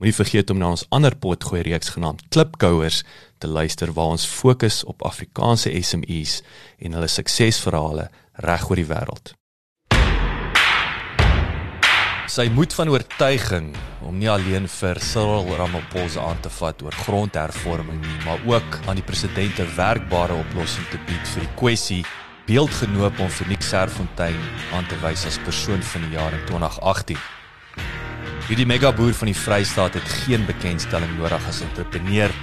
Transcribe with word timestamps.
Moenie 0.00 0.16
vergeet 0.16 0.48
om 0.48 0.56
na 0.56 0.70
ons 0.72 0.86
ander 0.96 1.12
potgooi 1.12 1.60
reeks 1.60 1.90
genaamd 1.92 2.22
Klipkouers 2.32 3.02
te 3.36 3.48
luister 3.48 3.90
waar 3.92 4.14
ons 4.14 4.24
fokus 4.24 4.78
op 4.88 5.02
Afrikaanse 5.04 5.68
SMEs 5.76 6.38
en 6.80 6.94
hulle 6.96 7.08
suksesverhale 7.12 8.06
reg 8.46 8.62
oor 8.70 8.80
die 8.80 8.86
wêreld. 8.88 9.34
Sy 12.32 12.46
moed 12.56 12.72
van 12.78 12.88
oortuiging 12.94 13.66
om 14.08 14.16
nie 14.16 14.30
alleen 14.32 14.70
vir 14.72 15.02
Cyril 15.04 15.52
Ramaphosa 15.58 16.24
aan 16.30 16.40
te 16.40 16.52
vat 16.56 16.80
oor 16.86 16.96
grondhervorming 17.04 18.00
nie, 18.00 18.16
maar 18.24 18.40
ook 18.48 18.78
aan 18.86 18.96
die 18.96 19.04
president 19.04 19.60
'n 19.60 19.68
werkbare 19.76 20.38
oplossing 20.46 20.86
te 20.88 21.00
bied 21.10 21.26
vir 21.34 21.44
die 21.44 21.56
kwessie 21.60 22.04
beeldgenoop 22.46 23.20
om 23.20 23.28
vir 23.28 23.48
Nick 23.48 23.62
Serfontein 23.62 24.40
aan 24.72 24.86
te 24.88 24.96
wys 25.04 25.26
as 25.26 25.38
persoon 25.44 25.82
van 25.82 26.08
die 26.08 26.16
jaar 26.16 26.32
in 26.32 26.46
2018. 26.46 27.20
Hierdie 28.50 28.66
megaboer 28.66 29.14
van 29.14 29.30
die 29.30 29.36
Vrystaat 29.38 29.94
het 29.94 30.16
geen 30.24 30.42
bekendstelling 30.46 31.12
nodig 31.20 31.46
as 31.48 31.62
entrepreneur 31.62 32.34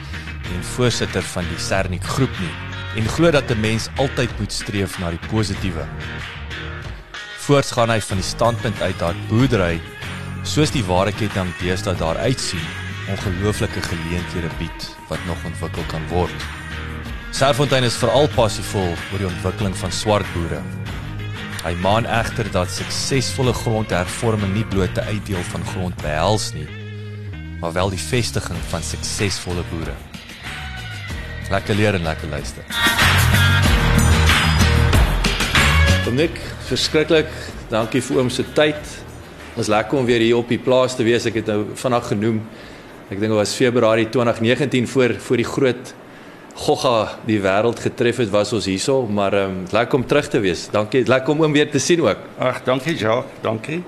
en 0.56 0.64
voorsitter 0.74 1.26
van 1.36 1.44
die 1.52 1.60
Sernik 1.60 2.08
groep 2.16 2.40
nie 2.40 2.54
en 2.98 3.12
glo 3.18 3.32
dat 3.32 3.52
'n 3.52 3.60
mens 3.60 3.90
altyd 3.98 4.32
moet 4.40 4.54
streef 4.54 5.00
na 5.00 5.10
die 5.12 5.28
positiewe 5.28 5.84
Voorts 7.48 7.72
gaan 7.72 7.88
hy 7.94 8.02
van 8.04 8.20
die 8.20 8.26
standpunt 8.28 8.82
uit 8.84 8.98
dat 9.00 9.20
boerdery 9.30 9.78
soos 10.44 10.72
die 10.76 10.84
ware 10.84 11.14
ketting 11.16 11.48
deesdae 11.62 11.96
daar 11.96 12.18
uitsien, 12.20 12.64
ongelooflike 13.14 13.84
geleenthede 13.86 14.50
bied 14.60 14.88
wat 15.08 15.24
nog 15.30 15.46
ontwikkel 15.48 15.86
kan 15.92 16.04
word. 16.12 16.48
Serfontein 17.32 17.88
is 17.88 17.96
veral 18.00 18.28
passievol 18.36 18.92
oor 18.92 19.24
die 19.24 19.30
ontwikkeling 19.30 19.76
van 19.80 19.96
swart 19.96 20.28
boere. 20.34 20.60
Hy 21.68 21.74
maan 21.84 22.06
egter 22.08 22.48
dat 22.48 22.70
suksesvolle 22.72 23.52
grondhervorming 23.52 24.54
nie 24.56 24.64
bloot 24.72 24.96
'n 24.96 25.08
uitdeel 25.12 25.44
van 25.52 25.66
grond 25.66 25.96
behels 26.02 26.54
nie, 26.54 26.68
maar 27.60 27.74
wel 27.74 27.90
die 27.90 28.00
vestiging 28.00 28.60
van 28.70 28.82
suksesvolle 28.82 29.64
boere. 29.72 29.96
Lekker 31.52 31.76
leer 31.76 31.94
en 31.94 32.04
lekker 32.04 32.30
luister. 32.30 32.64
Dominik, 36.06 36.40
verskriklik. 36.70 37.32
Dankie 37.70 38.02
vir 38.02 38.18
oom 38.18 38.30
se 38.30 38.44
tyd. 38.54 39.04
Was 39.56 39.68
lekker 39.68 39.98
om 39.98 40.06
weer 40.06 40.20
hier 40.20 40.38
op 40.38 40.48
die 40.48 40.60
plaas 40.60 40.96
te 40.96 41.04
wees. 41.04 41.26
Ek 41.26 41.34
het 41.34 41.46
nou 41.46 41.66
vanaand 41.74 42.04
genoem. 42.04 42.42
Ek 43.10 43.20
dink 43.20 43.22
dit 43.28 43.30
was 43.44 43.56
Februarie 43.56 44.10
2019 44.10 44.88
voor 44.88 45.20
voor 45.20 45.38
die 45.38 45.52
groot 45.52 45.94
gogga 46.58 47.20
die 47.26 47.40
wêreld 47.42 47.80
getref 47.80 48.18
het 48.24 48.32
was 48.34 48.54
ons 48.54 48.66
hierso, 48.66 49.06
maar 49.08 49.34
ehm 49.34 49.62
um, 49.62 49.64
lekker 49.72 50.00
om 50.00 50.06
terug 50.06 50.28
te 50.28 50.40
wees. 50.40 50.68
Dankie. 50.74 51.06
Lekker 51.08 51.34
om 51.34 51.44
oom 51.46 51.54
weer 51.54 51.70
te 51.72 51.80
sien 51.80 52.02
ook. 52.02 52.18
Ag, 52.38 52.64
dankie 52.64 52.96
Jacques. 52.96 53.42
Dankie. 53.42 53.84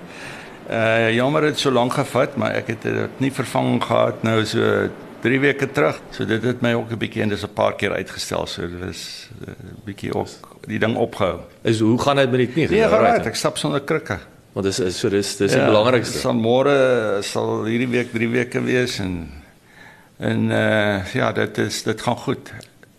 Uh 0.70 1.10
jammer 1.16 1.42
dit 1.42 1.60
so 1.60 1.72
lank 1.72 1.94
gevat, 1.94 2.36
maar 2.38 2.54
ek 2.60 2.68
het 2.76 2.82
dit 2.86 3.22
nie 3.24 3.32
vervang 3.34 3.80
gehad 3.84 4.24
nou 4.24 4.46
so 4.46 4.90
3 5.22 5.40
weke 5.40 5.72
terug. 5.72 5.98
So 6.16 6.26
dit 6.26 6.44
het 6.44 6.62
my 6.62 6.74
ook 6.74 6.92
'n 6.92 6.98
bietjie 6.98 7.22
en 7.22 7.30
dis 7.30 7.44
'n 7.44 7.54
paar 7.54 7.76
keer 7.76 7.92
uitgestel. 7.92 8.46
So 8.46 8.62
dit 8.62 8.90
is 8.90 9.30
'n 9.42 9.50
uh, 9.50 9.56
bietjie 9.86 10.14
ook 10.14 10.28
die 10.68 10.80
ding 10.80 10.96
opgehou. 10.96 11.40
Is 11.64 11.80
hoe 11.80 12.00
gaan 12.00 12.16
dit 12.16 12.30
met 12.32 12.40
die 12.40 12.48
knie? 12.48 12.70
Nee, 12.70 12.88
right, 12.88 13.26
ek 13.26 13.36
stap 13.36 13.58
sonder 13.58 13.82
krikke. 13.82 14.20
Want 14.54 14.66
dis 14.66 14.80
is 14.80 15.00
so 15.00 15.10
dis 15.10 15.38
dis 15.38 15.54
ja, 15.54 15.58
die 15.58 15.66
belangrikste. 15.66 16.20
Van 16.20 16.38
môre 16.38 17.22
sal 17.22 17.66
hierdie 17.66 17.90
week 17.90 18.12
3 18.14 18.30
weke 18.30 18.62
wees 18.62 19.00
en 19.00 19.39
en 20.20 20.50
uh 20.52 21.14
ja, 21.14 21.32
dit 21.32 21.58
is 21.58 21.84
dit 21.84 22.02
gaan 22.02 22.18
goed. 22.18 22.52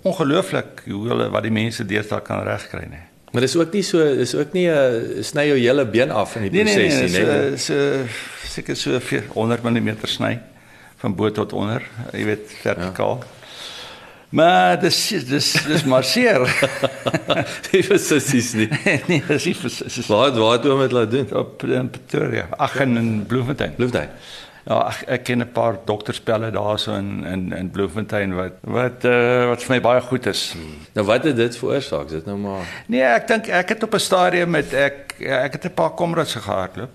Ongelooflik 0.02 0.82
hoe 0.86 1.06
hulle 1.08 1.28
wat 1.32 1.44
die 1.44 1.52
mense 1.52 1.84
deesdae 1.84 2.22
kan 2.24 2.42
regkry, 2.46 2.86
nee. 2.88 3.06
Maar 3.30 3.44
dis 3.46 3.56
ook 3.56 3.72
nie 3.76 3.82
so 3.86 4.04
dis 4.16 4.34
ook 4.34 4.52
nie 4.52 4.66
'n 4.68 5.18
uh, 5.18 5.22
sny 5.22 5.46
jou 5.46 5.58
hele 5.58 5.86
been 5.86 6.10
af 6.10 6.36
in 6.36 6.42
die 6.42 6.50
nee, 6.50 6.64
proses 6.64 7.12
nee, 7.12 7.24
nie, 7.24 7.26
nee. 7.26 7.56
So 7.56 7.74
seker 8.48 8.76
so 8.76 9.00
100 9.32 9.62
mm 9.62 9.96
sny 10.02 10.40
van 10.96 11.14
bo 11.14 11.30
tot 11.30 11.52
onder, 11.52 11.82
jy 12.12 12.24
weet 12.24 12.56
vertikaal. 12.62 13.18
Ja. 13.20 13.38
Maar 14.30 14.80
dis 14.80 15.08
dis 15.26 15.52
dis 15.66 15.84
maar 15.84 16.04
seer. 16.04 16.44
Dis 17.70 17.86
presies 17.86 18.52
nie. 18.54 18.68
nee, 19.10 19.22
dis 19.26 19.44
nie 19.48 19.54
presies. 19.58 20.06
Wat 20.06 20.36
wat 20.38 20.62
doen 20.62 20.78
met 20.78 20.92
laat 20.94 21.10
doen 21.10 21.32
op 21.34 21.64
in 21.66 21.90
Pretoria, 21.90 22.46
ag 22.56 22.76
in 22.84 23.24
Bloemfontein. 23.26 23.74
Bloemfontein. 23.74 24.10
Ja, 24.68 24.80
ek, 24.90 25.04
ek 25.08 25.24
ken 25.24 25.40
'n 25.40 25.52
paar 25.52 25.78
dokterspelle 25.84 26.50
daarso 26.50 26.94
in 26.94 27.24
in 27.24 27.52
in 27.52 27.70
Bloemfontein 27.70 28.34
wat 28.34 28.60
wat 28.60 29.04
uh, 29.04 29.48
wat 29.48 29.62
vir 29.62 29.74
my 29.76 29.80
baie 29.80 30.00
goed 30.00 30.26
is. 30.26 30.52
Hmm. 30.52 30.80
Nou 30.94 31.06
wat 31.06 31.24
het 31.24 31.36
dit 31.36 31.56
veroorsaak? 31.56 32.08
Dit 32.08 32.26
nou 32.26 32.36
maar 32.38 32.66
Nee, 32.86 33.02
ek 33.02 33.28
dink 33.28 33.48
ek 33.48 33.68
het 33.68 33.82
op 33.82 33.94
'n 33.94 33.98
stadium 33.98 34.50
met 34.50 34.72
ek 34.74 35.14
ek 35.18 35.52
het 35.52 35.64
'n 35.64 35.74
paar 35.74 35.90
komrades 35.90 36.34
gehardloop. 36.34 36.90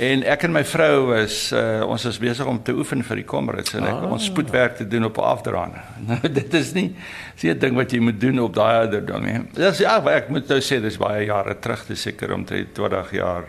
En 0.00 0.22
ek 0.24 0.42
en 0.42 0.52
my 0.52 0.62
vrou 0.64 1.12
is 1.18 1.52
uh, 1.52 1.84
ons 1.84 2.04
is 2.04 2.18
besig 2.18 2.46
om 2.46 2.62
te 2.62 2.72
oefen 2.72 3.02
vir 3.04 3.16
die 3.20 3.24
komrades 3.24 3.74
en 3.74 3.84
ek 3.84 3.98
ah. 4.06 4.12
ons 4.14 4.24
spoedwerk 4.30 4.76
te 4.78 4.86
doen 4.88 5.04
op 5.04 5.18
'n 5.18 5.28
afdraande. 5.34 5.80
Nou 6.10 6.32
dit 6.32 6.54
is 6.54 6.72
nie 6.72 6.96
se 7.36 7.54
ding 7.54 7.76
wat 7.76 7.92
jy 7.92 8.00
moet 8.00 8.20
doen 8.20 8.40
op 8.40 8.54
daai 8.54 8.86
ouderdom 8.86 9.24
nie. 9.24 9.40
Dis 9.52 9.78
ja, 9.78 9.98
ek 10.08 10.28
moet 10.28 10.48
nou 10.48 10.60
sê 10.60 10.80
dis 10.80 10.96
baie 10.96 11.26
jare 11.26 11.58
terug, 11.58 11.86
dis 11.86 12.00
seker 12.00 12.32
om 12.32 12.44
20 12.44 13.12
jaar 13.12 13.44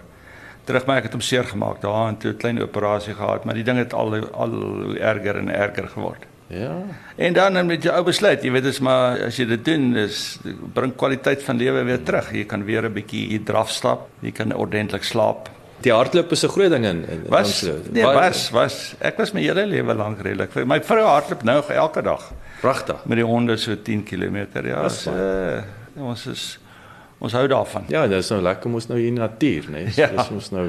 terug 0.63 0.85
maar 0.85 0.97
ek 0.97 1.03
het 1.09 1.13
hom 1.13 1.21
seer 1.21 1.43
gemaak 1.43 1.81
daar 1.81 2.07
en 2.07 2.17
toe 2.17 2.31
'n 2.31 2.37
klein 2.37 2.61
operasie 2.61 3.13
gehad, 3.13 3.45
maar 3.45 3.53
die 3.53 3.63
ding 3.63 3.77
het 3.77 3.93
al 3.93 4.15
al 4.31 4.53
erger 4.97 5.37
en 5.37 5.49
erger 5.49 5.87
geword. 5.87 6.25
Ja. 6.51 6.75
En 7.15 7.33
dan 7.33 7.65
met 7.65 7.83
jou 7.83 7.95
ou 7.95 8.03
besluit, 8.03 8.43
jy 8.43 8.51
weet 8.51 8.63
dis 8.63 8.79
maar 8.79 9.21
as 9.27 9.37
jy 9.39 9.45
dit 9.45 9.65
doen, 9.65 9.95
is 9.95 10.39
bring 10.73 10.91
kwaliteit 10.95 11.43
van 11.43 11.57
lewe 11.57 11.83
weer 11.87 12.03
terug. 12.03 12.31
Jy 12.35 12.43
kan 12.45 12.65
weer 12.67 12.83
'n 12.83 12.93
bietjie 12.93 13.27
hier 13.27 13.43
draf 13.43 13.69
stap, 13.69 14.09
jy 14.19 14.31
kan 14.31 14.53
ordentlik 14.53 15.03
slaap. 15.03 15.49
Die 15.81 15.93
hardloop 15.93 16.31
is 16.31 16.43
'n 16.43 16.49
groot 16.49 16.69
ding 16.69 16.85
in 16.85 17.05
in 17.09 17.23
was, 17.29 17.39
Amsterdam. 17.39 17.93
Nee, 17.93 18.03
was 18.03 18.49
was 18.49 18.95
ek 18.99 19.17
was 19.17 19.31
my 19.31 19.41
hele 19.41 19.65
lewe 19.65 19.93
lank 19.93 20.21
redelik. 20.21 20.65
My 20.65 20.81
vrou 20.83 21.05
hardloop 21.05 21.43
nou 21.43 21.63
elke 21.69 22.01
dag. 22.01 22.31
Pragtig. 22.61 23.05
Met 23.05 23.17
die 23.17 23.25
honde 23.25 23.57
so 23.57 23.75
10 23.75 24.03
km. 24.03 24.47
Ja, 24.63 24.89
so, 24.89 25.11
uh, 25.11 25.63
ons 25.97 26.27
is 26.27 26.59
ons 27.21 27.37
hou 27.37 27.45
daarvan. 27.47 27.87
Ja, 27.93 28.07
dit 28.09 28.17
is 28.17 28.29
nou 28.33 28.41
lekker 28.41 28.69
om 28.69 28.77
ons 28.79 28.87
nou 28.89 28.99
hier 28.99 29.11
in 29.13 29.21
natuur, 29.21 29.69
né? 29.69 29.85
Nee? 29.85 29.95
Ja. 29.99 30.09
Dis 30.15 30.29
ons 30.33 30.51
nou 30.53 30.67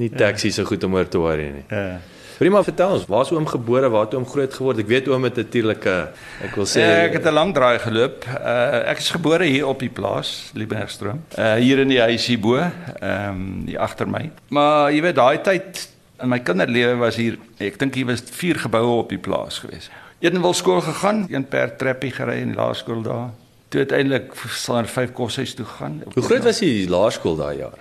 nie 0.00 0.10
taxi 0.10 0.50
ja. 0.50 0.58
so 0.58 0.68
goed 0.68 0.84
om 0.86 0.94
oor 0.98 1.08
te 1.10 1.20
worry 1.22 1.50
nie. 1.54 1.64
Ja. 1.70 2.00
Prima, 2.34 2.64
vertel 2.66 2.96
ons, 2.96 3.04
waar 3.06 3.22
is 3.22 3.30
oom 3.30 3.46
gebore, 3.46 3.88
waar 3.94 4.08
het 4.08 4.14
oom 4.18 4.24
groot 4.26 4.54
geword? 4.58 4.80
Ek 4.82 4.88
weet 4.90 5.08
oom 5.10 5.22
het 5.28 5.36
natuurlik 5.38 5.84
'n 5.86 5.88
eh, 5.88 6.48
ek 6.48 6.56
wil 6.58 6.66
sê 6.66 6.82
ek 7.06 7.12
het 7.18 7.26
'n 7.30 7.34
lang 7.34 7.54
draai 7.54 7.78
geloop. 7.78 8.26
Uh, 8.26 8.90
ek 8.90 8.98
is 8.98 9.10
gebore 9.10 9.44
hier 9.44 9.66
op 9.66 9.78
die 9.78 9.88
plaas, 9.88 10.50
Liebenbergstroom. 10.54 11.22
Uh 11.38 11.54
hier 11.54 11.78
in 11.78 11.88
die 11.88 12.00
huisie 12.00 12.38
bo, 12.38 12.56
ehm 12.56 13.30
um, 13.30 13.62
hier 13.66 13.78
agter 13.78 14.08
my. 14.08 14.30
Maar 14.48 14.92
jy 14.92 15.00
weet 15.02 15.14
daai 15.14 15.38
tyd 15.42 15.88
in 16.22 16.28
my 16.28 16.40
kinderlewe 16.40 16.96
was 16.96 17.16
hier, 17.16 17.38
ek 17.58 17.78
dink 17.78 17.94
hier 17.94 18.06
was 18.06 18.22
vier 18.30 18.58
geboue 18.58 18.98
op 18.98 19.08
die 19.08 19.18
plaas 19.18 19.58
gewees. 19.58 19.90
Een 20.20 20.40
wil 20.42 20.54
skool 20.54 20.80
gegaan, 20.80 21.26
een 21.30 21.44
per 21.44 21.76
trappie 21.76 22.10
gery 22.10 22.40
in 22.40 22.48
die 22.48 22.56
laerskool 22.56 23.02
daar. 23.02 23.30
Toe 23.74 23.82
uiteindelik 23.82 24.36
sal 24.54 24.76
er 24.78 24.86
vyf 24.86 25.10
koshuis 25.18 25.56
toe 25.58 25.64
gaan. 25.66 25.96
Hoe 26.14 26.22
groot 26.22 26.44
was 26.46 26.60
die 26.62 26.84
laerskool 26.86 27.34
daai 27.40 27.56
jaar? 27.58 27.72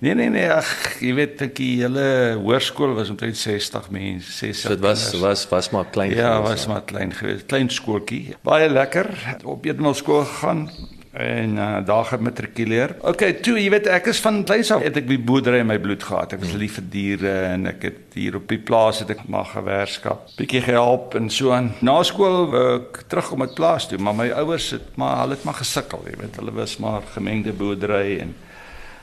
Nee 0.00 0.14
nee 0.16 0.30
nee, 0.32 0.46
ag, 0.48 0.70
jy 1.04 1.10
weet 1.18 1.42
ek 1.44 1.52
die 1.58 1.74
hele 1.82 2.06
hoërskool 2.40 2.94
was 2.96 3.10
omtrent 3.12 3.36
60 3.36 3.90
mense, 3.92 4.32
60. 4.32 4.62
So 4.62 4.72
dit 4.72 4.80
was 4.86 5.02
kinders. 5.10 5.20
was 5.26 5.44
was 5.50 5.68
maar 5.76 5.92
klein 5.92 6.14
ja, 6.14 6.16
geweest. 6.16 6.40
Ja, 6.40 6.54
was 6.54 6.66
maar 6.72 6.86
klein 6.88 7.12
geweest. 7.12 7.44
Klein 7.52 7.68
skooltjie. 7.68 8.38
Baie 8.48 8.70
lekker. 8.72 9.12
Op 9.44 9.68
eenmal 9.68 9.94
skool 9.94 10.24
gegaan. 10.24 10.64
En 11.12 11.56
uh, 11.56 11.78
daar 11.84 12.04
gematrikuleer. 12.08 12.94
OK, 13.04 13.24
toe 13.44 13.58
jy 13.60 13.68
weet 13.72 13.88
ek 13.92 14.08
is 14.12 14.20
van 14.24 14.40
kleins 14.48 14.70
af 14.72 14.80
het 14.84 14.96
ek 15.02 15.08
die 15.10 15.20
boerdery 15.20 15.60
in 15.60 15.68
my 15.68 15.76
bloed 15.82 16.04
gehad. 16.08 16.32
Ek 16.32 16.40
was 16.40 16.54
lief 16.56 16.78
vir 16.78 16.86
diere 16.94 17.34
en 17.50 17.68
ek 17.68 17.84
het 17.84 18.16
hier 18.16 18.38
op 18.38 18.46
die 18.48 18.60
plaas 18.60 19.02
het 19.04 19.12
ek 19.12 19.26
maar 19.32 19.50
gewerskap. 19.50 20.30
Bietjie 20.38 20.62
gehelp 20.64 21.16
en 21.18 21.28
so 21.32 21.52
aan. 21.52 21.72
Na 21.84 21.98
skool 22.08 22.48
ek 22.62 23.02
terugkom 23.12 23.44
met 23.44 23.52
plaas 23.58 23.90
toe, 23.90 24.00
maar 24.00 24.16
my 24.16 24.30
ouers 24.40 24.70
het 24.78 24.96
maar 25.00 25.20
hulle 25.20 25.36
het 25.36 25.44
maar 25.48 25.60
gesukkel, 25.60 26.00
jy 26.08 26.16
weet. 26.22 26.40
Hulle 26.40 26.56
was 26.56 26.78
maar 26.80 27.04
gemengde 27.12 27.52
boerdery 27.56 28.16
en 28.24 28.32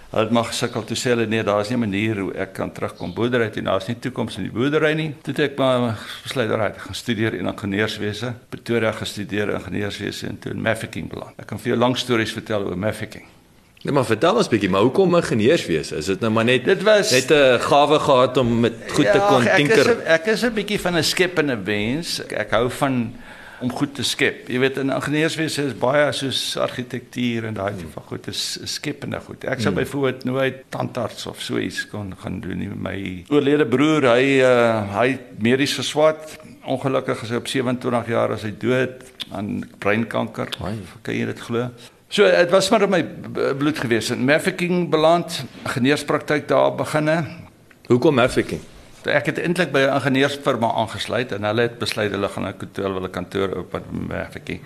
Hulle 0.10 0.24
het 0.26 0.32
maar 0.34 0.48
gesukkel 0.50 0.84
toe 0.90 0.96
sê 0.98 1.12
hulle 1.14 1.28
nee, 1.30 1.44
daar 1.46 1.60
is 1.62 1.70
nie 1.70 1.78
'n 1.78 1.80
manier 1.80 2.18
hoe 2.18 2.34
ek 2.34 2.54
kan 2.54 2.72
terugkom 2.72 3.14
boerdery 3.14 3.50
toe. 3.50 3.62
Daar 3.62 3.78
is 3.78 3.88
nie 3.88 4.00
toekoms 4.00 4.38
in 4.38 4.44
die 4.44 4.52
boerdery 4.52 4.94
nie. 4.94 5.14
Toe 5.22 5.34
het 5.34 5.52
ek 5.52 5.58
maar 5.58 5.98
besluit 6.24 6.50
dat 6.50 6.60
ek 6.60 6.78
gaan 6.78 6.96
studeer 6.96 7.34
in 7.34 7.46
ingenieurswese. 7.46 8.34
Pretoria 8.50 8.92
gestudeer 8.92 9.54
ingenieurswese 9.54 10.28
en 10.28 10.40
toe 10.40 10.52
in 10.52 10.62
Mafeking 10.62 11.10
beland. 11.10 11.38
Ek 11.38 11.48
kan 11.48 11.60
vir 11.60 11.68
jou 11.68 11.78
lank 11.78 11.98
stories 11.98 12.32
vertel 12.32 12.66
oor 12.66 12.78
Mafeking. 12.78 13.26
Nee, 13.84 13.94
maar 13.94 14.04
vertel 14.06 14.36
ons 14.36 14.48
bietjie, 14.48 14.70
maar 14.70 14.82
hoekom 14.82 15.16
ingenieurswese? 15.16 15.96
Is 15.96 16.06
dit 16.06 16.20
nou 16.20 16.32
maar 16.32 16.44
net 16.44 16.66
Dit 16.66 16.82
was 16.84 17.12
net 17.12 17.32
'n 17.32 17.60
gawe 17.60 18.00
gehad 18.00 18.38
om 18.38 18.60
met 18.60 18.74
goed 18.90 19.12
te 19.12 19.20
kon 19.30 19.44
Ja, 19.44 19.50
ek 19.50 19.60
is 19.60 19.76
tinker? 19.76 20.02
Ek 20.06 20.26
is 20.26 20.44
'n 20.44 20.54
bietjie 20.54 20.80
van 20.80 20.96
'n 20.98 21.04
skepende 21.04 21.56
mens. 21.56 22.20
Ek, 22.20 22.32
ek 22.32 22.52
hou 22.52 22.70
van 22.70 23.14
om 23.62 23.72
goed 23.72 23.94
te 23.96 24.04
skep. 24.08 24.48
Jy 24.52 24.60
weet 24.64 24.80
in 24.82 24.92
ingenieurswese 24.94 25.66
is 25.70 25.76
baie 25.80 26.08
soos 26.16 26.42
argitektuur 26.62 27.50
en 27.50 27.58
daai 27.58 27.74
tipe 27.76 27.92
van 27.94 28.08
goed 28.12 28.30
is, 28.32 28.44
is 28.64 28.78
skepende 28.80 29.20
goed. 29.26 29.44
Ek 29.50 29.62
sou 29.64 29.74
byvoorbeeld 29.76 30.26
nooit 30.30 30.64
tandarts 30.74 31.28
of 31.30 31.42
so 31.44 31.60
iets 31.62 31.84
kon 31.92 32.14
gaan 32.24 32.40
doen 32.44 32.64
nie. 32.64 32.72
My 32.72 32.96
oorlede 33.34 33.68
broer, 33.70 34.10
hy 34.14 34.40
uh, 34.46 34.96
hy 34.96 35.08
medies 35.44 35.76
geswat. 35.80 36.38
Ongelukkig 36.70 37.24
is 37.26 37.34
hy 37.34 37.40
op 37.42 37.52
27 37.52 38.12
jaar 38.14 38.36
as 38.36 38.48
hy 38.48 38.54
dood 38.62 39.06
aan 39.36 39.60
breinkanker. 39.82 40.52
Ai. 40.64 40.78
Kan 41.06 41.18
jy 41.18 41.30
dit 41.30 41.48
glo? 41.48 41.70
So 42.10 42.26
dit 42.26 42.50
was 42.50 42.72
maar 42.74 42.88
in 42.88 42.96
my 42.96 43.04
bloed 43.60 43.78
gewees. 43.78 44.10
In 44.16 44.26
Mafeking 44.26 44.88
beland, 44.90 45.44
geneerspraktyk 45.76 46.48
daar 46.50 46.74
beginne. 46.80 47.22
Hoekom 47.90 48.18
Mafeking? 48.18 48.64
Ek 49.06 49.26
het 49.26 49.40
eintlik 49.40 49.72
by 49.72 49.80
'n 49.80 49.94
ingenieursfirma 49.96 50.72
aangesluit 50.82 51.32
en 51.32 51.44
hulle 51.44 51.62
het 51.62 51.78
besluit 51.78 52.12
hulle 52.12 52.30
gaan 52.30 52.48
'n 52.48 52.58
kantoor 52.58 52.94
wil 52.94 53.04
'n 53.04 53.10
kantoor 53.10 53.56
oop 53.56 53.72
met 53.72 54.08
Mafeking. 54.08 54.62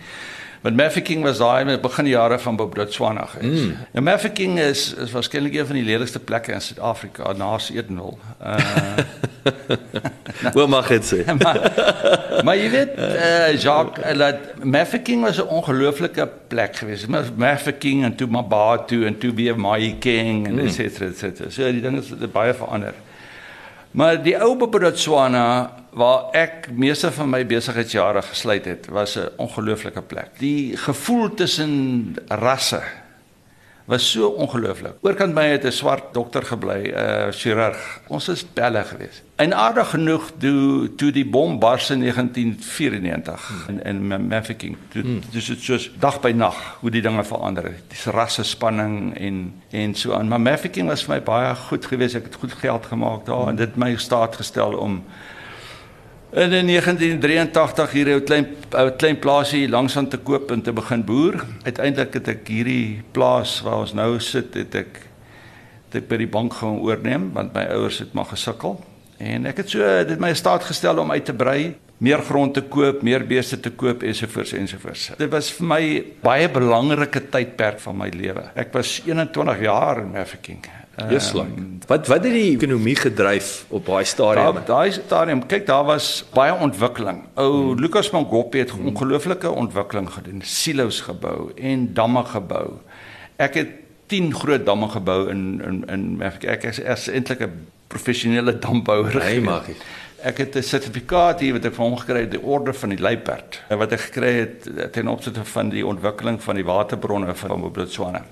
Want 0.63 0.75
Mafeking 0.75 1.23
was 1.23 1.37
daai 1.37 1.61
in 1.61 1.67
die 1.67 1.79
begin 1.79 2.07
jare 2.07 2.39
van 2.39 2.55
Botswana 2.55 3.25
gewees. 3.25 3.61
Mm. 3.61 3.75
En 3.91 4.03
Mafeking 4.03 4.59
is 4.59 4.93
is 4.93 5.11
waarskynlik 5.11 5.53
een 5.53 5.65
van 5.65 5.75
die 5.75 5.83
lelikste 5.83 6.19
plekke 6.19 6.51
in 6.51 6.61
Suid-Afrika 6.61 7.33
na 7.33 7.57
Edenwil. 7.73 8.17
Uh 8.41 8.57
Hoe 10.53 10.67
mag 10.67 10.87
dit 10.87 11.03
sê? 11.03 11.25
maar, 11.43 11.59
maar 12.43 12.57
jy 12.57 12.69
weet 12.69 12.97
uh, 12.97 13.61
Jacques 13.61 14.17
dat 14.17 14.63
Mafeking 14.63 15.23
was 15.23 15.37
'n 15.37 15.47
ongelooflike 15.47 16.29
plek 16.47 16.75
geweest. 16.75 17.07
Mafeking 17.35 18.03
en 18.03 18.15
toe 18.15 18.27
Mabatu 18.27 19.05
en 19.05 19.17
toe 19.17 19.33
weer 19.33 19.59
Mahikeng 19.59 20.47
en 20.47 20.59
et 20.59 20.73
cetera 20.73 21.05
et 21.05 21.17
cetera. 21.17 21.49
So 21.49 21.71
die 21.71 21.81
ding 21.81 21.95
het 21.95 22.31
baie 22.31 22.53
verander. 22.53 22.93
Maar 23.93 24.17
die 24.23 24.33
ou 24.41 24.55
Botswana 24.57 25.45
waar 25.93 26.31
ek 26.33 26.71
meeste 26.73 27.11
van 27.13 27.29
my 27.29 27.43
besigheidsjare 27.45 28.23
gesluit 28.25 28.65
het, 28.65 28.87
was 28.89 29.15
'n 29.17 29.29
ongelooflike 29.37 30.01
plek. 30.01 30.29
Die 30.39 30.77
gevoel 30.77 31.33
tussen 31.33 32.15
rasse 32.27 32.81
was 33.85 34.11
so 34.11 34.27
ongelooflik. 34.27 34.93
Oorkant 35.01 35.33
my 35.33 35.47
het 35.47 35.65
'n 35.65 35.71
swart 35.71 36.13
dokter 36.13 36.43
gebly, 36.43 36.81
'n 36.87 36.95
uh, 36.95 37.31
chirurg. 37.31 38.01
Ons 38.07 38.27
is 38.27 38.45
belle 38.53 38.83
geweest. 38.83 39.23
En 39.35 39.53
aardig 39.53 39.89
genoeg 39.89 40.31
toe 40.37 40.95
toe 40.95 41.11
die 41.11 41.25
bom 41.25 41.59
bars 41.59 41.89
in 41.89 41.99
1994 41.99 43.67
in 43.67 43.83
in 43.83 44.27
Mafeking. 44.27 44.77
Toe 44.87 45.03
dis 45.31 45.45
dit 45.45 45.61
soos 45.61 45.91
dag 45.99 46.21
by 46.21 46.31
nag 46.31 46.77
hoe 46.79 46.91
die 46.91 47.01
dinge 47.01 47.23
verander 47.23 47.63
het. 47.63 47.83
Dis 47.87 48.05
rasse 48.05 48.43
spanning 48.43 49.17
en 49.17 49.53
en 49.69 49.95
so 49.95 50.13
aan. 50.13 50.27
Maar 50.27 50.41
Mafeking 50.41 50.87
was 50.87 51.03
vir 51.03 51.15
my 51.15 51.21
baie 51.21 51.55
goed 51.55 51.85
geweest. 51.85 52.15
Ek 52.15 52.23
het 52.23 52.35
goed 52.35 52.53
geld 52.53 52.85
gemaak 52.85 53.25
daar 53.25 53.47
en 53.47 53.55
dit 53.55 53.75
my 53.75 53.95
staat 53.95 54.35
gestel 54.35 54.73
om 54.73 55.03
in 56.33 56.65
1983 56.65 57.91
hier 57.91 58.07
'n 58.07 58.23
klein 58.23 58.47
'n 58.71 58.95
klein 58.97 59.19
plaasie 59.19 59.69
langs 59.69 59.97
aan 59.97 60.07
te 60.07 60.17
koop 60.17 60.51
en 60.51 60.61
te 60.61 60.73
begin 60.73 61.03
boer. 61.03 61.45
Uiteindelik 61.63 62.13
het 62.13 62.27
ek 62.27 62.47
hierdie 62.47 63.01
plaas 63.11 63.61
waar 63.61 63.79
ons 63.79 63.93
nou 63.93 64.19
sit, 64.19 64.53
het 64.53 64.75
ek 64.75 65.01
het 65.87 66.03
ek 66.03 66.07
by 66.07 66.17
die 66.17 66.27
bank 66.27 66.53
gaan 66.53 66.79
oorneem 66.79 67.31
want 67.33 67.53
my 67.53 67.63
ouers 67.63 67.99
het 67.99 68.13
maar 68.13 68.25
gesukkel. 68.25 68.83
En 69.17 69.45
ek 69.45 69.57
het 69.57 69.69
so 69.69 70.03
dit 70.03 70.19
my 70.19 70.33
staat 70.33 70.63
gestel 70.63 70.97
om 70.97 71.11
uit 71.11 71.25
te 71.25 71.33
brei, 71.33 71.75
meer 71.97 72.19
grond 72.19 72.53
te 72.53 72.61
koop, 72.61 73.01
meer 73.01 73.27
beeste 73.27 73.59
te 73.59 73.69
koop 73.69 74.03
ensovoorts 74.03 74.53
ensovoorts. 74.53 75.11
Dit 75.17 75.29
was 75.29 75.51
vir 75.51 75.65
my 75.67 76.03
baie 76.21 76.49
belangrike 76.49 77.29
tydperk 77.29 77.79
van 77.79 77.97
my 77.97 78.09
lewe. 78.09 78.49
Ek 78.55 78.73
was 78.73 79.01
21 79.05 79.61
jaar 79.61 80.01
in 80.01 80.11
Mafeking. 80.11 80.82
Yes, 81.09 81.33
like. 81.33 81.49
Wat 81.87 82.07
wat 82.07 82.23
het 82.23 82.33
die 82.33 82.51
ekonomie 82.53 82.95
gedryf 82.95 83.65
op 83.73 83.85
daai 83.85 84.05
stadium? 84.05 84.59
daai 84.65 84.91
stadium, 84.93 85.41
kyk 85.49 85.65
daar 85.65 85.85
was 85.87 86.25
baie 86.33 86.53
ontwikkeling. 86.53 87.23
Ou 87.41 87.73
Lucas 87.79 88.11
Mangopie 88.13 88.61
het 88.61 88.73
ongelooflike 88.77 89.49
ontwikkeling 89.49 90.09
gedoen, 90.13 90.43
silo's 90.45 91.01
gebou 91.01 91.49
en 91.57 91.87
damme 91.93 92.23
gebou. 92.29 92.77
Ek 93.41 93.57
het 93.57 93.73
10 94.13 94.33
groot 94.37 94.65
damme 94.65 94.87
gebou 94.93 95.29
in 95.33 95.61
in 95.65 95.81
in 95.89 96.05
ek, 96.21 96.43
ek 96.43 96.69
is, 96.69 96.79
is 96.79 97.07
eintlik 97.09 97.41
'n 97.41 97.67
professionele 97.87 98.59
dambouer. 98.59 99.17
Nee, 99.17 99.41
magie. 99.41 99.75
Ek 100.21 100.37
het 100.37 100.55
'n 100.55 100.61
sertifikaat 100.61 101.39
hier 101.39 101.53
wat 101.53 101.65
ek 101.65 101.73
van 101.73 101.85
hom 101.89 101.97
gekry 101.97 102.19
het, 102.19 102.31
die 102.31 102.43
orde 102.43 102.73
van 102.73 102.89
die 102.89 102.99
luiperd. 102.99 103.61
Wat 103.69 103.91
ek 103.91 103.99
gekry 103.99 104.33
het 104.33 104.93
ten 104.93 105.07
opsigte 105.07 105.45
van 105.45 105.69
die 105.69 105.85
ontwikkeling 105.85 106.41
van 106.43 106.55
die 106.55 106.65
waterbronne 106.65 107.35
van 107.35 107.71
Botswana. 107.71 108.25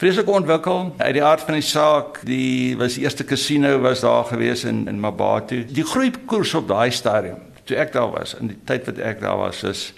Vreeslik 0.00 0.30
ontwikkel 0.32 0.94
uit 0.96 1.12
die 1.12 1.24
aard 1.24 1.42
van 1.44 1.58
die 1.58 1.66
saak. 1.66 2.22
Die 2.24 2.76
was 2.80 2.94
die 2.96 3.02
eerste 3.04 3.24
casino 3.24 3.74
was 3.84 4.00
daar 4.00 4.24
gewees 4.24 4.64
in 4.64 4.86
in 4.88 5.00
Mabatu. 5.00 5.64
Die 5.68 5.84
groeikoers 5.84 6.54
op 6.56 6.68
daai 6.68 6.90
stadium 6.90 7.42
toe 7.68 7.76
ek 7.78 7.92
daar 7.92 8.08
was, 8.10 8.34
in 8.40 8.48
die 8.50 8.58
tyd 8.66 8.88
wat 8.88 8.98
ek 8.98 9.20
daar 9.20 9.36
was, 9.44 9.62
is 9.68 9.90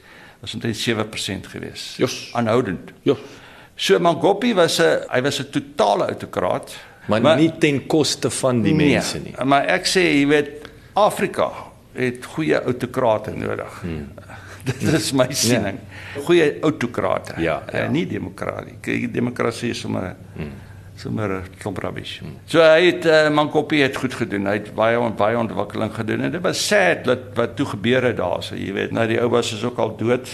was 0.43 0.57
omtrent 0.59 0.81
7% 0.81 1.47
gewees. 1.53 1.85
Jos. 2.03 2.17
Aanhoudend. 2.35 2.91
Ja. 3.07 3.15
So 3.79 3.99
Mangopi 4.03 4.55
was 4.59 4.81
'n 4.81 5.07
hy 5.09 5.23
was 5.23 5.39
'n 5.39 5.51
totale 5.51 6.07
autokraat. 6.11 6.75
Maar, 7.07 7.21
maar 7.21 7.37
nie 7.37 7.53
ten 7.59 7.87
koste 7.87 8.31
van 8.31 8.63
die 8.63 8.75
mense 8.75 9.19
nie. 9.19 9.35
Nee, 9.37 9.47
maar 9.47 9.65
ek 9.67 9.87
sê, 9.87 10.03
jy 10.03 10.27
weet, 10.27 10.51
Afrika 10.93 11.51
het 11.93 12.25
goeie 12.25 12.63
autokrate 12.63 13.31
nodig. 13.31 13.81
Hmm. 13.81 14.09
Dit 14.69 14.83
is 14.95 15.11
my 15.13 15.27
siening. 15.35 15.79
Goeie 16.27 16.61
autokrate. 16.63 17.35
Ja, 17.43 17.63
ja. 17.73 17.85
Uh, 17.85 17.89
nie 17.91 18.05
demokratie. 18.07 18.77
Kyk, 18.81 19.09
Demokrasie 19.15 19.73
is 19.75 19.81
sommer 19.83 20.13
hmm. 20.37 20.53
sommer 20.97 21.41
klomp 21.59 21.81
rubbish. 21.83 22.21
Hmm. 22.23 22.37
So 22.47 22.63
hy 22.63 22.93
het 22.93 23.09
uh, 23.11 23.27
Mankopi 23.35 23.83
het 23.83 23.99
goed 23.99 24.15
gedoen. 24.15 24.47
Hy 24.47 24.61
het 24.61 24.71
baie 24.79 25.01
baie 25.19 25.39
ontwikkeling 25.41 25.95
gedoen 25.95 26.29
en 26.29 26.35
dit 26.35 26.45
was 26.45 26.63
sad 26.67 27.07
dat 27.09 27.33
wat 27.39 27.57
toe 27.59 27.67
gebeur 27.75 28.07
het 28.13 28.21
daar. 28.21 28.43
So 28.47 28.59
jy 28.59 28.75
weet, 28.77 28.95
nou 28.95 29.07
die 29.11 29.19
ou 29.23 29.31
was 29.33 29.55
is 29.57 29.65
ook 29.67 29.81
al 29.83 29.97
dood. 29.99 30.31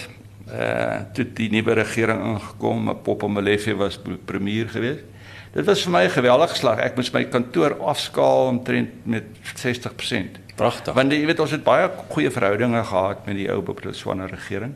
Uh 0.48 1.04
toe 1.16 1.26
die 1.36 1.50
nuwe 1.52 1.76
regering 1.76 2.24
ingekom, 2.34 2.92
Popo 3.04 3.28
Molefe 3.28 3.76
was 3.76 4.00
premier 4.28 4.68
geweest. 4.68 5.04
Dit 5.52 5.64
was 5.64 5.82
vir 5.82 5.92
my 5.92 6.04
'n 6.04 6.10
geweldige 6.10 6.56
slag. 6.56 6.78
Ek 6.78 6.96
moes 6.96 7.10
my 7.12 7.24
kantoor 7.24 7.78
afskaal 7.80 8.48
omtrent 8.48 9.06
met 9.06 9.24
60%. 9.56 10.47
Pragtig. 10.58 10.94
Want 10.98 11.14
jy 11.14 11.24
weet 11.28 11.40
ons 11.44 11.54
het 11.54 11.64
baie 11.66 11.88
goeie 12.10 12.30
verhoudinge 12.34 12.84
gehad 12.84 13.26
met 13.28 13.36
die 13.38 13.48
ou 13.52 13.60
Botswana 13.62 14.26
regering. 14.26 14.74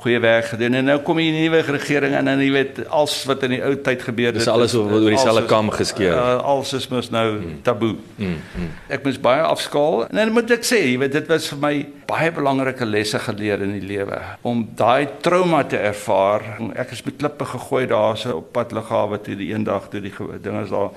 Goeie 0.00 0.16
werk 0.24 0.46
gedoen 0.48 0.78
en 0.78 0.86
nou 0.88 0.94
kom 1.04 1.18
hier 1.20 1.34
'n 1.34 1.42
nuwe 1.42 1.60
regering 1.60 2.14
en 2.16 2.24
dan 2.24 2.40
jy 2.40 2.52
weet 2.52 2.88
alles 2.88 3.24
wat 3.28 3.42
in 3.42 3.50
die 3.50 3.60
ou 3.62 3.74
tyd 3.76 4.00
gebeur 4.02 4.26
het. 4.32 4.34
Dis 4.34 4.48
alles 4.48 4.74
oor- 4.74 4.90
oor 4.92 5.10
dieselfde 5.10 5.44
kam 5.44 5.68
geskeer. 5.70 6.14
Uh, 6.14 6.40
alles 6.40 6.72
is 6.72 6.88
mos 6.88 7.10
nou 7.10 7.26
mm. 7.36 7.58
taboe. 7.62 7.96
Mm, 8.16 8.40
mm. 8.56 8.70
Ek 8.88 9.04
moes 9.04 9.20
baie 9.20 9.42
afskaal 9.42 10.08
en 10.08 10.16
dan 10.16 10.32
moet 10.32 10.50
ek 10.50 10.64
sê, 10.64 10.80
jy 10.88 10.98
weet 10.98 11.12
dit 11.12 11.26
was 11.28 11.48
vir 11.48 11.58
my 11.58 11.86
baie 12.06 12.30
belangrike 12.32 12.86
lesse 12.86 13.18
geleer 13.18 13.60
in 13.60 13.72
die 13.76 13.86
lewe 13.86 14.18
om 14.42 14.70
daai 14.74 15.06
trauma 15.20 15.64
te 15.64 15.76
ervaar. 15.76 16.40
Ek 16.76 16.92
is 16.92 17.04
met 17.04 17.16
klippe 17.18 17.44
gegooi 17.44 17.86
daarso 17.86 18.36
op 18.36 18.52
pad 18.52 18.72
lughawe 18.72 19.20
toe 19.20 19.36
die 19.36 19.52
eendag 19.52 19.90
toe 19.90 20.00
die 20.00 20.12
dinge 20.40 20.62
is 20.62 20.70
daar 20.70 20.90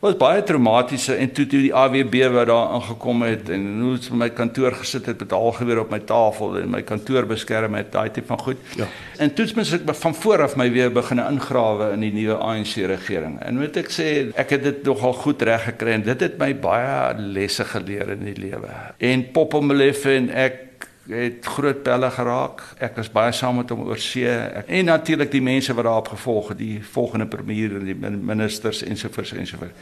was 0.00 0.16
baie 0.20 0.42
traumatiese 0.42 1.14
en 1.14 1.32
toe 1.32 1.46
toe 1.46 1.60
die 1.60 1.74
AWB 1.74 2.18
wat 2.34 2.50
daar 2.50 2.72
aangekom 2.76 3.22
het 3.22 3.48
en 3.52 3.64
hoe 3.80 3.92
het 3.96 4.08
my 4.10 4.28
kantoor 4.30 4.76
gesit 4.80 5.06
het 5.06 5.22
met 5.24 5.32
algeweer 5.32 5.80
op 5.80 5.90
my 5.90 6.00
tafel 6.08 6.58
en 6.60 6.70
my 6.70 6.82
kantoor 6.82 7.26
beskerm 7.26 7.74
het 7.78 7.92
daai 7.92 8.10
tipe 8.10 8.26
van 8.26 8.38
goed. 8.38 8.56
Ja. 8.76 8.88
En 9.16 9.32
toe 9.34 9.46
het 9.46 9.72
ek 9.72 9.94
van 9.94 10.14
voor 10.14 10.42
af 10.42 10.56
my 10.56 10.68
weer 10.72 10.92
begin 10.92 11.22
ingrawe 11.22 11.92
in 11.92 12.04
die 12.04 12.12
nuwe 12.12 12.36
ANC 12.36 12.76
regering. 12.90 13.38
En 13.40 13.58
moet 13.58 13.76
ek 13.76 13.90
sê 13.94 14.08
ek 14.36 14.56
het 14.56 14.62
dit 14.66 14.84
nogal 14.84 15.16
goed 15.24 15.42
reg 15.42 15.64
gekry 15.70 15.96
en 15.96 16.06
dit 16.06 16.20
het 16.26 16.38
my 16.38 16.52
baie 16.54 17.14
lesse 17.16 17.64
geleer 17.64 18.14
in 18.16 18.24
die 18.28 18.36
lewe. 18.36 18.70
En 18.98 19.26
Popo 19.32 19.62
Molefe 19.62 20.16
en 20.16 20.30
ek 20.30 20.65
het 21.08 21.44
groot 21.46 21.82
pelle 21.82 22.10
geraak. 22.10 22.62
Ek 22.78 22.96
was 22.96 23.10
baie 23.12 23.32
saam 23.32 23.56
met 23.56 23.70
hom 23.70 23.84
oor 23.86 23.98
see. 23.98 24.26
En 24.66 24.84
natuurlik 24.84 25.30
die 25.30 25.42
mense 25.42 25.74
wat 25.74 25.84
daarop 25.84 26.08
gevolg 26.08 26.48
het, 26.48 26.58
die 26.58 26.80
volgende 26.84 27.26
premier 27.26 27.76
en 27.78 27.84
die 27.84 27.94
min- 27.94 28.24
ministers 28.24 28.82
ensovoorts 28.82 29.32
ensovoorts. 29.32 29.72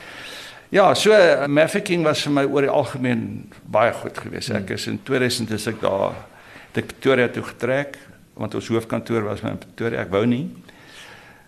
Ja, 0.75 0.95
so 0.95 1.12
uh, 1.12 1.47
Mafeking 1.47 2.02
was 2.04 2.23
vir 2.23 2.33
my 2.33 2.45
oor 2.45 2.62
die 2.66 2.71
algemeen 2.73 3.50
baie 3.71 3.93
goed 3.93 4.19
geweest. 4.19 4.50
Ek 4.50 4.71
is 4.75 4.87
in 4.90 4.99
2000 5.07 5.50
is 5.54 5.66
ek 5.71 5.81
daar 5.81 6.14
ek 6.75 6.87
Pretoria 6.87 7.28
toe 7.28 7.43
getrek 7.47 7.99
want 8.35 8.54
ons 8.59 8.69
hoofkantoor 8.69 9.23
was 9.28 9.40
in 9.47 9.59
Pretoria. 9.59 10.00
Ek 10.02 10.11
wou 10.11 10.25
nie. 10.26 10.49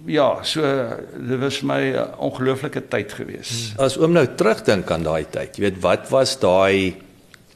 Ja, 0.06 0.42
so 0.44 0.60
dit 1.16 1.40
was 1.40 1.62
my 1.62 1.80
'n 1.96 2.14
ongelooflike 2.18 2.82
tyd 2.88 3.12
gewees. 3.12 3.72
As 3.78 3.96
oom 3.98 4.12
nou 4.12 4.26
terugdink 4.36 4.90
aan 4.90 5.02
daai 5.02 5.24
tyd, 5.30 5.56
jy 5.56 5.62
weet 5.62 5.80
wat 5.82 6.08
was 6.10 6.38
daai 6.38 6.94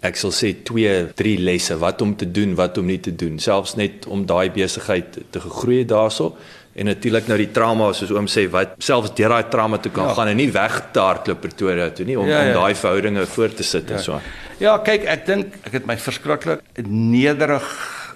ek 0.00 0.16
sal 0.16 0.32
sê 0.32 0.54
2, 0.64 1.12
3 1.16 1.34
lesse 1.44 1.76
wat 1.80 2.00
om 2.02 2.14
te 2.16 2.28
doen, 2.30 2.54
wat 2.56 2.78
om 2.80 2.88
nie 2.88 3.00
te 3.00 3.12
doen, 3.12 3.38
selfs 3.38 3.76
net 3.76 4.06
om 4.08 4.24
daai 4.26 4.48
besigheid 4.54 5.18
te 5.30 5.42
gegroei 5.44 5.84
daarso 5.88 6.32
en 6.72 6.86
natuurlik 6.86 7.26
nou 7.28 7.36
die 7.40 7.50
trauma 7.52 7.90
soos 7.96 8.12
oom 8.14 8.28
sê 8.30 8.46
wat 8.52 8.76
selfs 8.82 9.12
deur 9.18 9.34
daai 9.34 9.50
trauma 9.52 9.80
te 9.82 9.90
kan 9.92 10.08
ja. 10.08 10.14
gaan 10.16 10.30
en 10.32 10.38
nie 10.38 10.50
weg 10.54 10.78
te 10.94 11.02
hardloop 11.02 11.42
Pretoria 11.42 11.90
toe 11.90 12.06
nie 12.08 12.18
om 12.18 12.28
ja, 12.30 12.44
ja. 12.44 12.52
om 12.52 12.60
daai 12.62 12.78
verhoudinge 12.78 13.26
voort 13.34 13.58
te 13.58 13.66
sit 13.66 13.90
ja. 13.90 13.98
en 13.98 14.04
so. 14.04 14.20
Ja, 14.60 14.76
kyk, 14.84 15.06
ek 15.08 15.26
dink 15.26 15.56
ek 15.64 15.80
het 15.80 15.88
my 15.88 15.96
verskriklik 16.00 16.62
nederig 16.86 17.66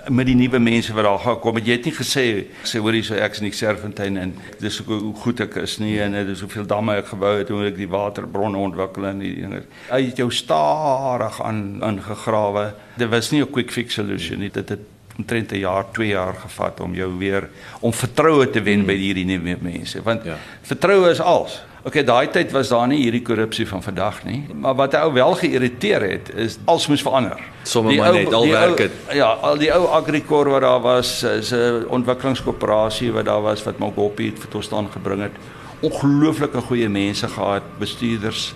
met 0.09 0.27
die 0.27 0.37
nuwe 0.37 0.59
mense 0.59 0.95
wat 0.95 1.05
daar 1.05 1.19
gekom 1.19 1.59
het. 1.59 1.67
Jy 1.67 1.77
het 1.79 1.85
nie 1.89 1.95
gesê 1.97 2.25
sê 2.69 2.81
hoorie 2.83 3.03
so 3.07 3.15
ek's 3.15 3.41
in 3.43 3.49
die 3.49 3.57
Serfontein 3.57 4.17
en 4.21 4.35
dis 4.61 4.79
hoe 4.87 5.13
goed 5.23 5.41
ek 5.41 5.59
is 5.63 5.79
nie 5.83 5.99
en 6.03 6.13
dit 6.13 6.33
is 6.35 6.43
hoeveel 6.45 6.67
damme 6.67 6.97
ek 7.01 7.13
gebou 7.13 7.35
het 7.39 7.53
hoe 7.53 7.67
ek 7.71 7.77
die 7.77 7.91
waterbronne 7.91 8.59
ontwikkel 8.59 9.09
en 9.11 9.23
die 9.25 9.35
dinge. 9.41 9.63
Hy 9.91 10.03
het 10.09 10.21
jou 10.21 10.31
stadig 10.33 11.41
aan 11.43 11.63
ingegrawe. 11.83 12.73
Dit 12.97 13.09
was 13.11 13.31
nie 13.31 13.43
'n 13.43 13.51
quick 13.51 13.71
fix 13.71 13.95
solution 13.95 14.39
nie. 14.39 14.51
Dit 14.51 14.69
het 14.69 14.81
omtrent 15.17 15.53
'n 15.53 15.59
jaar, 15.59 15.85
2 15.93 16.09
jaar 16.09 16.35
gevat 16.35 16.81
om 16.81 16.95
jou 16.95 17.19
weer 17.19 17.49
om 17.81 17.93
vertroue 17.93 18.51
te 18.51 18.63
wen 18.63 18.87
by 18.87 18.97
hierdie 18.97 19.25
nuwe 19.25 19.57
mense. 19.61 20.03
Want 20.03 20.25
ja. 20.25 20.37
vertroue 20.63 21.11
is 21.11 21.21
alles. 21.21 21.63
Okay, 21.85 22.01
daai 22.01 22.31
tyd 22.33 22.53
was 22.55 22.71
daar 22.73 22.87
nie 22.89 23.03
hierdie 23.03 23.21
korrupsie 23.21 23.67
van 23.69 23.83
vandag 23.85 24.23
nie, 24.25 24.39
maar 24.57 24.73
wat 24.79 24.95
ou 24.97 25.11
wel 25.13 25.35
geïrriteer 25.37 26.07
het 26.09 26.31
is 26.33 26.55
alles 26.65 26.87
moes 26.89 27.03
verander. 27.05 27.43
Sommige 27.69 27.99
maar 28.01 28.15
net 28.17 28.33
al 28.33 28.47
werk 28.49 28.79
dit. 28.81 28.95
Ja, 29.13 29.27
al 29.45 29.61
die 29.61 29.69
ou 29.69 29.83
Agricor 29.93 30.49
wat 30.49 30.65
daar 30.65 30.81
was, 30.81 31.11
is 31.29 31.53
'n 31.53 31.85
ontwikkelingskoöperasie 31.93 33.13
wat 33.13 33.25
daar 33.29 33.43
was 33.43 33.63
wat 33.69 33.79
Mogopi 33.79 34.27
het 34.33 34.51
tot 34.51 34.65
staan 34.65 34.89
gebring 34.93 35.21
het. 35.23 35.37
Ongelooflike 35.81 36.61
goeie 36.61 36.89
mense 36.89 37.29
gehad, 37.29 37.63
bestuurders. 37.79 38.55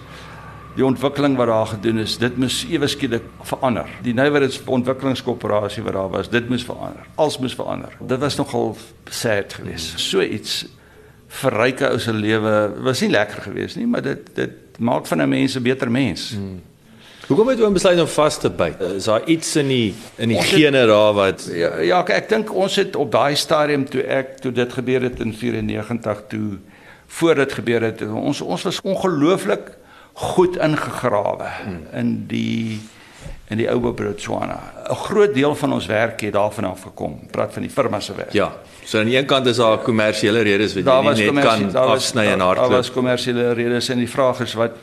Die 0.75 0.85
ontwikkeling 0.85 1.37
wat 1.37 1.47
daar 1.47 1.67
gedoen 1.67 1.99
is, 1.99 2.17
dit 2.19 2.37
moes 2.37 2.67
ewe 2.71 2.87
skielik 2.87 3.23
verander. 3.43 3.87
Die 4.03 4.15
Nywerheids 4.15 4.61
ontwikkelingskoöperasie 4.65 5.83
wat 5.83 5.93
daar 5.93 6.11
was, 6.11 6.31
dit 6.31 6.49
moes 6.49 6.65
verander. 6.65 7.05
Alles 7.15 7.39
moes 7.39 7.55
verander. 7.55 7.93
Dit 8.01 8.19
was 8.19 8.37
nogal 8.37 8.77
sad 9.11 9.55
geweest. 9.55 10.01
So 10.01 10.21
iets 10.21 10.67
verryke 11.29 11.91
ou 11.91 11.99
se 12.01 12.13
lewe 12.13 12.55
was 12.83 13.01
nie 13.05 13.11
lekker 13.11 13.43
geweest 13.43 13.77
nie, 13.77 13.87
maar 13.87 14.03
dit 14.03 14.35
dit 14.35 14.79
maak 14.79 15.07
van 15.07 15.23
'n 15.23 15.29
mens 15.29 15.57
'n 15.57 15.63
beter 15.63 15.91
mens. 15.91 16.31
Hmm. 16.31 16.61
Hoekom 17.29 17.49
het 17.49 17.59
jy 17.59 17.69
besluit 17.73 18.01
om 18.01 18.07
vas 18.07 18.39
te 18.39 18.51
byt? 18.51 18.81
Is 18.81 19.05
daar 19.05 19.25
iets 19.29 19.57
in 19.57 19.69
die 19.69 19.95
in 20.17 20.29
die 20.29 20.43
gene 20.43 20.87
daar 20.87 21.13
wat 21.13 21.49
Ja, 21.53 21.79
ja 21.79 22.07
ek 22.07 22.29
dink 22.29 22.55
ons 22.55 22.77
het 22.77 22.97
op 22.97 23.13
daai 23.13 23.37
stadium 23.37 23.85
toe 23.85 24.03
ek 24.03 24.41
toe 24.41 24.53
dit 24.53 24.73
gebeur 24.73 25.03
het 25.03 25.21
in 25.21 25.35
94 25.35 26.23
toe 26.29 26.59
voor 27.07 27.35
dit 27.35 27.53
gebeur 27.53 27.83
het, 27.83 28.03
ons 28.03 28.41
ons 28.41 28.63
was 28.63 28.81
ongelooflik 28.81 29.77
goed 30.13 30.57
ingegrawe 30.57 31.49
hmm. 31.65 31.87
in 31.93 32.27
die 32.27 32.81
in 33.49 33.57
die 33.57 33.69
ou 33.71 33.93
Botswana. 33.93 34.61
'n 34.91 34.95
Groot 34.95 35.35
deel 35.35 35.55
van 35.55 35.73
ons 35.73 35.87
werk 35.87 36.21
het 36.21 36.33
daarvan 36.33 36.65
af 36.65 36.83
gekom. 36.83 37.21
Praat 37.31 37.53
van 37.53 37.63
die 37.63 37.71
firma 37.71 38.01
se 38.01 38.15
werk. 38.15 38.33
Ja. 38.33 38.53
So 38.89 38.99
aan 38.99 39.11
die 39.11 39.19
een 39.19 39.27
kant 39.29 39.47
is 39.47 39.59
daar 39.61 39.83
kommersiële 39.85 40.41
redes 40.47 40.73
wat 40.79 40.87
jy 40.89 41.01
nie 41.13 41.33
net 41.37 41.45
kan 41.45 41.65
afsny 41.77 42.25
en 42.33 42.41
hardloop. 42.41 42.71
Daar 42.71 42.81
was 42.81 42.89
kommersiële 42.93 43.51
redes 43.53 43.91
en 43.93 44.01
die 44.01 44.09
vraag 44.09 44.41
is 44.41 44.55
wat 44.57 44.79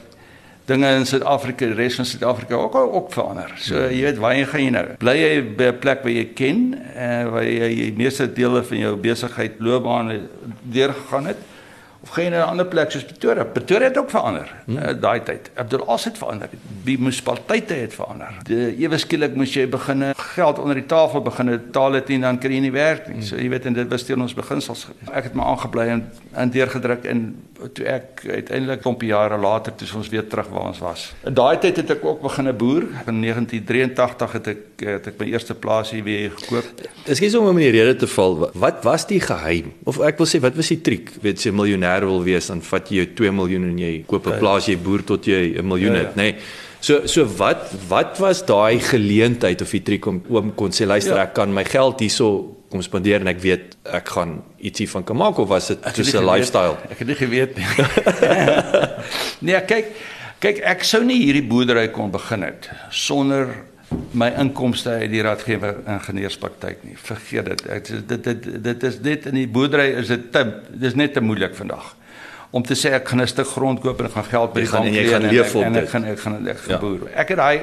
dinge 0.69 0.91
in 0.99 1.07
Suid-Afrika, 1.09 1.65
die 1.71 1.77
res 1.77 1.97
van 1.97 2.05
Suid-Afrika 2.05 2.59
ook 2.59 2.75
ook 2.75 3.09
verander. 3.13 3.49
So 3.57 3.87
jy 3.89 4.03
weet 4.05 4.21
waar 4.21 4.35
jy 4.37 4.45
gaan 4.51 4.63
jy 4.63 4.75
nou? 4.75 4.85
Bly 5.01 5.15
jy 5.17 5.31
by 5.57 5.71
'n 5.71 5.79
plek 5.81 6.05
waar 6.05 6.13
jy 6.13 6.25
ken 6.37 6.61
en 6.93 7.31
waar 7.33 7.45
jy 7.49 7.69
die 7.81 7.93
meeste 7.97 8.27
dele 8.33 8.63
van 8.63 8.77
jou 8.77 8.95
besigheid 8.95 9.57
loopbaan 9.59 10.13
deurgegaan 10.61 11.25
het? 11.33 11.41
Of 12.05 12.11
gaan 12.13 12.27
jy 12.27 12.29
na 12.29 12.45
'n 12.45 12.49
ander 12.53 12.67
plek 12.69 12.91
soos 12.91 13.03
Pretoria? 13.03 13.43
Pretoria 13.43 13.87
het 13.87 13.97
ook 13.97 14.09
verander 14.09 14.51
hmm. 14.65 14.77
uh, 14.77 14.93
daai 15.01 15.23
tyd. 15.25 15.49
Bedoel 15.55 15.87
as 15.89 16.03
dit 16.03 16.17
verander, 16.17 16.49
die 16.85 16.97
munisipaliteite 16.97 17.73
het 17.73 17.93
verander. 17.93 18.37
Die 18.45 18.77
ewe 18.85 18.97
skielik 19.01 19.33
moes 19.35 19.53
jy 19.53 19.65
begin 19.69 20.13
geld 20.35 20.59
onder 20.61 20.77
die 20.77 20.85
tafel 20.85 21.21
begin 21.25 21.49
betaal 21.55 21.97
het 21.97 22.09
en 22.13 22.21
dan 22.21 22.37
kry 22.37 22.53
jy 22.53 22.61
nie 22.67 22.75
werk 22.75 23.07
nie. 23.09 23.23
Hmm. 23.23 23.25
So 23.25 23.41
jy 23.41 23.49
weet 23.49 23.65
en 23.65 23.73
dit 23.73 23.89
was 23.89 24.05
teen 24.05 24.21
ons 24.21 24.37
beginsels. 24.37 24.87
Ek 25.11 25.31
het 25.31 25.33
my 25.33 25.49
aangebly 25.55 25.87
en 25.95 26.05
en 26.35 26.51
deurgedruk 26.51 27.05
en 27.09 27.25
toe 27.73 27.85
ek 27.87 28.21
uiteindelik 28.27 28.81
klompie 28.83 29.09
jare 29.09 29.37
later 29.39 29.73
toe 29.75 29.87
ons 29.97 30.09
weer 30.11 30.25
terug 30.27 30.49
waar 30.53 30.69
ons 30.69 30.81
was. 30.83 31.07
In 31.25 31.33
daai 31.33 31.57
tyd 31.63 31.79
het 31.81 31.95
ek 31.95 32.05
ook 32.05 32.21
begin 32.21 32.47
'n 32.47 32.57
boer. 32.57 32.83
In 33.07 33.19
1983 33.23 34.31
het 34.31 34.47
ek 34.47 34.61
het 34.85 35.07
ek 35.07 35.19
my 35.19 35.25
eerste 35.31 35.55
plaasie 35.55 36.03
weer 36.03 36.31
gekoop. 36.35 36.65
Ekskuus 37.05 37.35
om 37.35 37.47
om 37.47 37.57
in 37.57 37.71
die 37.71 37.81
rede 37.81 37.95
te 37.95 38.07
val. 38.07 38.49
Wat 38.53 38.83
was 38.83 39.07
die 39.07 39.19
geheim? 39.19 39.73
Of 39.83 39.99
ek 39.99 40.17
wil 40.17 40.27
sê 40.27 40.39
wat 40.39 40.55
was 40.55 40.67
die 40.67 40.81
triek? 40.81 41.11
Weet 41.21 41.41
jy 41.41 41.51
'n 41.51 41.55
miljonair 41.95 42.05
wil 42.05 42.23
wees 42.23 42.47
dan 42.47 42.61
vat 42.61 42.89
jy 42.89 43.03
jou 43.03 43.07
2 43.15 43.31
miljoen 43.31 43.69
en 43.69 43.77
jy 43.79 44.03
koop 44.07 44.27
'n 44.27 44.31
ja. 44.31 44.39
plaas 44.39 44.67
jy 44.67 44.77
boer 44.77 45.03
tot 45.03 45.25
jy 45.25 45.57
'n 45.57 45.67
miljoen 45.67 45.95
ja, 45.95 45.99
het, 45.99 46.15
ja. 46.15 46.21
nê? 46.21 46.31
Nee. 46.31 46.35
So 46.81 47.07
so 47.07 47.25
wat 47.37 47.71
wat 47.87 48.19
was 48.19 48.45
daai 48.45 48.79
geleentheid 48.79 49.61
of 49.61 49.71
die 49.71 49.81
triek 49.81 50.05
om 50.05 50.23
oom 50.29 50.53
kon 50.55 50.71
sê 50.71 50.85
luister 50.85 51.15
ja. 51.15 51.23
ek 51.23 51.33
kan 51.33 51.53
my 51.53 51.63
geld 51.63 51.99
hierso 51.99 52.55
kom 52.69 52.81
spandeer 52.81 53.21
en 53.21 53.27
ek 53.27 53.41
weet 53.41 53.77
ek 53.83 54.07
gaan 54.07 54.43
ietsie 54.59 54.87
van 54.89 55.03
kan 55.03 55.17
maak 55.17 55.37
of 55.39 55.49
was 55.49 55.67
dit 55.67 55.81
net 55.81 55.97
'n 55.97 56.25
lifestyle? 56.25 56.77
Ek 56.89 56.99
het 56.99 57.07
nie 57.07 57.15
geweet 57.15 57.55
nie. 57.55 57.65
nee, 59.47 59.61
kyk, 59.65 59.85
kyk 60.39 60.59
ek 60.59 60.83
sou 60.83 61.03
nie 61.03 61.25
hierdie 61.25 61.47
boerdery 61.47 61.87
kon 61.91 62.11
begin 62.11 62.43
het 62.43 62.69
sonder 62.91 63.65
my 64.11 64.31
inkomste 64.39 64.89
uit 64.89 65.11
die 65.11 65.21
raadgewer 65.21 65.81
ingenieurspraktyk 65.97 66.83
nie. 66.83 66.95
Vergeet 66.97 67.45
dit. 67.51 67.65
Ek 67.67 67.91
dit 68.07 68.23
dit 68.23 68.47
dit 68.63 68.83
is 68.83 68.99
net 69.03 69.25
in 69.31 69.39
die 69.41 69.47
boerdery 69.47 69.91
is 70.01 70.07
dit 70.13 70.31
te 70.31 70.45
dis 70.69 70.95
net 70.95 71.13
te 71.13 71.21
moeilik 71.21 71.55
vandag 71.55 71.95
om 72.55 72.63
te 72.63 72.75
sê 72.79 72.93
ek 72.95 73.09
gaan 73.09 73.21
'n 73.21 73.27
stuk 73.27 73.47
grond 73.47 73.79
koop 73.83 74.01
en 74.01 74.09
gaan 74.09 74.23
geld 74.23 74.53
by 74.53 74.61
die 74.63 74.69
bank 74.71 74.85
leen 74.85 75.13
en, 75.13 75.23
en, 75.23 75.63
en 75.63 75.75
ek 75.75 75.89
gaan 75.89 76.05
ek 76.05 76.19
gaan 76.19 76.47
ek 76.47 76.57
gaan 76.57 76.79
boer. 76.79 77.09
Ek 77.13 77.33
het 77.33 77.37
daai 77.37 77.61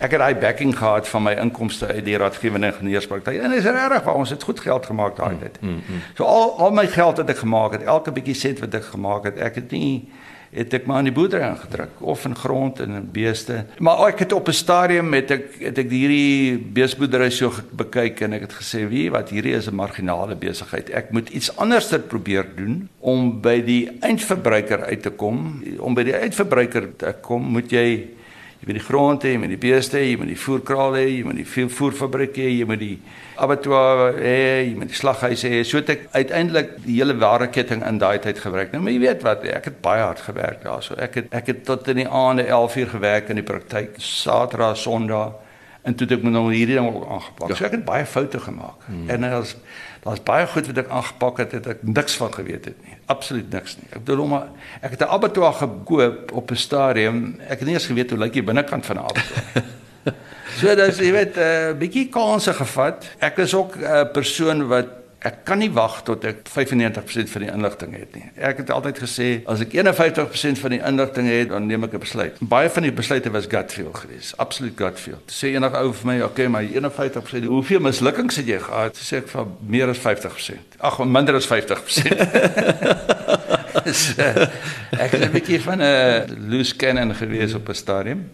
ek 0.00 0.14
het 0.16 0.20
daai 0.22 0.34
backing 0.34 0.72
gehad 0.76 1.08
van 1.08 1.22
my 1.22 1.34
inkomste 1.42 1.86
uit 1.86 2.04
die 2.04 2.16
raadgewende 2.16 2.70
ingenieurspraktyk. 2.72 3.36
En 3.42 3.52
dit 3.52 3.58
is 3.58 3.68
regtig 3.68 4.04
waar 4.04 4.14
ons 4.14 4.30
het 4.30 4.42
goed 4.42 4.60
geld 4.60 4.86
gemaak 4.86 5.16
daai 5.16 5.34
mm, 5.34 5.40
tyd. 5.40 5.58
Mm, 5.60 5.68
mm, 5.68 5.82
mm. 5.88 6.00
So 6.16 6.24
al 6.24 6.56
al 6.58 6.72
my 6.72 6.86
geld 6.86 7.20
wat 7.20 7.28
ek 7.28 7.42
gemaak 7.42 7.76
het, 7.76 7.84
elke 7.84 8.12
bietjie 8.12 8.34
sent 8.34 8.60
wat 8.64 8.74
ek 8.74 8.88
gemaak 8.94 9.28
het, 9.28 9.36
ek 9.36 9.60
het 9.60 9.70
nie 9.76 10.08
het 10.50 10.74
ek 10.74 10.86
maar 10.90 11.04
in 11.04 11.10
die 11.10 11.14
boerdery 11.14 11.44
aangedruk 11.46 12.00
of 12.02 12.24
in 12.26 12.34
grond 12.34 12.80
en 12.82 12.96
in 12.98 13.08
beeste. 13.12 13.64
Maar 13.78 14.08
ek 14.08 14.24
het 14.24 14.32
op 14.32 14.48
'n 14.48 14.52
stadium 14.52 15.08
met 15.08 15.30
ek 15.30 15.44
het 15.58 15.78
ek 15.78 15.90
hierdie 15.90 16.58
beesboerdery 16.58 17.30
so 17.30 17.52
bekyk 17.70 18.20
en 18.20 18.32
ek 18.32 18.40
het 18.40 18.54
gesê 18.58 18.88
wie 18.88 19.10
wat 19.10 19.30
hierdie 19.30 19.54
is 19.54 19.68
'n 19.70 19.74
marginale 19.74 20.34
besigheid. 20.34 20.90
Ek 20.90 21.12
moet 21.12 21.28
iets 21.28 21.56
anders 21.56 21.88
ter 21.88 22.00
probeer 22.00 22.46
doen 22.56 22.88
om 22.98 23.40
by 23.40 23.60
die 23.62 23.90
eindverbruiker 24.00 24.84
uit 24.84 25.02
te 25.02 25.10
kom. 25.10 25.62
Om 25.78 25.94
by 25.94 26.02
die 26.02 26.16
eindverbruiker 26.16 26.96
te 26.96 27.14
kom, 27.20 27.42
moet 27.42 27.70
jy 27.70 28.08
jy 28.60 28.68
moet 28.68 28.76
die 28.76 28.84
grond 28.84 29.24
hê, 29.24 29.32
jy 29.32 29.40
moet 29.40 29.52
die 29.54 29.60
beeste 29.60 29.96
hê, 29.96 30.04
jy 30.10 30.20
moet 30.20 30.30
die 30.34 30.38
voerkraal 30.38 30.96
hê, 30.98 31.04
jy 31.08 31.24
moet 31.24 31.40
die 31.40 31.66
voerfabriek 31.76 32.36
hê, 32.36 32.48
jy 32.58 32.66
moet 32.68 32.82
die 32.82 32.96
abattoir 33.40 34.18
hê, 34.20 34.40
jy 34.68 34.74
moet 34.76 34.92
die 34.92 34.98
slaghuis 34.98 35.44
hê. 35.48 35.62
So 35.64 35.80
het 35.80 35.94
ek 35.94 36.08
uiteindelik 36.12 36.74
die 36.84 36.98
hele 36.98 37.16
waardeketting 37.20 37.84
in 37.88 38.00
daai 38.02 38.18
tyd 38.20 38.42
gebruik. 38.44 38.74
Nou 38.74 38.82
maar 38.84 38.92
jy 38.92 39.02
weet 39.06 39.24
wat, 39.24 39.46
ek 39.48 39.70
het 39.70 39.80
baie 39.84 40.04
hard 40.04 40.20
gewerk 40.26 40.64
daarso. 40.66 40.98
Ek 41.00 41.22
het 41.22 41.32
ek 41.40 41.54
het 41.54 41.62
tot 41.68 41.88
in 41.88 42.02
die 42.02 42.08
aande 42.08 42.44
11 42.48 42.76
uur 42.82 42.92
gewerk 42.98 43.32
in 43.32 43.40
die 43.40 43.46
praktyk, 43.46 43.96
Saterdag, 44.04 44.76
Sondag 44.76 45.38
en 45.82 45.94
toe 45.94 46.06
het 46.06 46.18
ek 46.18 46.24
nou 46.28 46.44
hierdie 46.52 46.76
ding 46.76 46.88
ook 46.88 47.06
aangepak. 47.08 47.48
Ja. 47.48 47.56
So 47.56 47.64
ek 47.64 47.76
het 47.78 47.84
baie 47.84 48.06
foute 48.06 48.40
gemaak. 48.40 48.84
Hmm. 48.86 49.08
En 49.10 49.24
as 49.24 49.56
daar's 50.04 50.22
baie 50.24 50.46
goed 50.46 50.68
wat 50.70 50.80
ek 50.82 50.92
aangepak 50.96 51.42
het, 51.44 51.56
het 51.56 51.66
ek 51.74 51.82
niks 51.82 52.16
van 52.20 52.32
geweet 52.32 52.68
het 52.70 52.78
nie. 52.84 52.96
Absoluut 53.12 53.50
niks 53.52 53.76
nie. 53.80 53.88
Ek 53.90 54.04
bedoel 54.04 54.30
maar 54.30 54.46
ek 54.80 54.96
het 54.96 55.00
'n 55.00 55.12
abattoir 55.16 55.52
gekoop 55.52 56.32
op 56.32 56.50
'n 56.50 56.56
stadium. 56.56 57.40
Ek 57.48 57.58
het 57.58 57.68
nie 57.68 57.74
eens 57.74 57.86
geweet 57.86 58.10
hoe 58.10 58.18
lyk 58.18 58.32
die 58.32 58.42
binnekant 58.42 58.86
van 58.86 58.96
'n 58.96 59.04
abattoir. 59.08 59.64
so 60.60 60.74
dis 60.74 60.98
jy 60.98 61.12
weet 61.12 61.36
'n 61.36 61.40
uh, 61.40 61.72
bietjie 61.78 62.08
kanse 62.08 62.52
gevat. 62.52 63.04
Ek 63.18 63.38
is 63.38 63.54
ook 63.54 63.76
'n 63.76 63.82
uh, 63.82 64.04
persoon 64.12 64.66
wat 64.68 64.99
ek 65.20 65.42
kan 65.44 65.60
nie 65.60 65.68
wag 65.76 65.98
tot 66.06 66.24
ek 66.24 66.46
95% 66.48 67.28
van 67.34 67.44
die 67.44 67.50
inligting 67.52 67.92
het 67.98 68.14
nie. 68.16 68.24
Ek 68.40 68.62
het 68.62 68.70
altyd 68.72 69.02
gesê 69.02 69.28
as 69.50 69.60
ek 69.60 69.74
51% 69.76 70.60
van 70.62 70.74
die 70.74 70.80
inligting 70.80 71.28
het, 71.28 71.50
dan 71.52 71.66
neem 71.68 71.84
ek 71.84 71.94
'n 71.94 72.00
besluit. 72.00 72.40
Baie 72.40 72.70
van 72.70 72.82
die 72.82 72.92
besluite 72.92 73.30
was 73.30 73.46
gut 73.46 73.72
feel 73.72 73.92
geweest, 73.92 74.36
absoluut 74.36 74.76
gut 74.76 74.98
feel. 74.98 75.20
Sê 75.28 75.52
enige 75.52 75.76
ou 75.76 75.92
vir 75.92 76.06
my, 76.06 76.20
okay, 76.22 76.46
maar 76.46 76.64
51%, 76.64 77.44
hoeveel 77.44 77.80
mislukkings 77.80 78.36
het 78.36 78.46
jy 78.46 78.58
gehad? 78.58 78.96
Sê 78.96 79.16
ek 79.16 79.28
van 79.28 79.56
meer 79.66 79.88
as 79.88 79.98
50%. 79.98 80.78
Ag, 80.78 80.98
minder 81.04 81.34
as 81.34 81.46
50%. 81.46 82.16
so, 84.04 84.22
ek 84.96 85.10
het 85.10 85.20
'n 85.20 85.32
bietjie 85.32 85.60
van 85.60 85.82
'n 85.82 86.48
loose 86.48 86.76
cannon 86.76 87.14
geweest 87.14 87.54
op 87.54 87.68
'n 87.68 87.74
stadium 87.74 88.30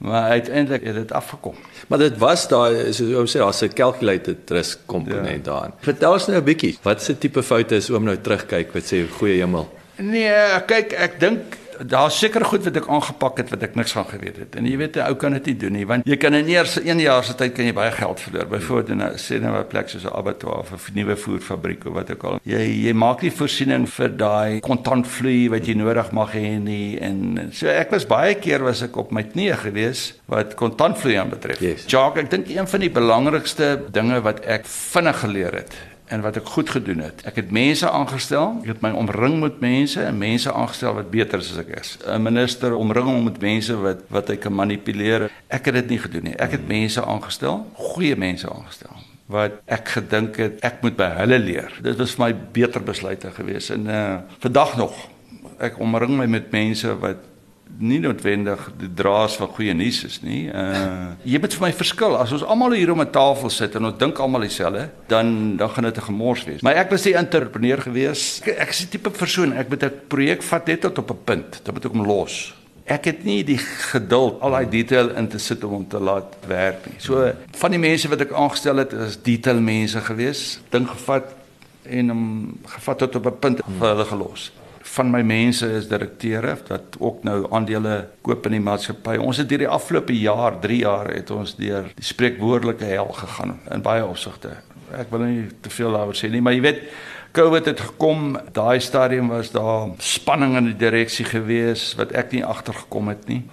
maar 0.00 0.30
uiteindelik 0.30 0.84
het 0.84 0.94
dit 0.94 1.12
afgekom. 1.12 1.54
Maar 1.88 1.98
dit 1.98 2.18
was 2.18 2.46
daai 2.48 2.92
soos 2.92 3.12
oom 3.14 3.28
sê 3.28 3.42
daar's 3.42 3.62
'n 3.62 3.72
calculated 3.76 4.50
risk 4.50 4.78
komponent 4.86 5.44
ja. 5.44 5.52
daarin. 5.52 5.72
Vertel 5.80 6.12
ons 6.12 6.26
nou 6.26 6.38
'n 6.38 6.44
bietjie, 6.44 6.78
wat 6.82 7.02
se 7.02 7.18
tipe 7.18 7.42
foute 7.42 7.76
is 7.76 7.90
oom 7.90 8.04
nou 8.04 8.16
terugkyk 8.16 8.72
wat 8.72 8.84
sê 8.92 9.04
goeie 9.18 9.40
hemel? 9.44 9.68
Nee, 9.96 10.32
kyk, 10.66 10.92
ek 10.92 11.20
dink 11.20 11.59
Daar's 11.86 12.18
seker 12.18 12.44
goed 12.44 12.64
wat 12.66 12.76
ek 12.76 12.88
aangepak 12.92 13.38
het 13.40 13.50
wat 13.54 13.62
ek 13.64 13.76
niks 13.78 13.94
van 13.96 14.04
geweet 14.04 14.36
het. 14.42 14.56
En 14.60 14.66
jy 14.68 14.76
weet 14.76 14.96
'n 14.96 15.06
ou 15.08 15.14
kan 15.14 15.32
dit 15.32 15.46
nie 15.46 15.56
doen 15.56 15.72
nie 15.72 15.86
want 15.86 16.06
jy 16.06 16.16
kan 16.16 16.34
in 16.34 16.48
eers 16.48 16.76
1 16.76 17.00
jaar 17.00 17.24
se 17.24 17.34
tyd 17.34 17.54
kan 17.54 17.64
jy 17.64 17.72
baie 17.72 17.90
geld 17.90 18.20
verloor. 18.20 18.46
Byvoorbeeld 18.46 18.88
in 18.88 19.02
'n 19.02 19.16
sê 19.16 19.40
nou 19.40 19.56
'n 19.56 19.66
plek 19.66 19.88
soos 19.88 20.04
'n 20.04 20.12
abattoir 20.12 20.58
of 20.58 20.88
'n 20.88 20.94
nuwe 20.94 21.16
voerfabriek 21.16 21.86
of 21.86 21.92
wat 21.94 22.10
ook 22.10 22.24
al. 22.24 22.40
Jy 22.42 22.84
jy 22.86 22.92
maak 22.92 23.22
nie 23.22 23.30
voorsiening 23.30 23.88
vir 23.88 24.16
daai 24.16 24.60
kontantvloei 24.60 25.48
wat 25.48 25.66
jy 25.66 25.74
nodig 25.74 26.12
mag 26.12 26.32
hê 26.32 26.58
nie 26.58 26.98
en 26.98 27.48
so 27.52 27.66
ek 27.66 27.90
was 27.90 28.06
baie 28.06 28.34
keer 28.34 28.62
was 28.62 28.82
ek 28.82 28.96
op 28.96 29.10
my 29.10 29.22
knieë 29.22 29.56
gewees 29.56 30.14
wat 30.26 30.54
kontantvloei 30.54 31.16
aanbetref. 31.16 31.60
Yes. 31.60 31.84
Jacques, 31.86 32.24
ek 32.24 32.30
dink 32.30 32.48
een 32.48 32.66
van 32.66 32.80
die 32.80 32.90
belangrikste 32.90 33.80
dinge 33.90 34.20
wat 34.20 34.44
ek 34.44 34.66
vinnig 34.66 35.20
geleer 35.20 35.54
het 35.54 35.89
en 36.10 36.24
wat 36.24 36.40
ek 36.40 36.48
goed 36.50 36.70
gedoen 36.70 37.04
het. 37.04 37.22
Ek 37.28 37.38
het 37.38 37.52
mense 37.54 37.90
aangestel, 37.90 38.56
ek 38.64 38.72
het 38.74 38.82
my 38.82 38.90
omring 38.98 39.38
met 39.42 39.60
mense 39.62 40.02
en 40.02 40.18
mense 40.18 40.52
aangestel 40.52 40.96
wat 40.98 41.10
beter 41.12 41.38
is 41.38 41.52
as 41.54 41.62
ek 41.62 41.70
is. 41.80 41.92
'n 42.06 42.22
Minister 42.22 42.74
omring 42.74 43.06
hom 43.06 43.24
met 43.30 43.38
mense 43.40 43.76
wat 43.78 44.02
wat 44.10 44.28
hy 44.28 44.36
kan 44.36 44.54
manipuleer. 44.54 45.30
Ek 45.48 45.70
het 45.70 45.74
dit 45.74 45.94
nie 45.94 45.98
gedoen 45.98 46.24
nie. 46.30 46.36
Ek 46.36 46.50
het 46.58 46.66
mense 46.68 47.04
aangestel, 47.04 47.66
goeie 47.74 48.16
mense 48.16 48.50
aangestel 48.50 48.96
wat 49.30 49.60
ek 49.70 49.88
gedink 49.94 50.36
het 50.42 50.58
ek 50.66 50.82
moet 50.82 50.96
by 50.98 51.06
hulle 51.20 51.38
leer. 51.38 51.70
Dit 51.82 51.96
was 52.00 52.16
vir 52.16 52.24
my 52.24 52.32
beter 52.34 52.82
besluite 52.82 53.30
geweest 53.30 53.70
en 53.70 53.86
uh 53.86 54.18
vandag 54.42 54.76
nog 54.76 54.96
ek 55.62 55.78
omring 55.78 56.16
my 56.18 56.26
met 56.26 56.50
mense 56.50 56.98
wat 56.98 57.29
nie 57.78 57.98
noodwendig 58.00 58.66
die 58.78 58.90
draers 58.94 59.36
van 59.40 59.48
goeie 59.54 59.74
nuus 59.76 60.02
is 60.04 60.20
nie. 60.24 60.48
Uh 60.48 61.16
jy 61.24 61.40
moet 61.42 61.54
vir 61.56 61.64
my 61.66 61.70
verskil. 61.76 62.16
As 62.18 62.32
ons 62.36 62.44
almal 62.44 62.76
hier 62.76 62.92
om 62.92 63.00
'n 63.00 63.10
tafel 63.10 63.50
sit 63.50 63.74
en 63.74 63.84
ons 63.88 63.98
dink 63.98 64.18
almal 64.18 64.46
dieselfde, 64.46 64.90
dan 65.08 65.56
dan 65.56 65.70
gaan 65.70 65.84
dit 65.84 65.96
'n 65.96 66.08
gemors 66.10 66.44
wees. 66.44 66.62
Maar 66.62 66.74
ek 66.74 66.90
was 66.90 67.06
'n 67.06 67.14
entrepreneur 67.14 67.78
gewees. 67.78 68.40
Ek, 68.44 68.58
ek 68.58 68.70
is 68.70 68.78
die 68.78 68.88
tipe 68.88 69.10
persoon, 69.10 69.52
ek 69.52 69.68
moet 69.68 69.84
'n 69.84 69.92
projek 70.08 70.42
vat 70.42 70.66
net 70.66 70.80
tot 70.80 70.98
op 70.98 71.10
'n 71.10 71.24
punt. 71.24 71.60
Dan 71.64 71.74
moet 71.74 71.84
ek 71.84 71.92
hom 71.92 72.06
los. 72.06 72.54
Ek 72.84 73.04
het 73.04 73.24
nie 73.24 73.44
die 73.44 73.58
geduld 73.92 74.40
al 74.40 74.50
daai 74.50 74.68
detail 74.68 75.10
in 75.16 75.28
te 75.28 75.38
sit 75.38 75.64
om 75.64 75.70
hom 75.70 75.88
te 75.88 75.98
laat 75.98 76.36
werk 76.46 76.86
nie. 76.86 76.96
So 76.98 77.32
van 77.52 77.70
die 77.70 77.78
mense 77.78 78.08
wat 78.08 78.20
ek 78.20 78.32
aangestel 78.32 78.76
het, 78.76 78.92
is 78.92 79.22
detail 79.22 79.60
mense 79.60 80.00
gewees. 80.00 80.60
Ding 80.70 80.88
gevat 80.88 81.24
en 81.82 82.08
hom 82.08 82.58
gevat 82.66 82.98
tot 82.98 83.16
op 83.16 83.26
'n 83.26 83.38
punt 83.38 83.60
vir 83.78 83.88
hulle 83.88 84.04
gelos 84.04 84.52
van 84.90 85.10
my 85.12 85.20
mense 85.22 85.66
is 85.78 85.86
direkteure 85.90 86.56
wat 86.68 86.96
ook 86.98 87.22
nou 87.26 87.44
aandele 87.54 88.08
koop 88.26 88.48
in 88.48 88.56
die 88.58 88.64
maatskappy. 88.64 89.16
Ons 89.22 89.42
het 89.42 89.52
hierdie 89.52 89.70
afgelope 89.70 90.16
jaar, 90.16 90.58
3 90.62 90.80
jaar 90.82 91.12
het 91.14 91.30
ons 91.34 91.54
deur 91.58 91.86
die 91.94 92.06
spreekwoordelike 92.06 92.88
hel 92.90 93.12
gegaan 93.20 93.56
in 93.70 93.84
baie 93.86 94.02
opsigte. 94.06 94.56
Ek 94.98 95.12
wil 95.12 95.24
nie 95.28 95.46
te 95.62 95.70
veel 95.70 95.94
daaroor 95.94 96.18
sê 96.18 96.30
nie, 96.32 96.42
maar 96.42 96.56
jy 96.56 96.64
weet 96.66 96.84
COVID 97.36 97.70
het 97.70 97.80
gekom, 97.92 98.34
daai 98.50 98.82
stadium 98.82 99.30
was 99.30 99.52
daar 99.54 99.92
spanning 100.02 100.56
in 100.58 100.72
die 100.72 100.78
direksie 100.80 101.28
gewees 101.28 101.92
wat 101.98 102.10
ek 102.18 102.34
nie 102.34 102.42
agtergekom 102.42 103.12
het 103.12 103.28
nie. 103.30 103.44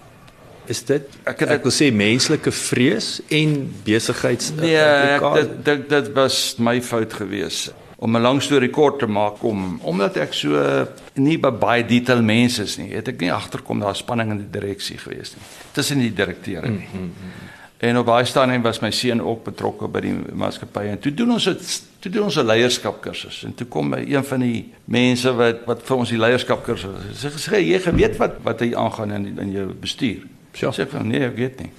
Is 0.68 0.82
dit 0.88 1.06
ek 1.30 1.46
het 1.46 1.60
ek 1.60 1.68
wil 1.68 1.76
sê 1.76 1.92
menslike 1.94 2.52
vrees 2.52 3.20
en 3.32 3.60
besigheids 3.86 4.56
Nee, 4.58 4.74
ek 4.76 5.52
dit 5.64 5.86
dit 5.94 6.16
was 6.18 6.58
my 6.58 6.80
fout 6.84 7.14
geweest 7.22 7.76
om 7.98 8.16
'n 8.16 8.22
lang 8.22 8.42
storie 8.42 8.70
kort 8.70 9.00
te 9.00 9.08
maak 9.08 9.44
om 9.44 9.80
omdat 9.84 10.18
ek 10.18 10.34
so 10.34 10.88
nie 11.14 11.38
by 11.38 11.52
baie 11.52 11.86
detail 11.86 12.22
mense 12.22 12.64
is 12.64 12.78
nie, 12.78 12.94
het 12.94 13.08
ek 13.08 13.20
nie 13.20 13.32
agterkom 13.34 13.80
daar 13.80 13.96
spanning 13.96 14.32
in 14.32 14.38
die 14.38 14.60
direksie 14.60 14.98
gewees 14.98 15.34
nie 15.36 15.44
tussen 15.72 16.00
die 16.00 16.14
direkteure 16.14 16.70
nie. 16.70 16.88
Mm, 16.94 17.00
mm, 17.00 17.06
mm. 17.06 17.48
En 17.78 17.98
op 17.98 18.06
baie 18.06 18.26
stadium 18.26 18.62
was 18.62 18.80
my 18.82 18.92
seun 18.92 19.22
ook 19.22 19.44
betrokke 19.44 19.88
by 19.88 20.00
die 20.02 20.14
maatskappy 20.34 20.88
en 20.90 21.00
toe 21.00 21.14
doen 21.14 21.32
ons 21.32 21.44
dit 21.44 21.82
toe 22.00 22.12
doen 22.12 22.24
ons 22.24 22.38
'n 22.38 22.46
leierskapkursus 22.46 23.44
en 23.44 23.54
toe 23.54 23.68
kom 23.68 23.94
een 23.94 24.24
van 24.24 24.40
die 24.40 24.74
mense 24.86 25.34
wat 25.34 25.66
wat 25.66 25.84
vir 25.84 25.98
ons 25.98 26.10
die 26.10 26.18
leierskapkursus 26.18 27.22
sê 27.24 27.30
sê 27.30 27.62
jy 27.62 27.80
geweet 27.80 28.18
wat 28.18 28.42
wat 28.44 28.60
hy 28.60 28.74
aangaan 28.74 29.12
in 29.12 29.40
in 29.40 29.52
jou 29.52 29.74
bestuur. 29.74 30.26
Sê 30.54 30.82
ek 30.82 30.90
van 30.90 31.08
nee, 31.08 31.26
ek 31.26 31.36
weet 31.36 31.60
nie. 31.60 31.72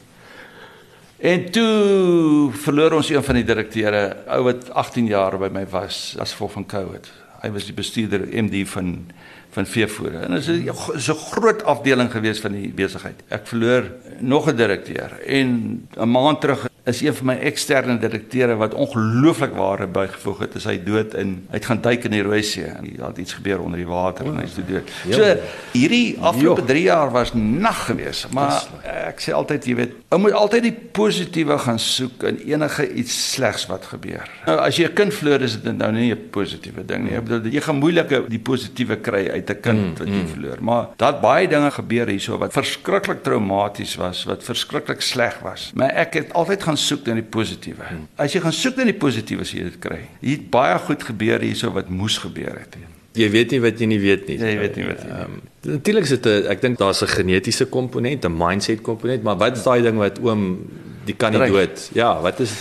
En 1.19 1.51
toe 1.51 2.51
verloor 2.63 2.93
ons 3.01 3.09
een 3.11 3.25
van 3.27 3.35
die 3.41 3.47
direkteure, 3.47 4.03
ou 4.31 4.43
wat 4.47 4.69
18 4.71 5.09
jaar 5.11 5.35
by 5.39 5.49
my 5.51 5.65
was 5.67 6.15
as 6.23 6.37
gevolg 6.37 6.53
van 6.53 6.67
COVID. 6.71 7.09
Hy 7.43 7.51
was 7.55 7.67
die 7.67 7.75
bestuurder 7.75 8.27
MD 8.31 8.63
van 8.71 8.93
van 9.57 9.67
veevoere. 9.67 10.19
En 10.27 10.35
dit 10.37 10.47
is 10.47 11.09
'n 11.09 11.15
groot 11.33 11.63
afdeling 11.65 12.11
gewees 12.11 12.41
van 12.41 12.53
die 12.53 12.69
besigheid. 12.69 13.23
Ek 13.29 13.47
verloor 13.47 13.91
nog 14.21 14.47
'n 14.47 14.57
direkteur 14.57 15.21
en 15.27 15.89
'n 15.97 16.11
maand 16.11 16.41
terug 16.41 16.69
is 16.88 17.00
een 17.04 17.14
van 17.14 17.26
my 17.33 17.37
eksterne 17.50 17.99
direkteure 18.00 18.57
wat 18.61 18.75
ongelooflik 18.75 19.54
ware 19.57 19.87
bygevoeg 19.87 20.38
het, 20.45 20.57
is 20.61 20.66
hy 20.68 20.76
dood 20.85 21.14
in 21.18 21.35
hy 21.49 21.59
het 21.59 21.68
gaan 21.68 21.83
duik 21.85 22.07
in 22.09 22.16
die 22.16 22.22
Rooi 22.24 22.42
See 22.46 22.64
en 22.64 22.88
daar 22.96 23.12
het 23.12 23.20
iets 23.22 23.37
gebeur 23.38 23.62
onder 23.64 23.81
die 23.81 23.88
water 23.88 24.27
en 24.27 24.40
hy's 24.40 24.57
dood. 24.59 24.92
Ja. 25.09 25.18
So 25.18 25.35
hierdie 25.74 26.16
afgelope 26.20 26.64
3 26.68 26.83
jaar 26.87 27.12
was 27.14 27.35
nag 27.35 27.85
gewees, 27.88 28.24
maar 28.35 28.57
ek 29.09 29.22
sê 29.24 29.35
altyd 29.37 29.68
jy 29.68 29.77
weet, 29.79 29.96
ou 30.14 30.20
moet 30.22 30.37
altyd 30.38 30.68
die 30.68 30.74
positiewe 30.98 31.59
gaan 31.64 31.81
soek 31.83 32.24
in 32.29 32.40
enige 32.55 32.88
iets 33.01 33.16
slegs 33.35 33.66
wat 33.70 33.88
gebeur. 33.92 34.29
Nou 34.46 34.59
as 34.64 34.79
jy 34.81 34.88
'n 34.88 34.94
kind 34.94 35.14
verloor 35.14 35.42
is 35.42 35.59
dit 35.61 35.77
nou 35.77 35.92
nie 35.92 36.12
'n 36.12 36.31
positiewe 36.31 36.85
ding 36.85 37.05
nie. 37.05 37.16
Ek 37.16 37.24
bedoel 37.24 37.53
jy 37.53 37.61
gaan 37.61 37.77
moeilike 37.77 38.24
die 38.29 38.38
positiewe 38.38 38.96
kry 38.96 39.29
uit 39.29 39.51
'n 39.51 39.61
kind 39.61 39.79
mm, 39.79 39.98
wat 39.98 40.09
jy 40.09 40.22
mm. 40.22 40.33
verloor. 40.35 40.59
Maar 40.61 40.87
daar't 40.96 41.20
baie 41.20 41.48
dinge 41.48 41.70
gebeur 41.70 42.07
hierso 42.09 42.38
wat 42.38 42.53
verskriklik 42.53 43.22
traumaties 43.22 43.96
was, 43.96 44.24
wat 44.24 44.42
verskriklik 44.42 45.01
sleg 45.01 45.38
was. 45.42 45.70
Maar 45.74 45.90
ek 45.90 46.14
het 46.14 46.33
altyd 46.33 46.62
gaan 46.62 46.78
soek 46.79 47.07
na 47.07 47.14
die 47.19 47.27
positiewe. 47.27 47.91
As 48.17 48.35
jy 48.35 48.41
gaan 48.45 48.55
soek 48.57 48.79
na 48.81 48.87
die 48.88 48.97
positiewe, 48.97 49.45
sal 49.45 49.61
jy 49.61 49.67
dit 49.71 49.79
kry. 49.83 50.01
Hier 50.23 50.38
het 50.38 50.49
baie 50.55 50.79
goed 50.87 51.05
gebeur 51.11 51.45
hierso 51.45 51.73
wat 51.75 51.91
moes 51.91 52.19
gebeur 52.23 52.59
het. 52.59 52.79
Jy 53.19 53.29
weet 53.35 53.55
nie 53.55 53.61
wat 53.64 53.81
jy 53.81 53.87
nie 53.91 54.01
weet 54.01 54.27
nie. 54.29 54.38
Ja, 54.38 54.51
jy 54.53 54.59
weet 54.62 54.77
nie 54.79 54.88
wat 54.88 55.05
jy. 55.05 55.23
Um, 55.23 55.38
Natuurlik 55.69 56.05
is 56.07 56.12
dit 56.17 56.27
'n 56.27 56.51
ek 56.55 56.61
dink 56.61 56.79
daar's 56.79 57.03
'n 57.03 57.09
genetiese 57.09 57.67
komponent, 57.67 58.25
'n 58.25 58.37
mindset 58.37 58.81
komponent, 58.81 59.23
maar 59.23 59.37
wat 59.37 59.57
is 59.57 59.64
daai 59.64 59.83
ding 59.83 59.99
wat 59.99 60.19
oom 60.21 60.71
die 61.05 61.14
kan 61.14 61.33
nie 61.33 61.47
dood? 61.51 61.91
Ja, 61.95 62.21
wat 62.21 62.41
is 62.41 62.53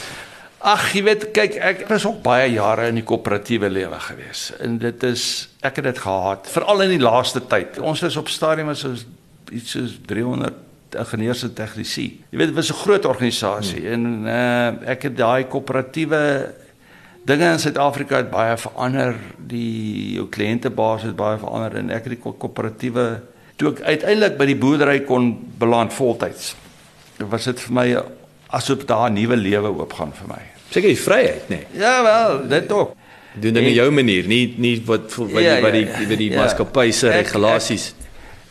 Ag, 0.58 0.91
jy 0.93 1.03
weet, 1.06 1.32
kyk, 1.32 1.56
ek 1.62 1.88
was 1.88 2.06
ook 2.06 2.23
baie 2.23 2.49
jare 2.51 2.88
in 2.88 2.95
die 2.95 3.03
koöperatiewe 3.06 3.69
lewe 3.69 3.99
gewees. 3.99 4.51
En 4.60 4.80
dit 4.82 5.03
is 5.03 5.49
ek 5.62 5.75
het 5.75 5.84
dit 5.84 5.99
gehaat, 6.01 6.49
veral 6.49 6.82
in 6.82 6.89
die 6.89 7.03
laaste 7.03 7.41
tyd. 7.47 7.77
Ons 7.80 8.01
was 8.01 8.17
op 8.17 8.27
stadium 8.27 8.69
as 8.73 8.84
ons 8.84 9.06
iets 9.51 9.71
soos 9.71 9.99
300 10.10 10.53
ingenieurs 10.95 11.43
en 11.43 11.54
tegnisie. 11.54 12.21
Jy 12.30 12.38
weet 12.38 12.47
dit 12.47 12.56
was 12.56 12.71
'n 12.71 12.82
groot 12.84 13.06
organisasie 13.06 13.82
hmm. 13.82 13.93
en 13.93 14.26
uh, 14.26 14.89
ek 14.93 15.10
het 15.10 15.17
daai 15.17 15.47
koöperatiewe 15.47 16.54
dinge 17.28 17.52
in 17.52 17.60
Suid-Afrika 17.60 18.21
het 18.21 18.30
baie 18.32 18.58
verander. 18.58 19.15
Die 19.38 20.13
jou 20.15 20.28
kliëntebasis 20.30 21.12
het 21.12 21.15
baie 21.15 21.38
verander 21.38 21.76
en 21.76 21.89
ek 21.89 22.08
het 22.08 22.15
die 22.15 22.21
koöperatiewe 22.23 23.08
toe 23.58 23.73
ek 23.73 23.82
uiteindelik 23.82 24.38
by 24.38 24.45
die 24.45 24.56
boerdery 24.56 25.00
kon 25.08 25.34
beland 25.60 25.93
voltyds. 25.93 26.56
Dit 27.17 27.28
was 27.30 27.43
dit 27.50 27.60
vir 27.60 27.73
my 27.73 27.88
asof 28.54 28.86
daar 28.86 29.10
'n 29.10 29.13
nuwe 29.13 29.36
lewe 29.36 29.67
oopgaan 29.67 30.13
vir 30.13 30.28
my. 30.28 30.41
Seker 30.69 30.89
die 30.89 31.00
vryheid, 31.00 31.50
nê? 31.50 31.56
Nee. 31.56 31.65
Ja 31.80 32.04
wel, 32.04 32.47
dit 32.47 32.71
ook. 32.71 32.95
Doen 33.39 33.54
dinge 33.54 33.73
jou 33.73 33.91
manier, 33.91 34.28
nie 34.28 34.56
nie 34.58 34.82
wat 34.86 35.15
wat 35.15 35.41
ja, 35.43 35.56
die 35.56 35.62
wat 35.62 35.73
die 35.73 35.86
ja, 35.86 36.15
die 36.15 36.30
ja. 36.32 36.39
maatskappy 36.41 36.91
se 36.91 37.10
regulasies. 37.10 37.93
Ek, 37.93 38.06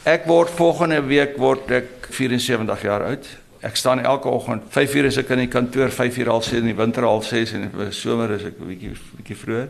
ek 0.06 0.28
word 0.30 0.52
volgende 0.54 1.00
week 1.02 1.34
word 1.42 1.70
ek 1.74 2.06
74 2.14 2.82
jaar 2.86 3.02
oud. 3.08 3.26
Ek 3.66 3.78
staan 3.78 3.98
elke 4.06 4.30
oggend 4.30 4.68
5 4.70 4.94
uur 4.94 5.08
as 5.08 5.18
ek 5.18 5.32
in 5.34 5.42
die 5.42 5.50
kantoor, 5.50 5.90
5 5.90 6.18
uur 6.22 6.30
al 6.36 6.44
sê 6.46 6.60
in 6.60 6.68
die 6.70 6.76
winter 6.78 7.08
al 7.08 7.24
6 7.26 7.54
en 7.56 7.64
in 7.66 7.72
die 7.80 7.94
somer 7.96 8.36
is 8.36 8.44
ek 8.46 8.60
'n 8.60 8.68
bietjie 8.70 8.92
bietjie 9.18 9.38
vroeër. 9.40 9.68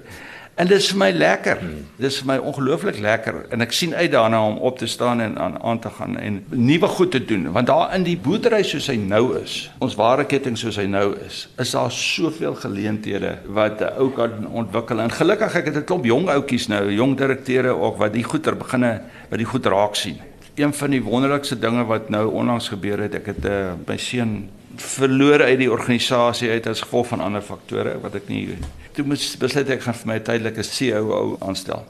En 0.57 0.64
dit 0.64 0.79
is 0.81 0.87
vir 0.88 0.97
my 0.97 1.11
lekker. 1.12 1.59
Dit 1.99 2.07
is 2.09 2.16
vir 2.23 2.29
my 2.31 2.37
ongelooflik 2.49 2.97
lekker 3.05 3.42
en 3.53 3.61
ek 3.61 3.75
sien 3.77 3.90
uit 3.92 4.09
daarna 4.12 4.38
om 4.40 4.55
op 4.64 4.79
te 4.81 4.87
staan 4.88 5.21
en 5.21 5.35
aan 5.37 5.59
aan 5.61 5.81
te 5.85 5.90
gaan 5.92 6.16
en 6.16 6.38
nuwe 6.49 6.88
goed 6.88 7.11
te 7.12 7.21
doen 7.25 7.51
want 7.53 7.69
daar 7.69 7.92
in 7.95 8.07
die 8.07 8.16
boerdery 8.16 8.62
soos 8.64 8.88
hy 8.88 8.97
nou 8.97 9.37
is, 9.37 9.59
ons 9.85 9.99
ware 10.01 10.25
ketting 10.25 10.57
soos 10.57 10.79
hy 10.81 10.87
nou 10.88 11.11
is, 11.27 11.42
is 11.61 11.75
daar 11.77 11.92
soveel 11.92 12.57
geleenthede 12.62 13.35
wat 13.59 13.85
'n 13.85 14.01
ou 14.01 14.09
kan 14.16 14.49
ontwikkel. 14.49 15.01
En 15.01 15.12
gelukkig 15.12 15.57
ek 15.61 15.66
het 15.66 15.77
'n 15.77 15.85
klomp 15.85 16.05
jong 16.05 16.29
ouetjies 16.29 16.69
nou, 16.73 16.88
jong 16.92 17.16
direkteure 17.16 17.77
ook 17.77 18.01
wat 18.01 18.12
die 18.12 18.25
goeie 18.25 18.57
beginne 18.57 19.01
wat 19.29 19.38
die 19.38 19.51
goed 19.53 19.66
raak 19.66 19.95
sien 19.95 20.16
een 20.57 20.73
van 20.75 20.90
die 20.90 21.03
wonderlikste 21.03 21.59
dinge 21.59 21.85
wat 21.85 22.09
nou 22.09 22.31
onlangs 22.33 22.69
gebeur 22.69 23.03
het, 23.05 23.14
ek 23.14 23.27
het 23.27 23.45
uh, 23.45 23.75
my 23.87 23.97
seun 24.01 24.49
verloor 24.77 25.43
uit 25.43 25.59
die 25.59 25.71
organisasie 25.73 26.51
uit 26.51 26.67
as 26.67 26.81
gevolg 26.81 27.07
van 27.12 27.21
ander 27.21 27.43
faktore 27.43 27.97
wat 28.03 28.15
ek 28.15 28.29
nie 28.29 28.57
toe 28.97 29.05
moes 29.05 29.37
besluit 29.41 29.71
ek 29.71 29.83
gaan 29.85 29.95
vir 29.95 30.09
my 30.09 30.19
tydelike 30.25 30.65
COO 30.65 31.37
aanstel. 31.45 31.85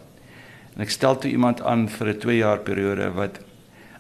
En 0.75 0.83
ek 0.85 0.90
stel 0.90 1.18
toe 1.22 1.31
iemand 1.31 1.62
aan 1.62 1.88
vir 1.88 2.09
'n 2.09 2.18
2 2.20 2.37
jaar 2.37 2.59
periode 2.59 3.11
wat 3.14 3.38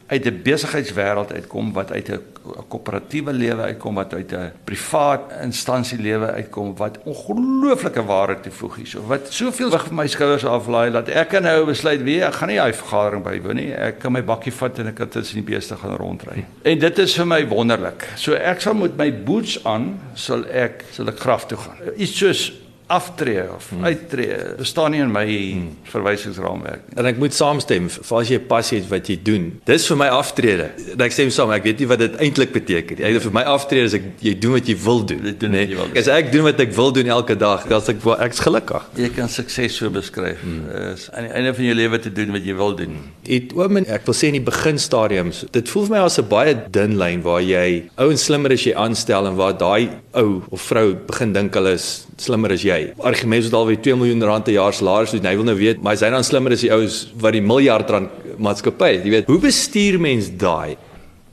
uit 0.06 0.26
'n 0.26 0.42
besigheidswêreld 0.42 1.32
uitkom 1.32 1.72
wat 1.72 1.92
uit 1.92 2.08
'n 2.08 2.20
koöperatiewe 2.68 3.32
lewe 3.32 3.62
uitkom 3.62 3.94
wat 3.94 4.14
uit 4.14 4.32
'n 4.32 4.52
privaat 4.64 5.20
instansie 5.42 5.98
lewe 5.98 6.26
uitkom 6.26 6.76
wat 6.76 6.98
ongelooflike 7.04 8.04
waarde 8.04 8.40
toevoeg 8.40 8.76
hierso 8.76 9.06
wat 9.06 9.32
soveel 9.32 9.70
vir 9.70 9.94
my 9.94 10.06
skouers 10.06 10.44
aflaai 10.44 10.90
dat 10.90 11.08
ek 11.08 11.28
kan 11.28 11.42
nou 11.42 11.64
besluit 11.66 12.02
wie 12.02 12.22
ek 12.24 12.34
gaan 12.34 12.48
nie 12.48 12.60
hy 12.60 12.72
vergadering 12.72 13.22
bywoon 13.22 13.56
nie. 13.56 13.72
Ek 13.74 13.98
kan 13.98 14.12
my 14.12 14.22
bakkie 14.22 14.52
vat 14.52 14.78
en 14.78 14.86
ek 14.86 14.94
kan 14.94 15.08
tussen 15.08 15.44
die 15.44 15.54
beeste 15.54 15.76
gaan 15.76 15.96
rondry. 15.96 16.44
En 16.62 16.78
dit 16.78 16.98
is 16.98 17.14
vir 17.14 17.26
my 17.26 17.48
wonderlik. 17.48 18.08
So 18.16 18.32
ek 18.32 18.60
sal 18.60 18.74
met 18.74 18.96
my 18.96 19.10
boots 19.12 19.64
aan 19.64 20.00
sal 20.14 20.46
ek 20.46 20.84
sal 20.92 21.08
ek 21.08 21.18
graf 21.18 21.46
toe 21.46 21.58
gaan. 21.58 21.76
Iets 21.96 22.18
soos 22.18 22.52
aftree 22.86 23.42
of 23.50 23.68
hmm. 23.70 23.84
uittreë 23.84 24.54
bestaan 24.60 24.92
nie 24.94 25.00
in 25.02 25.10
my 25.10 25.24
hmm. 25.26 25.70
verwysingsraamwerk 25.90 26.84
nie. 26.86 26.98
En 27.00 27.08
ek 27.10 27.18
moet 27.18 27.34
saamstem, 27.34 27.88
vir 27.90 28.18
as 28.20 28.30
jy 28.30 28.38
passie 28.46 28.78
het 28.78 28.86
wat 28.90 29.10
jy 29.10 29.16
doen, 29.26 29.48
dis 29.66 29.86
vir 29.90 29.98
my 29.98 30.08
aftrede. 30.14 30.68
En 30.94 31.02
ek 31.06 31.16
stem 31.16 31.32
saam, 31.34 31.50
ek 31.56 31.66
weet 31.66 31.82
nie 31.82 31.88
wat 31.90 32.04
dit 32.04 32.18
eintlik 32.22 32.54
beteken 32.54 33.00
nie. 33.00 33.12
Vir 33.26 33.34
my 33.34 33.42
aftrede 33.56 33.90
is 33.90 33.96
ek 33.98 34.06
jy 34.22 34.36
doen 34.38 34.54
wat 34.58 34.70
jy 34.70 34.76
wil 34.84 35.02
doen. 35.10 35.26
Doen 35.40 35.54
nee? 35.56 35.66
jy 35.72 35.80
wil. 35.80 35.90
As 35.98 36.10
ek 36.14 36.30
doen 36.34 36.46
wat 36.46 36.62
ek 36.62 36.74
wil 36.76 36.94
doen 36.94 37.10
elke 37.16 37.38
dag, 37.40 37.66
dan 37.70 37.90
ek 37.92 38.06
ek's 38.28 38.44
gelukkig. 38.46 38.86
Jy 39.02 39.10
kan 39.18 39.32
sukses 39.32 39.80
so 39.80 39.90
beskryf. 39.90 40.38
Hmm. 40.46 40.62
Is 40.92 41.08
aan 41.10 41.26
die 41.26 41.34
einde 41.40 41.54
van 41.58 41.68
jou 41.70 41.76
lewe 41.80 42.02
te 42.06 42.14
doen 42.14 42.34
wat 42.36 42.46
jy 42.46 42.56
wil 42.58 42.76
doen. 42.78 43.00
Dit 43.26 43.54
oom 43.58 43.82
ek 43.82 44.06
wil 44.06 44.16
sê 44.16 44.30
in 44.30 44.38
die 44.38 44.46
beginstadiums, 44.46 45.42
dit 45.54 45.74
voel 45.74 45.88
vir 45.88 45.96
my 45.96 46.04
as 46.06 46.18
'n 46.22 46.28
baie 46.30 46.54
dun 46.70 46.96
lyn 47.02 47.22
waar 47.26 47.42
jy 47.42 47.90
ou 47.98 48.10
en 48.10 48.18
slimmer 48.18 48.52
as 48.54 48.64
jy 48.64 48.74
aanstel 48.78 49.26
en 49.26 49.36
waar 49.36 49.58
daai 49.58 49.90
ou 50.14 50.42
of 50.50 50.62
vrou 50.70 50.94
begin 50.94 51.32
dink 51.32 51.54
hulle 51.54 51.74
is 51.74 52.06
slimmer 52.22 52.52
as 52.52 52.62
jy. 52.62 52.75
Argument 52.98 53.44
is 53.44 53.52
alweer 53.52 53.80
2 53.82 53.96
miljoen 54.00 54.26
rand 54.28 54.44
per 54.44 54.56
jaar 54.56 54.74
salaris, 54.76 55.10
so 55.10 55.18
hy 55.18 55.36
wil 55.38 55.48
nou 55.48 55.56
weet, 55.58 55.82
maar 55.82 55.94
is 55.98 56.04
hy 56.04 56.10
dan 56.14 56.26
slimmer 56.26 56.52
as 56.56 56.64
die 56.64 56.72
ouens 56.74 56.98
wat 57.22 57.36
die 57.36 57.44
miljard 57.44 57.90
rand 57.90 58.10
maatskappy 58.38 58.90
het? 58.96 59.06
Jy 59.06 59.14
weet, 59.14 59.30
hoe 59.30 59.40
bestuur 59.42 59.98
mens 60.02 60.30
daai? 60.40 60.76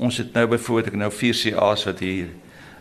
Ons 0.03 0.17
het 0.17 0.33
nou 0.33 0.47
byvoorbeeld 0.55 0.93
ek 0.93 0.99
nou 1.03 1.11
4 1.11 1.41
CA's 1.43 1.85
wat 1.89 1.99
hier 2.03 2.31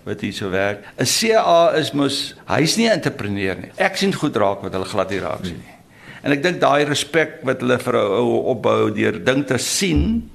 wat 0.04 0.20
hier 0.20 0.34
so 0.34 0.50
werk. 0.50 0.82
'n 0.98 1.06
CA 1.06 1.72
is 1.78 1.92
mos 1.94 2.34
hy's 2.50 2.76
nie 2.76 2.88
'n 2.88 2.98
entrepreneur 2.98 3.54
nie. 3.54 3.70
Ek 3.78 3.96
sien 3.96 4.12
goed 4.12 4.36
raak 4.36 4.62
wat 4.62 4.72
hulle 4.72 4.84
glad 4.84 5.10
nie 5.10 5.20
raak 5.20 5.44
sien 5.44 5.60
nie. 5.62 5.74
En 6.22 6.32
ek 6.32 6.42
dink 6.42 6.60
daai 6.60 6.84
respek 6.84 7.42
wat 7.42 7.60
hulle 7.60 7.78
vir 7.78 7.94
'n 7.94 8.06
ou 8.18 8.50
opbou 8.54 8.90
deur 8.90 9.24
ding 9.24 9.46
te 9.46 9.58
sien 9.58 10.30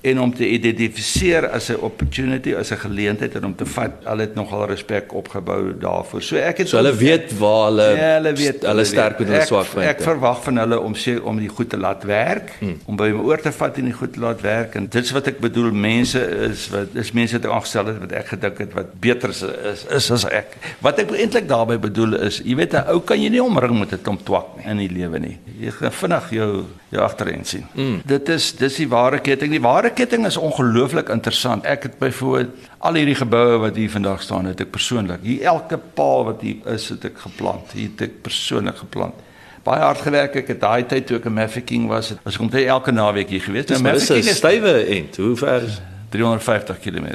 en 0.00 0.20
om 0.20 0.30
te 0.34 0.48
identifiseer 0.48 1.48
as 1.48 1.68
'n 1.68 1.76
opportunity, 1.76 2.54
as 2.54 2.70
'n 2.70 2.76
geleentheid 2.76 3.34
en 3.34 3.44
om 3.44 3.54
te 3.54 3.66
vat, 3.66 3.92
hulle 4.04 4.20
het 4.20 4.34
nogal 4.34 4.66
respek 4.66 5.12
opgebou 5.14 5.78
daarvoor. 5.78 6.22
So 6.22 6.36
ek 6.36 6.58
het 6.58 6.68
so 6.68 6.76
hulle 6.76 6.94
weet 6.94 7.38
waar 7.38 7.64
hulle 7.64 7.88
ja, 7.96 8.14
hulle 8.14 8.32
weet 8.32 8.62
hulle 8.62 8.84
sterk 8.84 9.20
en 9.20 9.26
hulle 9.26 9.44
swak 9.46 9.68
punte. 9.68 9.88
Ek 9.88 10.00
verwag 10.00 10.42
van 10.42 10.56
hulle 10.56 10.80
om 10.80 10.94
sê 10.94 11.20
om 11.22 11.38
die 11.38 11.48
goed 11.48 11.70
te 11.70 11.76
laat 11.76 12.04
werk, 12.04 12.52
hmm. 12.58 12.76
om 12.86 12.96
by 12.96 13.10
my 13.10 13.22
oor 13.22 13.40
te 13.40 13.52
vat 13.52 13.76
en 13.76 13.84
die 13.84 13.92
goed 13.92 14.12
te 14.12 14.20
laat 14.20 14.40
werk 14.40 14.74
en 14.74 14.88
dit 14.88 15.04
is 15.04 15.10
wat 15.10 15.26
ek 15.26 15.38
bedoel 15.40 15.70
mense 15.72 16.20
is 16.50 16.68
wat 16.68 16.88
is 16.94 17.12
mense 17.12 17.38
wat 17.38 17.50
aangestel 17.50 17.86
het 17.86 17.98
wat 18.00 18.12
ek 18.12 18.26
gedink 18.26 18.58
het 18.58 18.72
wat 18.72 19.00
beter 19.00 19.28
is 19.28 19.42
is, 19.42 19.86
is 19.90 20.10
as 20.10 20.24
ek. 20.24 20.56
Wat 20.80 20.98
ek 20.98 21.10
eintlik 21.10 21.48
daarmee 21.48 21.78
bedoel 21.78 22.14
is, 22.14 22.40
jy 22.44 22.56
weet 22.56 22.72
'n 22.72 22.88
ou 22.88 23.00
kan 23.00 23.20
jy 23.20 23.28
nie 23.28 23.42
omring 23.42 23.78
met 23.78 23.92
'n 23.92 24.02
klomp 24.02 24.24
twak 24.24 24.46
in 24.64 24.76
die 24.76 24.88
lewe 24.88 25.18
nie. 25.18 25.38
Jy 25.60 25.70
gaan 25.70 25.92
vinnig 25.92 26.30
jou 26.30 26.64
jou 26.90 27.02
agterin 27.02 27.44
sien. 27.44 27.66
Hmm. 27.74 28.00
Dit 28.06 28.28
is 28.28 28.52
dis 28.58 28.76
die 28.76 28.88
ware 28.88 29.20
ketting. 29.22 29.50
Die 29.50 29.62
ware 29.62 29.89
ketting 29.94 30.26
is 30.26 30.36
ongelooflik 30.36 31.08
interessant. 31.08 31.64
Ek 31.64 31.82
het 31.82 31.98
byvoorbeeld 31.98 32.68
al 32.78 32.94
hierdie 32.94 33.16
geboue 33.18 33.58
wat 33.62 33.76
hier 33.76 33.90
vandag 33.90 34.22
staan, 34.22 34.48
het 34.50 34.60
ek 34.60 34.70
persoonlik. 34.70 35.20
Hier 35.22 35.42
elke 35.52 35.78
paal 35.78 36.24
wat 36.30 36.40
hier 36.44 36.64
is, 36.74 36.88
het 36.94 37.04
ek 37.10 37.18
geplant. 37.26 37.74
Hier 37.76 37.90
het 37.92 38.06
ek 38.08 38.22
persoonlik 38.22 38.80
geplant. 38.84 39.26
Baie 39.66 39.82
hard 39.84 40.00
gewerk 40.00 40.38
ek 40.40 40.54
het 40.54 40.60
daai 40.62 40.86
tyd 40.88 41.06
toe 41.06 41.18
ek 41.20 41.28
in 41.28 41.36
Mafeking 41.36 41.86
was. 41.90 42.14
As 42.24 42.38
ek 42.40 42.50
te 42.50 42.64
elke 42.64 42.94
naweek 42.96 43.28
hier 43.28 43.44
gewees. 43.44 43.68
Nou 43.74 43.82
Mafeking 43.90 44.24
is 44.24 44.40
stywe 44.40 44.74
end. 44.96 45.20
Hoe 45.20 45.36
ver 45.36 45.68
is 45.68 45.80
350 46.16 46.80
km? 46.80 47.12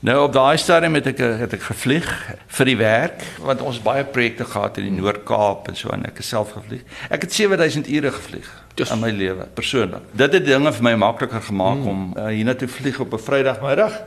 Nou 0.00 0.16
op 0.24 0.32
daai 0.32 0.56
stadium 0.56 0.94
het 0.96 1.10
ek 1.10 1.18
het 1.42 1.54
ek 1.58 1.64
gevlieg 1.66 2.06
vir 2.56 2.68
die 2.70 2.76
werk 2.80 3.24
want 3.44 3.60
ons 3.60 3.82
baie 3.84 4.00
projekte 4.08 4.46
gehad 4.48 4.78
in 4.80 4.86
die 4.88 4.94
Noord-Kaap 4.96 5.68
en 5.68 5.76
so 5.76 5.92
en 5.92 6.06
ek 6.08 6.22
het 6.22 6.24
self 6.24 6.54
gevlieg. 6.56 6.86
Ek 7.12 7.26
het 7.26 7.36
7000 7.36 7.90
ure 7.98 8.12
gevlieg 8.16 8.48
in 8.80 9.02
my 9.02 9.10
lewe 9.12 9.44
persoonlik. 9.58 10.06
Dit 10.16 10.38
het 10.38 10.46
dinge 10.46 10.72
vir 10.72 10.86
my 10.88 10.94
makliker 11.02 11.44
gemaak 11.44 11.82
hmm. 11.82 11.90
om 11.92 12.06
uh, 12.16 12.30
hiernatoe 12.32 12.68
vlieg 12.68 13.00
op 13.04 13.12
'n 13.12 13.20
Vrydagmiddag. 13.26 13.98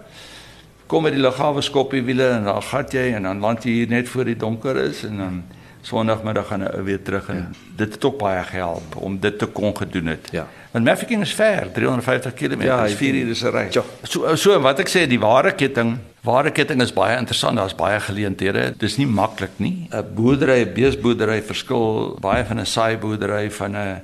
Kom 0.89 1.05
met 1.05 1.13
die 1.13 1.21
lughawe 1.21 1.61
skoppie 1.61 2.01
wiele 2.01 2.27
en 2.39 2.49
dan 2.49 2.63
gat 2.63 2.93
jy 2.93 3.13
en 3.13 3.29
dan 3.29 3.39
land 3.39 3.63
jy 3.63 3.71
hier 3.71 3.89
net 3.89 4.09
voor 4.09 4.25
die 4.25 4.37
donker 4.37 4.75
is 4.89 5.03
en 5.03 5.17
dan 5.17 5.43
Sondagmiddag 5.83 6.47
gaan 6.47 6.61
hy 6.63 6.83
weer 6.83 7.01
terug 7.03 7.27
en 7.29 7.37
ja. 7.37 7.47
dit 7.75 7.93
het 7.93 8.05
ook 8.05 8.17
baie 8.17 8.43
gehelp 8.43 8.95
om 8.95 9.19
dit 9.19 9.39
te 9.39 9.45
kon 9.45 9.75
gedoen 9.77 10.05
het. 10.05 10.29
Ja. 10.31 10.47
Want 10.73 10.85
Mafeking 10.85 11.21
is 11.21 11.33
ver, 11.37 11.67
350 11.73 12.33
km, 12.33 12.63
ja, 12.65 12.87
4 12.87 13.15
ure 13.15 13.35
se 13.35 13.49
ry. 13.49 13.67
Ja. 13.71 13.83
So 14.09 14.35
so 14.35 14.55
wat 14.59 14.79
ek 14.81 14.89
sê, 14.89 15.03
die 15.05 15.19
ware 15.21 15.51
ketting, 15.53 15.99
ware 16.25 16.49
ketting 16.49 16.81
is 16.81 16.93
baie 16.95 17.17
interessant. 17.19 17.61
Daar's 17.61 17.75
baie 17.77 17.99
geleenthede. 18.01 18.71
Dis 18.81 18.97
nie 18.97 19.05
maklik 19.05 19.59
nie. 19.61 19.87
'n 19.91 20.15
Boerdery, 20.17 20.65
'n 20.65 20.73
beesboerdery 20.73 21.43
verskil 21.45 22.17
baie 22.19 22.41
van 22.43 22.59
'n 22.59 22.65
saai 22.65 22.97
boerdery 22.97 23.51
van 23.51 23.75
'n 23.75 24.01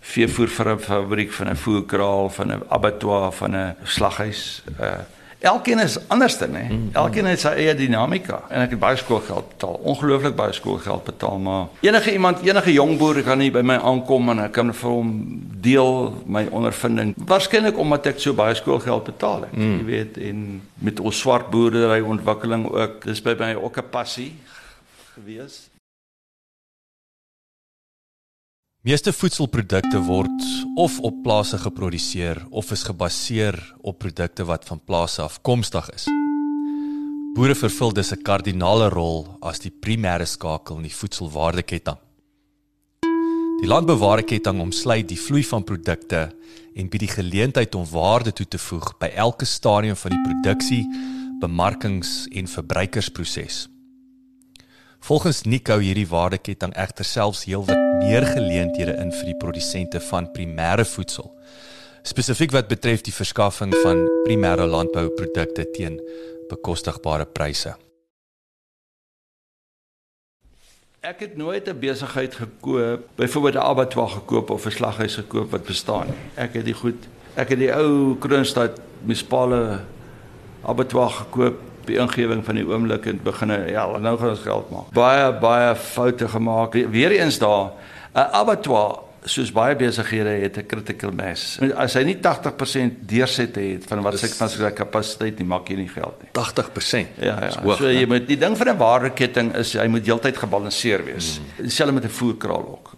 veevoerfabriek 0.00 1.32
van 1.32 1.48
'n 1.48 1.56
voerkraal 1.56 2.28
van 2.28 2.52
'n 2.52 2.62
abattoir 2.68 3.32
van 3.32 3.56
'n 3.56 3.76
slaghuis. 3.84 4.62
Uh 4.78 5.00
Elkeen 5.40 5.78
is 5.78 5.96
anderste, 6.08 6.46
nê. 6.48 6.66
Mm, 6.68 6.76
mm. 6.76 6.88
Elkeen 6.92 7.24
het 7.30 7.40
sy 7.40 7.54
eie 7.62 7.72
dinamika 7.74 8.42
en 8.50 8.60
ek 8.66 8.74
het 8.74 8.80
baie 8.82 8.98
skoolgeld 9.00 9.46
betaal, 9.54 9.78
ongelooflik 9.88 10.34
baie 10.36 10.52
skoolgeld 10.52 11.06
betaal, 11.06 11.38
maar 11.40 11.86
enige 11.86 12.12
iemand, 12.12 12.42
enige 12.44 12.74
jong 12.74 12.98
boer 13.00 13.22
kan 13.24 13.40
hier 13.40 13.54
by 13.54 13.62
my 13.64 13.78
aankom 13.80 14.28
en 14.34 14.44
ek 14.44 14.52
kan 14.58 14.74
vir 14.82 14.90
hom 14.90 15.14
deel 15.64 16.12
my 16.28 16.44
ondervinding. 16.52 17.14
Waarskynlik 17.32 17.80
omdat 17.80 18.10
ek 18.12 18.20
so 18.20 18.36
baie 18.36 18.58
skoolgeld 18.58 19.08
betaal 19.08 19.48
het, 19.48 19.56
mm. 19.56 19.80
jy 19.80 19.88
weet, 19.88 20.20
en 20.28 20.44
met 20.84 21.00
ons 21.00 21.24
swart 21.24 21.48
boerdery 21.52 22.02
ontwikkeling 22.04 22.68
ook, 22.68 23.00
dis 23.08 23.24
by 23.24 23.38
my 23.40 23.54
ook 23.56 23.80
'n 23.80 23.90
passie 23.96 24.34
gewees. 25.14 25.69
Meeste 28.80 29.12
voedselprodukte 29.12 29.98
word 30.06 30.44
of 30.80 30.94
op 31.04 31.18
plase 31.20 31.58
geproduseer 31.60 32.38
of 32.48 32.70
is 32.72 32.82
gebaseer 32.88 33.58
op 33.84 33.98
produkte 34.00 34.46
wat 34.48 34.64
van 34.64 34.80
plase 34.80 35.20
afkomstig 35.20 35.90
is. 35.92 36.06
Boere 37.36 37.54
vervul 37.54 37.92
dus 37.92 38.12
'n 38.12 38.22
kardinale 38.24 38.88
rol 38.88 39.36
as 39.40 39.60
die 39.60 39.70
primêre 39.70 40.24
skakel 40.24 40.76
in 40.76 40.88
die 40.88 40.96
voedselwaardeketting. 40.96 41.98
Die 43.60 43.68
landbouwaardeketting 43.68 44.60
omsluit 44.60 45.08
die 45.08 45.20
vloei 45.20 45.44
van 45.44 45.64
produkte 45.64 46.32
en 46.74 46.88
bied 46.88 47.00
die 47.00 47.14
geleentheid 47.20 47.74
om 47.74 47.84
waarde 47.84 48.32
toe 48.32 48.48
te 48.48 48.58
voeg 48.58 48.98
by 48.98 49.06
elke 49.06 49.44
stadium 49.44 49.96
van 49.96 50.10
die 50.10 50.22
produksie, 50.24 50.86
bemarkings 51.40 52.26
en 52.32 52.48
verbruikersproses. 52.48 53.68
Volgens 55.00 55.42
Nico 55.42 55.78
hierdie 55.80 56.08
waardeketting 56.08 56.74
egter 56.76 57.04
selfs 57.08 57.46
heelwat 57.48 57.78
meer 58.02 58.26
geleenthede 58.28 58.92
in 59.00 59.08
vir 59.12 59.30
die 59.30 59.36
produsente 59.40 60.00
van 60.10 60.28
primêre 60.34 60.84
voedsel. 60.84 61.30
Spesifiek 62.04 62.52
wat 62.52 62.68
betref 62.68 63.00
die 63.06 63.14
verskaffing 63.14 63.72
van 63.80 64.04
primêre 64.26 64.66
landbouprodukte 64.68 65.64
teen 65.72 65.96
bekostigbare 66.52 67.24
pryse. 67.24 67.72
Ek 71.00 71.20
het 71.24 71.36
nooit 71.36 71.68
'n 71.68 71.78
besigheid 71.80 72.34
gekoop, 72.34 73.08
byvoorbeeld 73.16 73.54
'n 73.54 73.68
abattoir 73.72 74.08
gekoop 74.08 74.50
of 74.50 74.66
'n 74.66 74.70
slaghuis 74.70 75.14
gekoop 75.14 75.50
wat 75.50 75.64
bestaan 75.64 76.06
nie. 76.06 76.20
Ek 76.34 76.54
het 76.54 76.64
die 76.64 76.74
goed, 76.74 77.08
ek 77.34 77.48
het 77.48 77.58
die 77.58 77.72
ou 77.72 78.18
Kroonstad 78.18 78.80
munisipale 79.02 79.80
abattoir 80.62 81.10
gekoop 81.10 81.69
die 81.86 81.96
ingewing 81.96 82.44
van 82.44 82.54
die 82.54 82.66
oomblik 82.66 83.06
en 83.06 83.20
begin 83.22 83.50
ja, 83.70 83.86
nou 83.98 84.16
gaan 84.18 84.34
ons 84.34 84.40
geld 84.40 84.70
maak. 84.70 84.90
Baie 84.92 85.32
baie 85.40 85.76
foute 85.76 86.28
gemaak. 86.28 86.74
Weereens 86.90 87.38
daar 87.38 87.72
'n 88.14 88.28
abattoir 88.32 89.10
soos 89.28 89.50
baie 89.52 89.76
besighede 89.76 90.30
het 90.42 90.56
'n 90.56 90.66
critical 90.66 91.10
mass. 91.12 91.58
As 91.76 91.94
hy 91.94 92.02
nie 92.02 92.16
80% 92.20 92.92
deurset 93.00 93.54
het 93.56 93.84
van 93.86 94.02
wat 94.02 94.18
sy 94.18 94.28
van 94.28 94.48
sy 94.48 94.70
kapasiteit 94.70 95.38
nie, 95.38 95.46
maak 95.46 95.68
jy 95.68 95.76
nie 95.76 95.88
geld 95.88 96.22
nie. 96.22 96.30
80%. 96.32 97.08
Ja, 97.20 97.44
ja. 97.44 97.62
Hoog, 97.62 97.76
so 97.76 97.88
jy 97.88 98.06
moet 98.06 98.26
die 98.26 98.38
ding 98.38 98.56
van 98.56 98.68
'n 98.68 98.76
waardeketting 98.76 99.54
is 99.54 99.72
hy 99.72 99.86
moet 99.86 100.06
heeltyd 100.06 100.36
gebalanseer 100.36 101.04
wees. 101.04 101.40
Mm. 101.40 101.64
Dieselfde 101.64 101.92
met 101.92 102.04
'n 102.04 102.08
voerkraal 102.08 102.68
ook. 102.68 102.90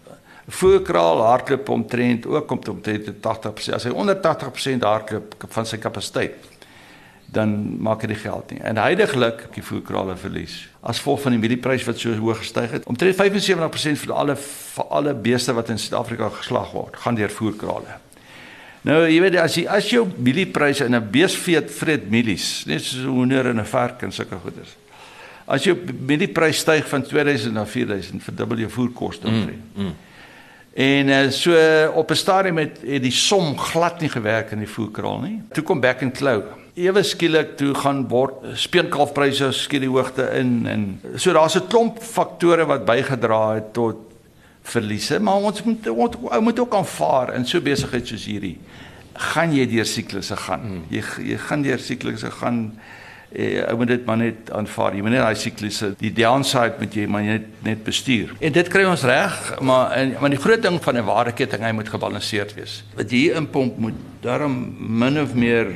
Voerkraal 0.48 1.22
hardloop 1.22 1.68
omtrent 1.68 2.26
ook 2.26 2.46
kom 2.46 2.60
omtrent 2.70 3.20
80%. 3.20 3.74
As 3.74 3.84
hy 3.84 3.90
onder 3.90 4.20
80% 4.20 4.82
hardloop 4.82 5.34
van 5.48 5.66
sy 5.66 5.76
kapasiteit, 5.76 6.34
dan 7.32 7.80
maak 7.80 8.04
dit 8.04 8.16
geld 8.16 8.50
nie. 8.50 8.60
En 8.60 8.76
heidaglik 8.76 9.46
die 9.54 9.62
voerkrale 9.64 10.16
verlies. 10.20 10.68
As 10.80 11.00
gevolg 11.00 11.22
van 11.24 11.32
die 11.32 11.40
mielieprys 11.40 11.86
wat 11.88 12.00
so 12.00 12.12
hoog 12.20 12.42
gestyg 12.42 12.74
het, 12.76 12.84
omtrent 12.84 13.16
75% 13.16 14.02
van 14.04 14.14
alle 14.16 14.36
van 14.74 14.88
alle 14.88 15.14
beeste 15.14 15.54
wat 15.56 15.72
in 15.72 15.80
Suid-Afrika 15.80 16.28
geslag 16.36 16.70
word, 16.76 16.96
gaan 17.00 17.16
deur 17.16 17.32
voerkrale. 17.32 17.96
Nou, 18.84 18.98
jy 19.06 19.18
weet 19.24 19.38
as 19.40 19.56
jy 19.56 19.64
as 19.70 19.88
jou 19.88 20.04
mieliepryse 20.16 20.84
in 20.84 20.96
'n 20.96 21.10
beesveet 21.10 21.72
vreet 21.72 22.08
mielies, 22.10 22.64
net 22.66 22.84
soos 22.84 23.04
hoender 23.04 23.46
en 23.46 23.60
'n 23.60 23.64
vark 23.64 24.02
en 24.02 24.12
sulke 24.12 24.36
goeders. 24.36 24.76
As 25.46 25.64
jou 25.64 25.76
mielieprys 26.06 26.58
styg 26.58 26.88
van 26.88 27.02
2000 27.02 27.54
na 27.54 27.66
4000, 27.66 28.22
verdubbel 28.22 28.58
jou 28.58 28.70
voerkoste 28.70 29.28
mm, 29.28 29.34
omtrent. 29.34 29.64
Mm, 29.74 29.84
mm. 29.84 29.94
En 30.74 31.08
uh, 31.08 31.30
so 31.30 31.52
op 31.94 32.10
'n 32.10 32.14
stadium 32.14 32.58
het, 32.58 32.78
het 32.86 33.02
die 33.02 33.12
som 33.12 33.58
glad 33.58 34.00
nie 34.00 34.08
gewerk 34.08 34.50
in 34.50 34.58
die 34.58 34.68
voerkraal 34.68 35.20
nie. 35.20 35.42
Toe 35.52 35.62
kom 35.62 35.80
back 35.80 36.02
and 36.02 36.16
claw 36.16 36.42
ewe 36.74 37.02
skielik 37.04 37.56
toe 37.60 37.74
gaan 37.74 38.06
word 38.08 38.54
speenkalfpryse 38.56 39.50
skiet 39.52 39.84
die 39.84 39.90
hoogte 39.92 40.28
in 40.38 40.54
en 40.66 40.86
so 41.16 41.32
daar's 41.32 41.56
'n 41.56 41.68
klomp 41.68 42.02
faktore 42.02 42.64
wat 42.66 42.84
bygedra 42.84 43.54
het 43.54 43.72
tot 43.72 43.96
verliese 44.62 45.20
maar 45.20 45.34
ons 45.34 45.62
moet 45.62 45.88
ons 45.88 46.16
moet 46.40 46.58
ook 46.58 46.74
aanvaar 46.74 47.34
in 47.34 47.46
so 47.46 47.60
besigheid 47.60 48.06
soos 48.06 48.24
hierdie 48.24 48.58
gaan 49.12 49.52
jy 49.52 49.66
deur 49.66 49.86
siklusse 49.86 50.36
gaan 50.36 50.60
hmm. 50.60 50.84
jy 50.88 51.02
jy 51.30 51.38
gaan 51.38 51.62
deur 51.62 51.78
siklusse 51.78 52.30
gaan 52.30 52.72
Eh, 53.32 53.62
ou 53.70 53.76
moet 53.76 53.88
dit 53.88 54.04
maar 54.04 54.16
net 54.20 54.50
aanvaar. 54.52 54.92
Jy 54.92 55.04
moet 55.04 55.14
net 55.14 55.22
daai 55.24 55.38
siklusse, 55.40 55.94
die 55.96 56.10
downside 56.12 56.76
moet 56.76 56.96
jy 56.96 57.06
maar 57.08 57.22
net 57.24 57.46
net 57.64 57.80
bestuur. 57.84 58.34
En 58.44 58.52
dit 58.52 58.68
kry 58.68 58.82
ons 58.84 59.04
reg, 59.08 59.38
maar 59.64 59.94
en 59.96 60.12
maar 60.20 60.34
die 60.34 60.40
groot 60.40 60.60
ding 60.62 60.76
van 60.84 60.98
'n 61.00 61.04
waardeketting, 61.08 61.64
hy 61.64 61.72
moet 61.72 61.88
gebalanseerd 61.88 62.54
wees. 62.54 62.82
Wat 62.94 63.10
jy 63.10 63.32
inpomp 63.32 63.78
moet 63.78 63.96
daarom 64.20 64.76
min 64.78 65.20
of 65.20 65.32
meer 65.34 65.72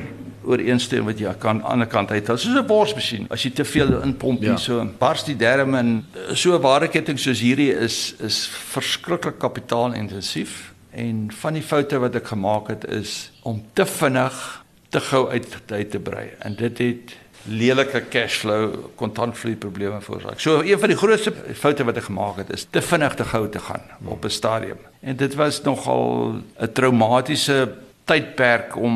ooreenstem 0.47 1.05
wat 1.05 1.19
jy 1.19 1.33
kan 1.39 1.57
aan 1.57 1.61
die 1.61 1.71
ander 1.73 1.87
kant 1.91 2.11
uit. 2.11 2.25
Dit 2.25 2.35
is 2.35 2.45
soos 2.47 2.55
'n 2.55 2.65
borsmasjien. 2.67 3.27
As 3.29 3.43
jy 3.43 3.51
te 3.51 3.65
veel 3.65 4.01
inpomp 4.01 4.41
ja. 4.41 4.49
hier 4.49 4.57
so, 4.59 4.85
bars 4.99 5.23
die 5.23 5.35
darm 5.35 5.75
en 5.75 6.05
so 6.33 6.55
'n 6.55 6.61
waardeketting 6.61 7.19
soos 7.19 7.39
hierdie 7.39 7.73
is 7.73 8.15
is 8.19 8.47
verskriklik 8.73 9.39
kapitaalintensief 9.39 10.73
en 10.91 11.31
van 11.31 11.53
die 11.53 11.63
foute 11.63 11.99
wat 11.99 12.15
ek 12.15 12.27
gemaak 12.27 12.67
het 12.67 12.85
is 12.85 13.31
om 13.43 13.63
te 13.73 13.85
vinnig 13.85 14.65
te 14.89 14.99
gou 14.99 15.29
uit 15.29 15.57
uit 15.67 15.91
te 15.91 15.99
brei. 15.99 16.29
En 16.39 16.55
dit 16.55 16.77
het 16.77 17.15
lelike 17.47 18.03
cashflow 18.09 18.73
kontantvloei 18.95 19.55
probleme 19.55 20.01
veroorsaak. 20.01 20.39
So 20.39 20.61
een 20.61 20.79
van 20.79 20.91
die 20.91 20.97
grootste 20.97 21.33
foute 21.53 21.85
wat 21.87 21.97
ek 21.97 22.09
gemaak 22.09 22.41
het 22.43 22.49
is 22.55 22.67
te 22.69 22.81
vinnig 22.81 23.15
te 23.15 23.27
gou 23.27 23.49
te 23.49 23.59
gaan 23.59 23.83
op 24.05 24.25
'n 24.25 24.29
stadium. 24.29 24.79
En 24.99 25.15
dit 25.15 25.35
was 25.35 25.61
nogal 25.61 26.35
'n 26.59 26.71
traumatiese 26.73 27.73
tydperk 28.03 28.75
om 28.75 28.95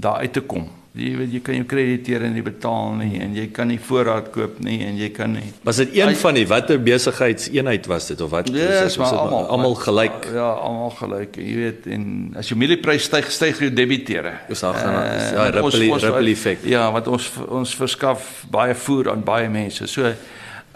daar 0.00 0.16
uit 0.16 0.32
te 0.32 0.40
kom. 0.40 0.70
Jy 0.94 1.08
weet 1.18 1.32
jy 1.34 1.38
kan 1.42 1.56
jou 1.58 1.64
krediteure 1.66 2.28
nie 2.30 2.42
betaal 2.46 2.92
nie 3.00 3.16
en 3.18 3.32
jy 3.34 3.48
kan 3.50 3.66
nie 3.66 3.80
voorraad 3.82 4.28
koop 4.30 4.60
nie 4.62 4.76
en 4.86 4.94
jy 4.94 5.08
kan 5.10 5.32
nie. 5.34 5.48
Was 5.66 5.80
dit 5.82 5.96
een 5.98 6.12
van 6.20 6.36
die 6.38 6.44
watter 6.46 6.78
besigheidseenheid 6.78 7.88
was 7.90 8.06
dit 8.12 8.22
of 8.22 8.30
wat? 8.30 8.52
Ja, 8.54 8.68
yes, 8.84 8.98
almal 9.02 9.48
almal 9.50 9.74
gelyk. 9.80 10.28
Ja, 10.36 10.52
almal 10.68 10.94
gelyk. 10.94 11.40
Jy 11.42 11.56
weet 11.58 11.88
en 11.96 12.04
as 12.38 12.52
jou 12.52 12.58
mielieprys 12.60 13.08
styg, 13.10 13.26
styg 13.34 13.64
jou 13.64 13.72
debiteure. 13.74 14.36
Dis 14.46 14.62
daar 14.62 14.78
gaan 14.78 15.00
uh, 15.00 15.18
ja, 15.34 15.48
ripple 15.58 15.98
ripple 16.06 16.30
effek. 16.36 16.62
Ja, 16.70 16.86
want 16.94 17.10
ons 17.10 17.26
ons 17.48 17.74
verskaf 17.82 18.30
baie 18.54 18.78
voer 18.86 19.10
aan 19.16 19.26
baie 19.26 19.50
mense. 19.50 19.90
So 19.90 20.14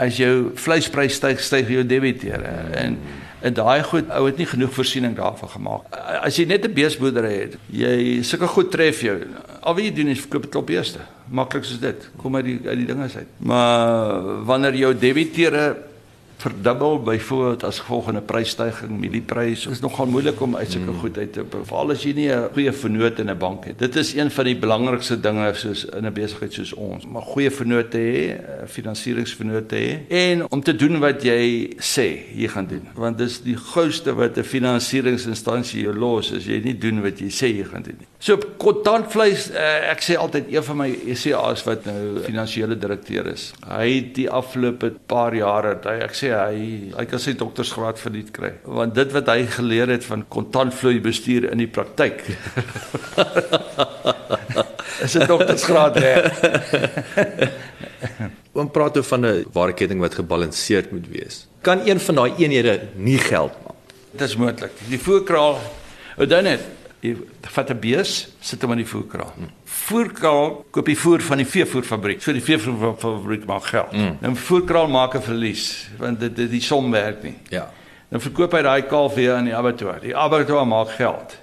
as 0.03 0.19
jou 0.19 0.51
vleisprys 0.59 1.23
styg, 1.23 1.39
styg 1.47 1.71
jou 1.77 1.87
debiteure 1.87 2.57
en 2.83 2.99
En 3.41 3.55
daai 3.55 3.83
goed 3.83 4.09
ou 4.11 4.25
het 4.27 4.37
nie 4.37 4.47
genoeg 4.47 4.73
voorsiening 4.75 5.15
daarvan 5.17 5.49
gemaak. 5.49 5.95
As 6.23 6.37
jy 6.37 6.45
net 6.47 6.65
'n 6.67 6.75
beesboerdery 6.75 7.35
het, 7.41 7.57
jy 7.71 8.23
sulke 8.23 8.47
goed 8.47 8.71
tref 8.71 9.01
jou. 9.01 9.17
Al 9.61 9.75
wat 9.75 9.85
jy 9.85 9.93
doen 9.93 10.09
is 10.09 10.21
verkoop 10.21 10.45
'n 10.45 10.49
klop 10.49 10.67
beeste. 10.67 10.99
Maklik 11.31 11.65
soos 11.65 11.81
dit. 11.81 12.11
Kom 12.17 12.37
uit 12.37 12.45
die 12.45 12.61
uit 12.65 12.77
die 12.77 12.87
dinge 12.87 13.09
uit. 13.15 13.27
Maar 13.39 14.45
wanneer 14.45 14.75
jou 14.75 14.99
debiteure 14.99 15.77
verdubbel 16.39 17.03
byvoorbeeld 17.03 17.65
as 17.65 17.79
gevolg 17.79 18.05
van 18.05 18.17
'n 18.17 18.25
prysstygings, 18.25 19.01
mielieprys. 19.01 19.63
Dit 19.63 19.73
is 19.73 19.81
nogal 19.81 20.07
moeilik 20.07 20.41
om 20.41 20.57
uit 20.57 20.71
sulke 20.71 20.91
hmm. 20.91 20.99
goed 20.99 21.19
uit 21.19 21.33
te 21.33 21.43
beval 21.43 21.91
as 21.91 22.03
jy 22.03 22.13
nie 22.15 22.31
'n 22.31 22.49
goeie 22.53 22.73
vennoot 22.73 23.19
in 23.19 23.31
'n 23.31 23.39
bank 23.39 23.65
het. 23.65 23.79
Dit 23.79 23.97
is 23.97 24.15
een 24.15 24.31
van 24.31 24.45
die 24.45 24.57
belangrikste 24.57 25.21
dinge 25.21 25.55
soos 25.55 25.85
in 25.85 26.07
'n 26.07 26.13
besigheid 26.13 26.53
soos 26.53 26.73
ons. 26.75 27.07
Maar 27.07 27.23
goeie 27.23 27.51
vennote 27.51 27.99
hê, 27.99 28.37
finansieringsvennote 28.67 29.77
hê 29.77 29.99
en 30.09 30.51
om 30.51 30.63
te 30.63 30.77
doen 30.77 30.99
wat 30.99 31.23
jy 31.23 31.71
sê 31.77 32.09
jy 32.35 32.49
gaan 32.49 32.67
doen. 32.67 32.89
Want 32.95 33.19
dis 33.19 33.43
die 33.43 33.57
gouste 33.57 34.15
wat 34.15 34.39
'n 34.39 34.43
finansieringsinstansie 34.45 35.83
jou 35.83 35.95
los 35.95 36.33
as 36.33 36.45
jy 36.45 36.61
nie 36.65 36.79
doen 36.79 37.03
wat 37.03 37.19
jy 37.19 37.31
sê 37.31 37.47
jy 37.57 37.65
gaan 37.65 37.83
doen 37.83 37.97
nie. 37.99 38.07
So 38.19 38.39
kontantvleis, 38.57 39.51
uh, 39.51 39.91
ek 39.91 40.01
sê 40.03 40.17
altyd 40.17 40.53
een 40.53 40.63
van 40.63 40.77
my 40.77 40.89
ECA's 41.07 41.65
wat 41.65 41.85
nou 41.85 42.21
finansiële 42.21 42.79
direkteur 42.79 43.27
is. 43.27 43.53
Hy 43.67 43.95
het 43.95 44.15
die 44.15 44.31
afgelope 44.31 44.93
paar 45.07 45.35
jare, 45.35 45.79
hy 45.85 45.99
ek 46.03 46.15
sê 46.15 46.28
sê 46.29 46.37
hy 46.37 46.93
hy 46.95 47.07
kan 47.11 47.19
sy 47.23 47.33
doktorsgraad 47.39 47.99
verniet 48.01 48.31
kry 48.37 48.53
want 48.65 48.95
dit 48.95 49.13
wat 49.17 49.33
hy 49.33 49.47
geleer 49.59 49.89
het 49.97 50.05
van 50.05 50.27
kontantvloei 50.29 51.01
bestuur 51.01 51.51
in 51.53 51.59
die 51.65 51.71
praktyk 51.79 52.23
is 55.05 55.15
'n 55.15 55.27
doktorsgraad 55.27 55.97
reg. 55.97 56.25
Ons 58.59 58.71
praat 58.75 58.97
oor 58.97 59.07
van 59.07 59.27
'n 59.27 59.45
waardeketting 59.53 60.01
wat 60.01 60.15
gebalanseerd 60.15 60.91
moet 60.91 61.09
wees. 61.09 61.47
Kan 61.63 61.87
een 61.87 62.01
van 62.01 62.15
daai 62.15 62.33
eenhede 62.39 62.89
nie 62.95 63.19
geld 63.19 63.53
maak? 63.65 63.95
Dit 64.11 64.29
is 64.29 64.37
moontlik. 64.37 64.73
Die 64.89 64.99
voerkraal, 64.99 65.59
ou 66.17 66.27
dan 66.27 66.43
net 66.43 66.61
Jy 67.01 67.15
vat 67.55 67.71
'n 67.71 67.79
bees, 67.79 68.29
sit 68.41 68.63
hom 68.63 68.73
in 68.73 68.83
die 68.83 68.87
voerkraal. 68.87 69.33
Mm. 69.37 69.51
Voerkraal 69.65 70.65
koop 70.71 70.87
die 70.87 70.99
voer 70.99 71.21
van 71.21 71.39
die 71.39 71.47
veevoerfabriek. 71.47 72.23
So 72.23 72.33
die 72.33 72.43
veevoerfabriek 72.43 73.45
maak 73.47 73.65
geld. 73.65 73.93
Mm. 73.93 74.17
Nou 74.21 74.35
voerkraal 74.35 74.89
maak 74.89 75.15
'n 75.15 75.23
verlies 75.23 75.89
want 75.99 76.21
dit 76.21 76.37
die, 76.37 76.49
die 76.49 76.61
som 76.61 76.91
werk 76.91 77.23
nie. 77.23 77.37
Ja. 77.51 77.71
Dan 78.09 78.21
verkoop 78.21 78.53
hy 78.53 78.63
daai 78.63 78.83
kalf 78.83 79.15
weer 79.15 79.35
aan 79.35 79.45
die 79.45 79.57
abattoir. 79.57 80.01
Die 80.01 80.17
abattoir 80.17 80.67
maak 80.67 80.91
geld 80.97 81.39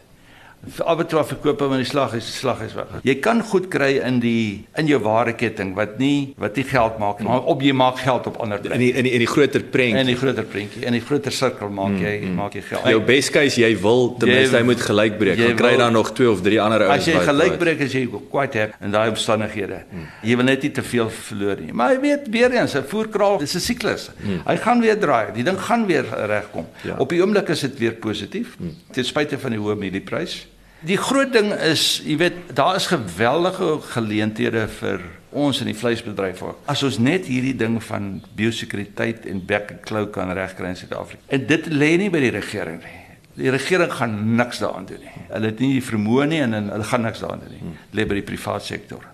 toe 1.10 1.24
verkoop 1.24 1.62
hom 1.62 1.74
in 1.78 1.84
die 1.84 1.90
slag 1.90 2.14
is 2.18 2.28
slag 2.40 2.62
is 2.66 2.74
weg. 2.78 2.92
Jy 3.06 3.16
kan 3.24 3.42
goed 3.46 3.68
kry 3.74 3.96
in 4.06 4.20
die 4.24 4.66
in 4.80 4.90
jou 4.90 5.00
waardeketting 5.04 5.74
wat 5.78 5.98
nie 6.02 6.34
wat 6.42 6.58
nie 6.60 6.66
geld 6.70 7.00
maak 7.02 7.20
nie, 7.20 7.28
maar 7.30 7.46
op 7.52 7.62
jy 7.62 7.74
maak 7.74 8.00
geld 8.04 8.28
op 8.28 8.40
ander 8.44 8.60
plekke. 8.60 8.78
In 8.78 8.84
die 8.84 8.92
in 8.94 9.08
die 9.08 9.14
in 9.18 9.24
die 9.24 9.30
groter 9.30 9.64
prentjie. 9.64 10.02
In 10.02 10.12
die 10.12 10.18
groter 10.20 10.48
prentjie, 10.50 10.86
in 10.86 10.98
die 10.98 11.04
groter 11.04 11.36
sirkel 11.36 11.70
maak 11.70 11.98
jy 12.00 12.16
mm, 12.20 12.30
mm. 12.30 12.40
maak 12.42 12.58
jy 12.58 12.64
geld. 12.70 12.88
Jou 12.96 13.02
best 13.08 13.34
case 13.36 13.62
jy 13.62 13.72
wil 13.82 14.10
ten 14.20 14.32
minste 14.32 14.60
hy 14.60 14.64
moet 14.68 14.82
gelyk 14.88 15.20
breek. 15.22 15.42
Jy 15.42 15.52
kry 15.60 15.76
dan 15.82 15.96
nog 15.96 16.12
2 16.18 16.32
of 16.32 16.42
3 16.46 16.62
ander 16.64 16.88
ouens. 16.88 16.96
As 16.98 17.10
jy 17.10 17.22
gelyk 17.30 17.60
breek 17.62 17.86
as 17.86 17.96
jy 17.96 18.06
quite 18.32 18.60
have 18.60 18.80
in 18.86 18.96
daai 18.96 19.08
omstandighede. 19.14 19.84
Mm. 19.92 20.10
Jy 20.32 20.40
wil 20.42 20.50
net 20.50 20.66
nie 20.68 20.74
te 20.80 20.86
veel 20.86 21.12
verloor 21.20 21.62
nie. 21.62 21.76
Maar 21.76 21.96
jy 21.96 22.02
weet 22.08 22.32
weer 22.34 22.58
eens, 22.58 22.76
'n 22.76 22.84
voerkraal, 22.90 23.40
dis 23.44 23.56
'n 23.56 23.60
siklus. 23.60 24.10
Mm. 24.20 24.42
Hy 24.46 24.58
gaan 24.58 24.82
weer 24.82 25.00
draai. 25.00 25.34
Die 25.34 25.44
ding 25.44 25.60
gaan 25.60 25.86
weer 25.86 26.06
regkom. 26.28 26.68
Ja. 26.84 26.96
Op 26.98 27.10
die 27.10 27.22
oomblik 27.22 27.50
is 27.50 27.60
dit 27.60 27.78
weer 27.80 27.94
positief. 27.94 28.56
Mm. 28.60 28.76
Ten 28.92 29.06
spyte 29.06 29.40
van 29.40 29.52
die 29.52 29.60
hoë 29.60 29.76
mielieprys. 29.76 30.48
Die 30.86 30.98
groot 31.02 31.32
ding 31.34 31.50
is, 31.66 32.02
jy 32.06 32.18
weet, 32.22 32.36
daar 32.54 32.76
is 32.78 32.86
geweldige 32.92 33.80
geleenthede 33.96 34.68
vir 34.78 35.02
ons 35.36 35.60
in 35.64 35.70
die 35.72 35.78
vleisbedryf 35.78 36.44
ook. 36.46 36.60
As 36.70 36.84
ons 36.86 37.00
net 37.02 37.26
hierdie 37.26 37.56
ding 37.58 37.80
van 37.88 38.20
biosekuriteit 38.38 39.26
en 39.32 39.42
back 39.50 39.72
and 39.74 39.82
claw 39.88 40.06
kan 40.14 40.30
regkry 40.38 40.70
in 40.70 40.78
Suid-Afrika. 40.78 41.24
En 41.34 41.48
dit 41.50 41.70
lê 41.74 41.96
nie 42.00 42.12
by 42.14 42.22
die 42.22 42.34
regering 42.36 42.84
nie. 42.84 43.00
Die 43.36 43.52
regering 43.52 43.92
gaan 43.92 44.14
niks 44.38 44.62
daaraan 44.62 44.86
doen 44.88 45.02
nie. 45.04 45.14
Hulle 45.32 45.50
het 45.50 45.64
nie 45.64 45.72
die 45.74 45.86
vermoë 45.88 46.28
nie 46.32 46.42
en 46.46 46.54
hulle 46.60 46.90
gaan 46.92 47.04
niks 47.08 47.24
daaraan 47.24 47.42
doen 47.44 47.56
nie. 47.56 47.72
Dit 47.90 47.98
lê 48.00 48.06
by 48.12 48.20
die 48.20 48.28
private 48.28 48.70
sektor. 48.70 49.08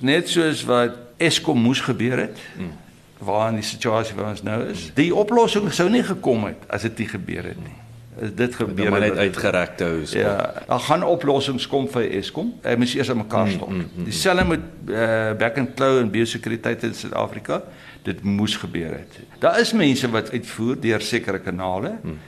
Net 0.00 0.32
soos 0.32 0.62
wat 0.70 0.96
Eskom 1.28 1.60
moes 1.60 1.82
gebeur 1.84 2.24
het. 2.24 2.40
Waar 3.20 3.50
in 3.52 3.60
die 3.60 3.66
situasie 3.66 4.16
waar 4.16 4.32
ons 4.32 4.46
nou 4.46 4.62
is. 4.70 4.88
Die 4.96 5.10
oplossing 5.14 5.68
sou 5.74 5.90
nie 5.92 6.06
gekom 6.06 6.48
het 6.48 6.64
as 6.72 6.88
dit 6.88 7.04
nie 7.04 7.10
gebeur 7.12 7.52
het 7.52 7.60
nie 7.60 7.76
dit 8.34 8.54
gebeur 8.54 8.90
maar 8.90 9.00
net 9.00 9.16
uitgereg 9.16 9.74
te 9.76 9.84
hou. 9.84 10.00
Ja, 10.10 10.52
daar 10.66 10.80
gaan 10.80 11.02
oplossings 11.02 11.66
kom 11.66 11.88
vir 11.90 12.10
Eskom. 12.18 12.54
Hy 12.62 12.74
moet 12.76 12.94
eers 12.94 13.10
aan 13.10 13.20
mekaar 13.22 13.48
stop. 13.48 13.68
Mm, 13.70 13.76
mm, 13.76 13.90
mm, 13.96 14.04
Dieselfde 14.04 14.44
met 14.44 14.60
uh, 14.86 15.32
back 15.38 15.58
and 15.58 15.74
claw 15.74 15.98
en 15.98 16.10
biosekuriteit 16.10 16.82
in 16.82 16.94
Suid-Afrika. 16.94 17.62
Dit 18.02 18.22
moes 18.22 18.56
gebeur 18.56 18.92
het. 18.98 19.20
Daar 19.38 19.60
is 19.60 19.72
mense 19.72 20.10
wat 20.10 20.30
uitvoer 20.30 20.80
deur 20.80 21.00
sekere 21.00 21.38
kanale. 21.38 21.96
Mm. 22.02 22.18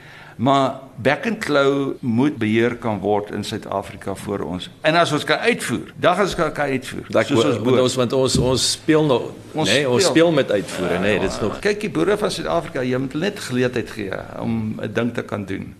Maar 0.40 0.78
back 0.96 1.26
and 1.26 1.38
claw 1.38 1.92
moet 2.00 2.36
beheer 2.40 2.76
kan 2.80 2.98
word 2.98 3.28
in 3.36 3.42
Suid-Afrika 3.44 4.14
vir 4.16 4.40
ons. 4.46 4.70
En 4.88 4.96
as 4.96 5.10
ons 5.12 5.24
kan 5.28 5.42
uitvoer, 5.44 5.90
dan 6.00 6.16
gaan 6.16 6.28
ons 6.30 6.36
kan 6.38 6.70
uitvoer. 6.70 7.10
Dat 7.12 7.28
soos 7.28 7.44
ons 7.44 7.58
boer. 7.60 7.80
ons 7.82 7.96
want 8.00 8.14
ons 8.16 8.36
ons 8.52 8.64
speel 8.72 9.04
nog 9.04 9.26
ons 9.52 9.68
nee, 9.68 9.82
speel. 9.82 9.92
ons 9.92 10.06
speel 10.08 10.32
met 10.32 10.50
uitvoere, 10.50 10.94
ja, 10.94 11.00
nee, 11.04 11.18
dit 11.20 11.28
is 11.28 11.36
nog. 11.42 11.58
Kyk 11.60 11.84
die 11.84 11.90
boere 11.92 12.16
van 12.16 12.32
Suid-Afrika, 12.32 12.86
jy 12.88 13.02
moet 13.02 13.18
net 13.20 13.42
geleentheid 13.50 13.92
gee 13.92 14.22
om 14.40 14.80
'n 14.80 14.92
ding 14.96 15.12
te 15.14 15.26
kan 15.28 15.44
doen. 15.44 15.74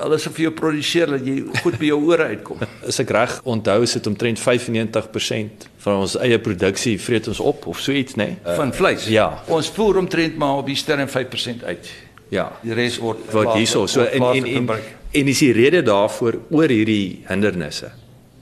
Hulle 0.00 0.18
sê 0.20 0.32
vir 0.32 0.46
jou 0.46 0.54
produseer 0.62 1.12
dat 1.12 1.26
jy 1.26 1.36
goed 1.60 1.76
by 1.78 1.92
jou 1.92 2.00
ore 2.08 2.30
uitkom. 2.32 2.64
Is 2.88 3.00
ek 3.00 3.12
reg 3.12 3.36
onthou 3.44 3.82
is 3.82 3.92
dit 3.92 4.06
omtrent 4.06 4.40
95% 4.40 5.68
van 5.84 6.00
ons 6.06 6.16
eie 6.16 6.38
produksie 6.38 6.96
vreet 7.00 7.28
ons 7.28 7.40
op 7.40 7.66
of 7.66 7.80
so 7.80 7.92
iets, 7.92 8.16
nê? 8.16 8.32
Nee? 8.32 8.56
Van 8.56 8.72
vleis. 8.72 9.08
Ja. 9.12 9.42
Ons 9.52 9.68
voer 9.76 10.00
omtrent 10.00 10.36
maar 10.36 10.64
op 10.64 10.66
die 10.72 10.76
sterre 10.76 11.04
5% 11.04 11.64
uit. 11.64 12.05
Ja. 12.34 12.48
Die 12.62 12.74
res 12.74 12.98
word 13.02 13.28
wat 13.34 13.54
hierso 13.54 13.86
so 13.90 14.04
in 14.04 14.22
en 14.22 14.46
en 14.46 14.70
en 15.16 15.30
is 15.30 15.40
die 15.40 15.52
rede 15.54 15.82
daarvoor 15.86 16.40
oor 16.50 16.72
hierdie 16.72 17.22
hindernisse. 17.28 17.92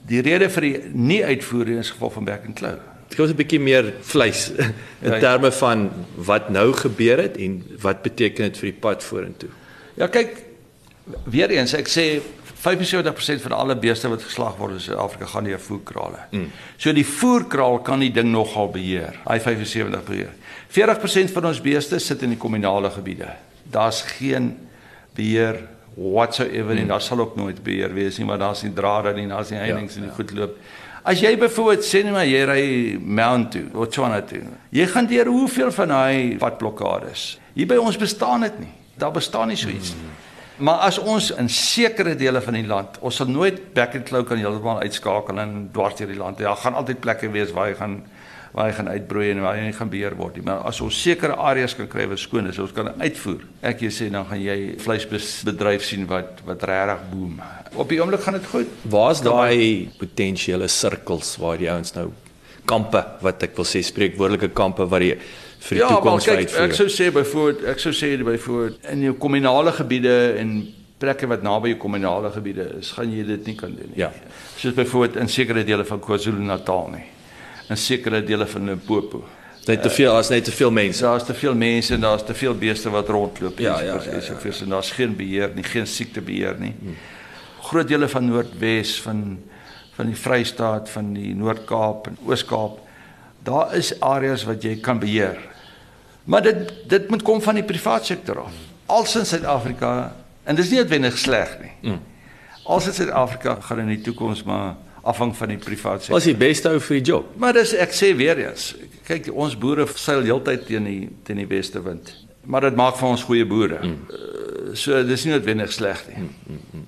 Die 0.09 0.21
rede 0.25 0.49
vir 0.53 0.67
die 0.67 0.75
nie 0.93 1.21
uitvoer 1.25 1.71
in 1.77 1.83
geval 1.85 2.11
van 2.17 2.27
back 2.27 2.47
and 2.49 2.57
claw. 2.57 2.79
Dit 3.09 3.17
gous 3.19 3.31
'n 3.31 3.37
bietjie 3.37 3.59
meer 3.59 3.93
vleis 4.01 4.49
in 5.05 5.11
ja, 5.11 5.19
terme 5.19 5.51
van 5.51 5.89
wat 6.15 6.49
nou 6.49 6.73
gebeur 6.73 7.21
het 7.21 7.37
en 7.37 7.63
wat 7.81 8.01
beteken 8.01 8.49
dit 8.49 8.57
vir 8.57 8.71
die 8.71 8.79
pad 8.79 9.03
vorentoe. 9.03 9.49
Ja, 9.95 10.07
kyk 10.07 10.43
weer 11.23 11.49
eens 11.49 11.73
ek 11.73 11.87
sê 11.87 12.21
75% 12.65 13.41
van 13.45 13.51
alle 13.51 13.75
beeste 13.77 14.09
wat 14.09 14.23
geslag 14.25 14.57
word 14.57 14.73
in 14.73 14.79
Suid-Afrika 14.81 15.25
gaan 15.25 15.43
deur 15.43 15.59
voerkrale. 15.59 16.25
Mm. 16.31 16.51
So 16.77 16.93
die 16.93 17.05
voerkraal 17.05 17.79
kan 17.85 17.99
die 17.99 18.11
ding 18.11 18.31
nogal 18.31 18.71
beheer. 18.73 19.13
Hy 19.29 19.39
75 19.39 20.03
beheer. 20.03 20.33
40% 20.73 21.31
van 21.31 21.45
ons 21.45 21.61
beeste 21.61 21.99
sit 21.99 22.23
in 22.25 22.33
die 22.33 22.41
kommunale 22.41 22.89
gebiede 22.89 23.29
daar's 23.71 24.01
geen 24.01 24.53
beheer 25.15 25.61
whatsoever 25.95 26.71
hmm. 26.71 26.81
en 26.81 26.87
daar 26.87 27.01
sal 27.01 27.19
ook 27.19 27.35
nooit 27.35 27.63
beheer 27.63 27.93
wees 27.93 28.17
nie 28.17 28.27
maar 28.27 28.41
daar's 28.41 28.63
nie 28.63 28.73
drade 28.73 29.13
nie 29.13 29.27
daar's 29.27 29.49
nie 29.53 29.59
heininge 29.59 29.93
ja, 29.93 29.99
nie 29.99 30.11
ja. 30.11 30.17
goed 30.17 30.31
loop 30.31 30.57
as 31.03 31.21
jy 31.21 31.35
byvoorbeeld 31.39 31.85
sê 31.85 32.03
net 32.03 32.15
maar 32.17 32.27
jy 32.27 32.43
ry 32.49 32.65
Mount 32.99 33.51
toe 33.55 33.65
Botswana 33.73 34.21
toe 34.27 34.43
jy 34.75 34.87
gaan 34.91 35.09
deur 35.11 35.31
hoeveel 35.31 35.71
van 35.71 35.95
daai 35.95 36.37
padblokkades 36.41 37.27
hier 37.55 37.69
by 37.69 37.79
ons 37.81 37.97
bestaan 38.01 38.47
dit 38.47 38.61
nie 38.65 38.73
daar 38.99 39.15
bestaan 39.15 39.51
nie 39.53 39.59
so 39.59 39.71
iets 39.71 39.95
nie 39.95 40.03
hmm. 40.03 40.21
Maar 40.55 40.85
as 40.87 40.97
ons 41.03 41.33
in 41.35 41.49
sekere 41.51 42.13
dele 42.15 42.39
van 42.41 42.55
die 42.55 42.67
land, 42.67 42.95
ons 43.03 43.17
sal 43.19 43.27
nooit 43.27 43.57
back 43.75 43.97
and 43.97 44.05
claw 44.07 44.21
kan 44.23 44.39
heeltemal 44.39 44.79
uitskakel 44.85 45.39
en 45.43 45.55
dwars 45.75 45.97
deur 45.99 46.07
die 46.07 46.19
land. 46.19 46.39
Daar 46.39 46.53
ja, 46.53 46.55
gaan 46.61 46.77
altyd 46.79 47.01
plekke 47.03 47.29
wees 47.33 47.51
waar 47.51 47.67
jy 47.67 47.75
gaan 47.81 47.97
waar 48.55 48.69
hy 48.69 48.75
gaan 48.77 48.87
uitbroei 48.87 49.29
en 49.33 49.41
waar 49.43 49.57
hy 49.57 49.65
nie 49.67 49.75
gaan 49.75 49.89
beheer 49.91 50.13
word 50.15 50.37
nie. 50.39 50.45
Maar 50.47 50.61
as 50.69 50.79
ons 50.83 50.95
sekere 50.95 51.35
areas 51.43 51.73
kan 51.75 51.89
kry 51.91 52.05
wat 52.07 52.21
skoon 52.21 52.47
is, 52.47 52.59
ons 52.63 52.71
kan 52.75 52.87
uitvoer. 53.01 53.41
Ek 53.67 53.81
jy 53.83 53.89
sê 53.91 54.07
dan 54.13 54.27
gaan 54.29 54.39
jy 54.39 54.59
vleisbedryf 54.79 55.83
sien 55.83 56.05
wat 56.07 56.39
wat 56.47 56.63
regtig 56.69 57.01
boom. 57.11 57.41
Op 57.75 57.89
die 57.91 57.99
oomblik 57.99 58.23
gaan 58.23 58.37
dit 58.39 58.47
goed. 58.47 58.77
Waar's 58.93 59.19
daai 59.25 59.91
potensiële 59.99 60.69
sirkels 60.71 61.33
waar 61.41 61.59
die 61.59 61.67
ouens 61.71 61.91
nou 61.97 62.13
kampe 62.65 63.01
wat 63.25 63.43
ek 63.43 63.59
wil 63.59 63.67
sê 63.67 63.81
spreekwoordelike 63.85 64.53
kampe 64.55 64.87
wat 64.89 65.03
die 65.03 65.17
vir 65.65 65.79
die 65.79 65.81
ja, 65.81 65.89
toekoms 65.91 66.29
kyk, 66.29 66.45
uitvoer. 66.45 66.69
Ek 66.69 66.77
sou 66.77 66.87
sê 66.93 67.09
byvoorbeeld, 67.13 67.65
ek 67.73 67.83
sou 67.83 67.91
sê 67.97 68.11
byvoorbeeld 68.21 68.87
in 68.93 69.03
jou 69.09 69.15
kommunale 69.19 69.73
gebiede 69.75 70.15
en 70.39 70.55
plekke 71.01 71.27
wat 71.27 71.43
naby 71.43 71.73
jou 71.73 71.81
kommunale 71.83 72.31
gebiede 72.31 72.69
is, 72.79 72.93
gaan 72.95 73.11
jy 73.11 73.25
dit 73.27 73.51
nie 73.51 73.57
kan 73.59 73.75
doen 73.75 73.91
nie. 73.91 73.99
Ja. 73.99 74.13
Soos 74.55 74.77
byvoorbeeld 74.77 75.19
in 75.25 75.31
sekere 75.31 75.65
dele 75.67 75.83
van 75.87 75.99
KwaZulu-Natal 75.99 76.89
nie. 76.95 77.03
In 77.69 77.77
sekere 77.77 78.23
dele 78.23 78.45
van 78.47 78.65
Limpopo. 78.65 79.23
net 79.65 79.81
te 79.81 79.89
veel, 79.89 80.11
as 80.13 80.29
net 80.29 80.43
te 80.43 80.51
veel 80.51 80.71
mense. 80.71 81.01
Daar's 81.01 81.25
te 81.25 81.33
veel 81.33 81.55
mense 81.55 81.93
en 81.93 81.99
daar's 82.01 82.23
te 82.25 82.33
veel 82.33 82.53
beeste 82.55 82.89
wat 82.89 83.07
rondloop. 83.09 83.59
Ja, 83.59 83.79
en 83.79 83.85
ja, 83.85 83.99
so- 83.99 84.11
ja, 84.11 84.19
so 84.21 84.33
ja. 84.33 84.39
voort. 84.39 84.61
En 84.61 84.69
daar's 84.69 84.91
geen 84.91 85.15
beheer 85.15 85.51
nie, 85.55 85.63
geen 85.63 85.87
siektebeheer 85.87 86.55
nie. 86.59 86.75
Groot 87.61 87.87
dele 87.87 88.07
van 88.07 88.25
Noordwes 88.25 89.01
van 89.01 89.39
van 89.95 90.05
die 90.05 90.15
Vrystaat, 90.15 90.89
van 90.89 91.13
die 91.13 91.35
Noord-Kaap 91.35 92.07
en 92.07 92.17
Oos-Kaap. 92.27 92.79
Daar 93.43 93.75
is 93.75 93.99
areas 93.99 94.43
wat 94.43 94.61
jy 94.63 94.75
kan 94.75 94.99
beheer. 94.99 95.37
Maar 96.23 96.41
dit 96.41 96.73
dit 96.87 97.09
moet 97.09 97.21
kom 97.21 97.41
van 97.41 97.53
die 97.55 97.63
privaat 97.63 98.05
sektor 98.05 98.39
af. 98.39 98.51
Als 98.85 99.15
in 99.15 99.25
Suid-Afrika 99.25 100.15
en 100.43 100.55
dis 100.55 100.69
nie 100.69 100.77
noodwendig 100.79 101.17
sleg 101.17 101.57
nie. 101.61 101.91
Mm. 101.91 101.99
Als 102.63 102.85
in 102.87 102.93
Suid-Afrika 102.93 103.57
gaan 103.61 103.79
in 103.79 103.87
die 103.87 104.01
toekoms 104.01 104.43
maar 104.43 104.75
afhang 105.05 105.33
van 105.37 105.53
die 105.53 105.59
privaat 105.61 106.03
sektor. 106.03 106.17
Was 106.17 106.27
die 106.27 106.37
beste 106.37 106.71
ou 106.73 106.79
vir 106.81 106.97
die 106.97 107.05
job. 107.11 107.33
Maar 107.41 107.59
dis 107.59 107.73
ek 107.77 107.93
sê 107.95 108.11
weer 108.17 108.39
eens, 108.47 108.71
kyk 109.07 109.29
ons 109.33 109.57
boere 109.59 109.85
seil 109.99 110.25
heeltyd 110.25 110.65
teen 110.69 110.89
die 110.89 111.01
teen 111.27 111.41
die 111.43 111.49
weste 111.49 111.81
wind. 111.85 112.11
Maar 112.45 112.69
dit 112.69 112.77
maak 112.77 112.97
van 112.99 113.15
ons 113.15 113.25
goeie 113.25 113.45
boere. 113.49 113.81
Mm. 113.81 113.99
Uh, 114.09 114.73
so 114.77 115.01
dis 115.05 115.25
nie 115.25 115.33
noodwendig 115.35 115.73
sleg 115.73 116.01
nie. 116.09 116.27
Mm. 116.49 116.85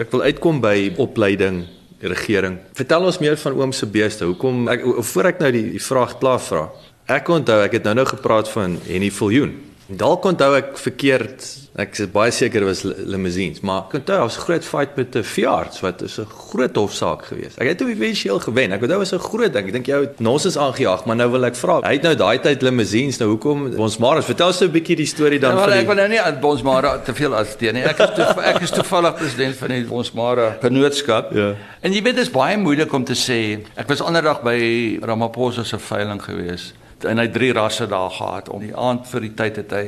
Ek 0.00 0.12
wil 0.12 0.24
uitkom 0.26 0.60
by 0.64 0.76
opleiding, 1.00 1.64
regering. 2.04 2.58
Vertel 2.76 3.06
ons 3.08 3.20
meer 3.22 3.36
van 3.40 3.60
oom 3.60 3.72
se 3.72 3.88
beeste. 3.88 4.26
Hoekom 4.28 4.66
ek 4.72 4.84
voor 5.12 5.30
ek 5.32 5.44
nou 5.44 5.52
die, 5.54 5.66
die 5.76 5.82
vraag 5.82 6.18
klaar 6.20 6.42
vra. 6.42 6.66
Ek 7.12 7.28
onthou 7.32 7.60
ek 7.64 7.78
het 7.78 7.86
nou 7.88 7.94
nou 8.00 8.06
gepraat 8.08 8.48
van 8.52 8.78
Henny 8.88 9.10
Viljoen. 9.12 9.54
Dalk 9.86 10.24
onthou 10.24 10.54
ek 10.56 10.78
verkeerd. 10.80 11.42
Ek 11.76 11.98
is 11.98 12.06
baie 12.08 12.30
seker 12.32 12.64
was 12.64 12.84
li- 12.86 12.94
limousines, 13.04 13.60
maar 13.60 13.82
ek 13.88 13.96
onthou 13.98 14.14
daar 14.14 14.22
was 14.24 14.36
'n 14.38 14.44
groot 14.46 14.64
fight 14.64 14.96
met 14.96 15.16
'n 15.16 15.22
veearts 15.22 15.80
wat 15.82 16.02
is 16.02 16.18
'n 16.18 16.24
groot 16.24 16.74
hofsaak 16.76 17.24
geweest. 17.26 17.58
Ek 17.58 17.68
het 17.68 17.78
toe 17.78 17.88
eventueel 17.90 18.38
gewen. 18.40 18.72
Ek 18.72 18.80
onthou 18.82 18.98
was 18.98 19.12
'n 19.12 19.18
groot 19.18 19.52
ding. 19.52 19.66
Ek 19.66 19.72
dink 19.72 19.86
jy 19.86 20.00
het 20.00 20.20
nonsens 20.20 20.56
aangejaag, 20.56 21.04
maar 21.04 21.16
nou 21.16 21.30
wil 21.30 21.44
ek 21.44 21.54
vra. 21.56 21.80
Hy 21.82 21.92
het 21.92 22.02
nou 22.02 22.14
daai 22.14 22.38
tyd 22.40 22.62
limousines. 22.62 23.18
Nou 23.18 23.30
hoekom 23.30 23.74
ons 23.76 23.98
maar 23.98 24.22
vertel 24.22 24.46
ons 24.46 24.60
'n 24.62 24.70
bietjie 24.70 24.96
die 24.96 25.06
storie 25.06 25.38
dan 25.38 25.50
Ja, 25.50 25.56
wel, 25.56 25.66
die 25.66 25.74
ek 25.80 25.86
wil 25.86 25.96
nou 25.96 26.08
nie 26.08 26.20
aan 26.20 26.40
Bonsmara 26.40 26.98
te 26.98 27.14
veel 27.14 27.34
assisteer 27.34 27.72
nie. 27.72 27.82
Ek 27.82 27.98
is 27.98 28.14
toe, 28.14 28.42
ek 28.54 28.60
is 28.62 28.70
toevallig 28.70 29.14
president 29.16 29.56
van 29.56 29.68
die 29.68 29.84
Bonsmara 29.84 30.56
genootskap. 30.62 31.34
Ja. 31.34 31.54
En 31.82 31.92
jy 31.92 32.02
weet 32.02 32.14
dit 32.16 32.24
is 32.24 32.30
baie 32.30 32.56
moeilik 32.56 32.92
om 32.92 33.04
te 33.04 33.14
sê. 33.14 33.60
Ek 33.76 33.88
was 33.88 34.00
anderdag 34.00 34.42
by 34.42 34.98
Ramaphosa 35.02 35.62
se 35.64 35.78
veiling 35.78 36.22
gewees 36.22 36.72
en 37.04 37.18
hy 37.18 37.28
drie 37.28 37.52
rasse 37.52 37.86
daar 37.86 38.10
gehad 38.10 38.48
om 38.48 38.60
die 38.60 38.74
aand 38.76 39.06
vir 39.10 39.20
die 39.20 39.34
tyd 39.34 39.56
het 39.62 39.72
hy 39.72 39.84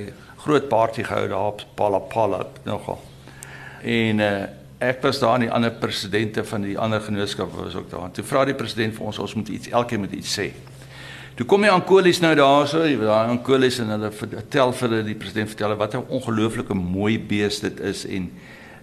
groot 0.46 0.68
party 0.68 1.02
gehou 1.02 1.26
daar 1.28 1.50
op 1.52 1.64
Palapala 1.74 2.44
nogal. 2.64 3.00
En 3.82 4.22
uh, 4.22 4.30
ek 4.78 5.02
was 5.02 5.18
daar 5.18 5.34
en 5.38 5.46
die 5.46 5.52
ander 5.52 5.72
presidente 5.72 6.44
van 6.44 6.62
die 6.62 6.78
ander 6.78 7.00
genootskappe 7.00 7.64
was 7.64 7.74
ook 7.74 7.90
daar. 7.90 8.08
En 8.08 8.14
toe 8.14 8.24
vra 8.24 8.44
die 8.44 8.54
president 8.54 8.94
vir 8.94 9.06
ons 9.06 9.18
ons 9.18 9.34
moet 9.34 9.48
iets 9.48 9.68
elkeen 9.68 10.04
moet 10.04 10.12
iets 10.12 10.38
sê. 10.38 10.50
Toe 11.36 11.44
kom 11.46 11.66
die 11.66 11.70
Ankolies 11.70 12.22
nou 12.24 12.32
daarso, 12.38 12.80
daai 12.80 13.32
Ankolies 13.32 13.80
en 13.82 13.90
hulle 13.92 14.08
vertel 14.12 14.70
vir 14.72 14.88
hulle 14.88 15.04
die 15.04 15.18
president 15.20 15.50
vertel 15.52 15.68
hulle 15.68 15.80
wat 15.82 15.94
'n 15.94 16.06
ongelooflike 16.08 16.74
mooi 16.74 17.18
bees 17.18 17.60
dit 17.60 17.80
is 17.80 18.06
en 18.06 18.30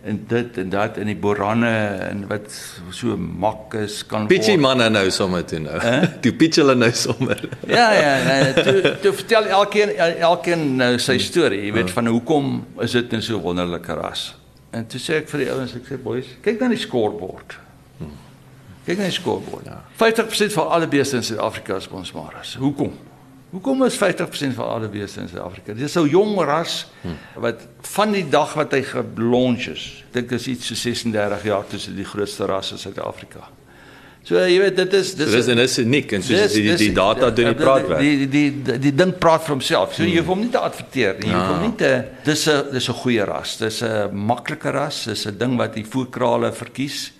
en 0.04 0.26
dit 0.28 0.58
en 0.58 0.70
dat 0.70 0.98
in 1.00 1.08
die 1.08 1.16
boranne 1.16 1.72
en 2.10 2.26
wat 2.28 2.52
so 2.92 3.16
mak 3.18 3.74
is 3.80 4.02
kan 4.06 4.28
Pitchy 4.28 4.58
manne 4.60 4.90
nou 4.92 5.06
sommer 5.16 5.46
toe 5.48 5.62
nou. 5.64 5.78
Hè? 5.80 5.96
Toe 6.24 6.34
pitch 6.36 6.60
hulle 6.60 6.76
nou 6.76 6.92
sommer. 6.92 7.40
Ja 7.68 7.86
ja, 7.96 8.12
nee, 8.28 8.54
toe, 8.54 8.96
toe 9.02 9.14
vertel 9.14 9.48
elkeen 9.60 9.96
elkeen 10.30 10.66
nou 10.76 10.98
sy 11.00 11.16
storie, 11.24 11.62
jy 11.68 11.74
weet 11.78 11.94
van 11.96 12.12
hoekom 12.12 12.54
is 12.84 12.98
dit 13.00 13.16
nou 13.16 13.22
so 13.24 13.38
'n 13.38 13.46
wonderlike 13.48 13.96
ras. 14.00 14.34
En 14.74 14.88
toe 14.88 15.00
sê 15.00 15.22
ek 15.22 15.30
vir 15.30 15.46
die 15.46 15.52
ouens, 15.54 15.76
ek 15.78 15.88
sê 15.88 16.02
boys, 16.02 16.28
kyk 16.42 16.60
na 16.60 16.68
die 16.74 16.82
scorebord. 16.82 17.60
Kyk 18.84 18.98
na 19.00 19.08
die 19.08 19.16
scorebord. 19.16 19.66
Ja. 19.70 19.80
50% 19.96 20.54
van 20.58 20.70
alle 20.76 20.88
beeste 20.92 21.16
in 21.16 21.24
Suid-Afrika 21.24 21.78
is 21.80 21.88
bonsmaras. 21.88 22.56
Hoekom? 22.60 22.92
Hoekom 23.54 23.84
is 23.86 23.96
50% 24.00 24.56
van 24.58 24.68
alle 24.68 24.88
beeste 24.90 25.20
in 25.22 25.28
Suid-Afrika? 25.30 25.74
Dis 25.78 25.96
'n 25.96 26.08
jong 26.10 26.40
ras 26.42 26.88
wat 27.38 27.60
van 27.82 28.12
die 28.12 28.26
dag 28.30 28.54
wat 28.58 28.72
hy 28.74 28.82
gelonch 28.82 29.68
is, 29.70 30.04
dink 30.12 30.32
is 30.32 30.48
iets 30.48 30.66
so 30.68 30.74
36 30.76 31.44
jaar 31.44 31.68
tussen 31.68 31.96
die 31.96 32.06
grootste 32.06 32.46
rasse 32.46 32.74
in 32.74 32.80
Suid-Afrika. 32.80 33.46
So 34.24 34.36
jy 34.40 34.58
weet 34.60 34.76
dit 34.76 34.94
is 34.94 35.14
Dis 35.16 35.26
dis 35.26 35.34
dis 35.36 35.48
en 35.52 35.58
dis 35.58 35.78
uniek 35.80 36.12
en 36.14 36.22
soos 36.24 36.38
Dis- 36.40 36.54
die, 36.54 36.62
die, 36.64 36.76
die 36.78 36.92
data 36.94 37.30
doen 37.30 37.46
die 37.46 37.54
die- 37.56 37.64
praat 37.64 37.88
werk. 37.88 38.00
Die 38.00 38.18
die 38.18 38.30
die, 38.30 38.62
die, 38.64 38.80
die 38.80 38.96
ding 38.96 39.18
praat 39.18 39.44
vir 39.44 39.52
homself. 39.56 39.94
So 39.94 40.04
jy 40.04 40.18
hoef 40.18 40.28
hom 40.28 40.40
nie 40.40 40.50
te 40.50 40.60
adverteer 40.60 41.16
nie. 41.20 41.28
Jy 41.30 41.34
hoef 41.36 41.48
hom 41.48 41.62
nie 41.62 41.76
te 41.76 42.04
dis 42.24 42.48
'n 42.48 42.72
dis 42.72 42.88
'n 42.90 42.94
goeie 42.94 43.26
ras. 43.26 43.58
Dis 43.58 43.82
'n 43.84 44.10
maklike 44.16 44.72
ras. 44.72 45.04
Dis 45.06 45.26
'n 45.28 45.38
ding 45.38 45.58
wat 45.58 45.74
die 45.74 45.84
voerkrale 45.86 46.52
verkies. 46.54 47.12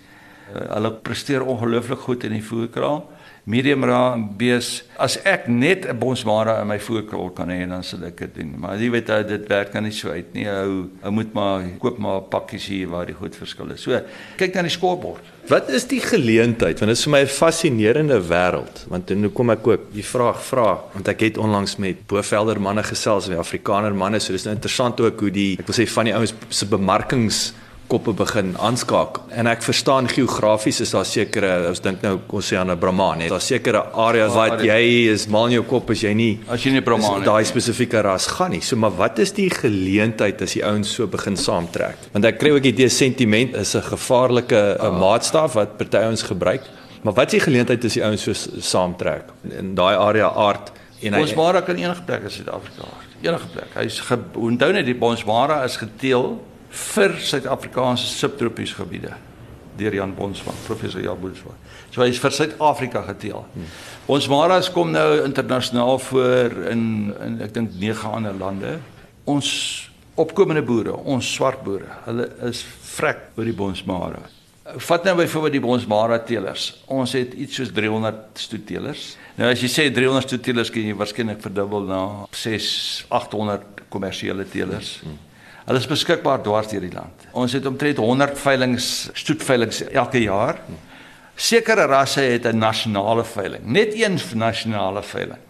Uh, 0.54 0.74
hulle 0.74 0.90
presteer 0.92 1.42
ongelooflik 1.44 1.98
goed 1.98 2.24
in 2.24 2.32
die 2.32 2.42
voerkraal. 2.42 3.06
Medium 3.44 3.84
ra 3.84 4.16
bees. 4.16 4.84
As 4.96 5.18
ek 5.20 5.48
net 5.48 5.84
'n 5.84 5.98
bonsmara 5.98 6.62
in 6.62 6.66
my 6.66 6.78
voerkraal 6.78 7.30
kan 7.34 7.48
hê, 7.48 7.68
dan 7.68 7.82
sal 7.82 8.04
ek 8.04 8.16
dit 8.16 8.34
doen. 8.34 8.54
Maar 8.56 8.78
jy 8.78 8.90
weet 8.90 9.10
ou 9.10 9.22
dit 9.22 9.48
werk 9.48 9.72
dan 9.72 9.82
nie 9.82 9.92
so 9.92 10.08
uit 10.08 10.32
nie. 10.32 10.48
Ou 10.48 10.88
ou 11.02 11.10
moet 11.10 11.32
maar 11.34 11.62
koop 11.78 11.98
maar 11.98 12.22
pakkies 12.22 12.66
hier 12.66 12.88
waar 12.88 13.04
die 13.04 13.14
goed 13.14 13.36
verskil 13.36 13.70
is. 13.70 13.82
So, 13.82 14.00
kyk 14.38 14.54
na 14.54 14.62
die 14.62 14.70
skoorbord. 14.70 15.20
Wat 15.48 15.68
is 15.68 15.84
die 15.84 16.00
geleentheid? 16.00 16.80
Want 16.80 16.88
dit 16.88 16.96
is 16.96 17.04
vir 17.04 17.12
my 17.12 17.20
'n 17.20 17.26
fascinerende 17.26 18.18
wêreld. 18.18 18.86
Want 18.88 19.10
nou 19.10 19.28
kom 19.28 19.50
ek 19.50 19.66
ook 19.66 19.92
die 19.92 20.02
vraag 20.02 20.42
vra, 20.42 20.80
want 20.94 21.08
ek 21.08 21.20
het 21.20 21.36
onlangs 21.36 21.76
met 21.76 22.06
Bovelder 22.06 22.58
manne 22.60 22.82
gesels, 22.82 23.26
die 23.26 23.36
Afrikaner 23.36 23.94
manne, 23.94 24.20
so 24.20 24.32
dis 24.32 24.44
nou 24.44 24.54
interessant 24.54 25.00
ook 25.00 25.20
hoe 25.20 25.30
die 25.30 25.58
ek 25.58 25.66
wil 25.66 25.74
sê 25.74 25.86
van 25.86 26.04
die 26.04 26.14
ouens 26.14 26.32
se 26.48 26.66
bemarkings 26.66 27.52
koppe 27.88 28.12
begin 28.16 28.54
aanskakel. 28.58 29.22
En 29.36 29.48
ek 29.50 29.62
verstaan 29.62 30.08
geografies 30.08 30.80
is 30.84 30.92
daar 30.94 31.06
sekere, 31.08 31.50
ons 31.68 31.82
dink 31.84 32.02
nou 32.04 32.14
ons 32.28 32.52
sê 32.52 32.56
aan 32.58 32.70
'n 32.70 32.78
Brahman, 32.78 33.20
hè. 33.20 33.28
Daar's 33.28 33.46
sekere 33.46 33.82
areas 33.92 34.32
wat 34.34 34.62
jy 34.62 35.10
is 35.12 35.26
mal 35.28 35.46
in 35.46 35.52
jou 35.52 35.64
kop 35.64 35.90
as 35.90 36.00
jy 36.00 36.14
nie 36.14 36.40
As 36.48 36.62
jy 36.62 36.72
nie 36.72 36.80
Brahman 36.80 37.20
het 37.20 37.24
daai 37.24 37.44
spesifieke 37.44 38.00
ras 38.02 38.26
gaan 38.26 38.50
nie. 38.50 38.60
So 38.60 38.76
maar 38.76 38.96
wat 38.96 39.18
is 39.18 39.32
die 39.32 39.50
geleentheid 39.50 40.42
as 40.42 40.52
die 40.52 40.64
ouens 40.64 40.94
so 40.94 41.06
begin 41.06 41.36
saamtrek? 41.36 41.96
Want 42.12 42.24
ek 42.24 42.38
kry 42.38 42.50
ook 42.50 42.62
die 42.62 42.88
sentiment 42.88 43.54
is 43.54 43.74
'n 43.74 43.82
gevaarlike 43.82 44.78
uh, 44.80 44.98
maatstaf 44.98 45.52
wat 45.54 45.76
party 45.76 45.96
ouens 45.96 46.22
gebruik. 46.22 46.62
Maar 47.02 47.12
wat 47.14 47.26
is 47.26 47.40
die 47.40 47.40
geleentheid 47.40 47.84
as 47.84 47.92
die 47.92 48.04
ouens 48.04 48.22
so 48.22 48.32
saamtrek 48.60 49.24
in 49.58 49.74
daai 49.74 49.96
area 49.96 50.28
aard 50.28 50.72
en 51.02 51.12
hy 51.12 51.20
Bonsmara 51.20 51.60
kan 51.60 51.76
enige 51.76 52.02
plek 52.02 52.22
in 52.22 52.30
Suid-Afrika 52.30 52.80
hard. 52.80 53.08
Enige 53.20 53.46
plek. 53.52 53.74
Hy's 53.74 54.00
onthou 54.34 54.72
net 54.72 54.86
die 54.86 54.94
Bonsmara 54.94 55.64
is 55.64 55.76
geteel 55.76 56.40
vir 56.74 57.14
Suid-Afrikaanse 57.20 58.08
subtropiese 58.10 58.74
gebiede 58.80 59.14
deur 59.78 59.94
Jan 59.94 60.14
Bonsmara, 60.14 60.56
professor 60.66 61.02
Jan 61.02 61.18
Bonsmara. 61.18 61.56
So 61.90 62.02
hy's 62.02 62.20
vir 62.22 62.34
Suid-Afrika 62.34 63.02
geteel. 63.08 63.42
Hmm. 63.54 63.72
Bonsmaras 64.06 64.70
kom 64.74 64.92
nou 64.94 65.24
internasionaal 65.24 65.98
voor 66.08 66.54
in 66.70 66.84
in 67.26 67.40
ek 67.42 67.56
dink 67.56 67.74
9 67.80 68.12
ander 68.18 68.38
lande. 68.38 68.76
Ons 69.24 69.50
opkomende 70.20 70.62
boere, 70.62 70.94
ons 70.94 71.26
swart 71.34 71.64
boere, 71.66 71.90
hulle 72.04 72.28
is 72.46 72.62
vrek 72.94 73.30
oor 73.34 73.48
die 73.48 73.56
Bonsmara. 73.56 74.22
Vat 74.64 75.04
nou 75.04 75.16
byvoorbeeld 75.18 75.58
die 75.58 75.60
Bonsmara 75.60 76.18
teelers. 76.24 76.70
Ons 76.88 77.12
het 77.18 77.34
iets 77.36 77.58
soos 77.58 77.72
300 77.74 78.40
stoetelers. 78.46 79.10
Nou 79.36 79.50
as 79.52 79.60
jy 79.60 79.68
sê 79.68 79.90
300 79.92 80.24
stoetelers 80.30 80.70
kan 80.72 80.86
jy 80.86 80.94
waarskynlik 80.96 81.42
verdubbel 81.44 81.84
na 81.90 82.00
6 82.32 82.70
800 83.10 83.84
kommersiële 83.92 84.46
teelers. 84.48 84.96
Hulle 85.64 85.80
is 85.80 85.88
beskikbaar 85.88 86.42
dwars 86.44 86.68
deur 86.68 86.84
die 86.84 86.92
land. 86.92 87.28
Ons 87.32 87.54
het 87.56 87.66
omtrent 87.66 87.96
100 87.96 88.38
veilinge, 88.38 88.80
stoetveilinge 89.16 89.88
elke 89.96 90.20
jaar. 90.20 90.60
Sekere 91.34 91.86
rasse 91.90 92.20
het 92.20 92.46
'n 92.46 92.58
nasionale 92.58 93.24
veiling, 93.24 93.64
net 93.64 93.94
een 93.94 94.20
nasionale 94.34 95.02
veiling. 95.02 95.40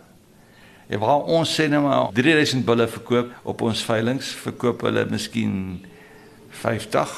En 0.86 0.98
waar 0.98 1.24
ons 1.24 1.60
sê 1.60 1.68
nou 1.68 1.82
maar 1.82 2.12
3000 2.12 2.64
bulle 2.64 2.86
verkoop 2.88 3.30
op 3.42 3.60
ons 3.60 3.84
veilinge, 3.84 4.22
verkoop 4.22 4.80
hulle 4.80 5.06
miskien 5.10 5.84
50. 6.50 7.10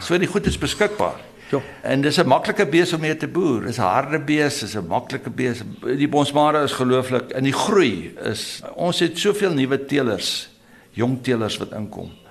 So 0.00 0.18
die 0.18 0.28
goed 0.28 0.46
is 0.46 0.58
beskikbaar. 0.58 1.20
Ja. 1.50 1.60
En 1.82 2.00
dis 2.00 2.16
'n 2.18 2.26
maklike 2.26 2.66
bees 2.66 2.92
om 2.92 3.00
mee 3.00 3.16
te 3.16 3.28
boer. 3.28 3.66
Dis 3.66 3.78
'n 3.78 3.82
harde 3.82 4.18
bees, 4.18 4.60
dis 4.60 4.74
'n 4.74 4.86
maklike 4.86 5.30
bees. 5.30 5.62
Die 5.96 6.08
bonsmara 6.08 6.62
is 6.62 6.72
gelooflik 6.72 7.30
in 7.30 7.44
die 7.44 7.52
groei 7.52 8.14
is 8.22 8.62
ons 8.74 8.98
het 8.98 9.18
soveel 9.18 9.52
nuwe 9.52 9.84
teelers, 9.84 10.48
jong 10.90 11.22
teelers 11.22 11.56
wat 11.56 11.72
inkom. 11.72 12.21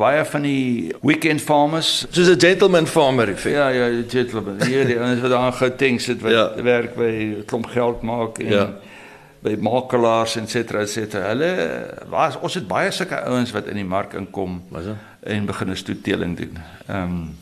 Baie 0.00 0.22
van 0.24 0.42
die 0.46 0.94
weekend 1.04 1.42
farmers 1.44 2.06
soos 2.10 2.28
'n 2.32 2.40
gentleman 2.40 2.86
farmer 2.86 3.28
effek. 3.28 3.52
Ja 3.52 3.68
ja, 3.68 4.02
gentleman. 4.08 4.62
Hier 4.64 4.86
die 4.86 4.98
ouens 4.98 5.20
wat 5.20 5.32
aan 5.32 5.52
Gauteng 5.52 6.00
sit 6.00 6.20
wat 6.22 6.32
Ja. 6.32 6.62
werk 6.62 6.94
by 6.96 7.42
klomp 7.46 7.66
geld 7.66 8.02
maak 8.02 8.38
en 8.38 8.48
Ja. 8.48 8.70
by 9.42 9.56
makelaars 9.60 10.36
en 10.36 10.46
cetera 10.48 10.80
et 10.80 10.88
cetera. 10.90 11.28
Hulle 11.28 11.94
was 12.08 12.38
ons 12.40 12.54
het 12.54 12.66
baie 12.68 12.90
sulke 12.90 13.20
ouens 13.24 13.50
wat 13.52 13.66
in 13.66 13.74
die 13.74 13.84
mark 13.84 14.12
inkom 14.14 14.62
Was 14.70 14.84
dit? 14.84 14.94
en 15.22 15.46
begin 15.46 15.70
'n 15.70 15.76
stoeteling 15.76 16.36
doen. 16.36 16.58
Ehm 16.88 17.02
um, 17.02 17.36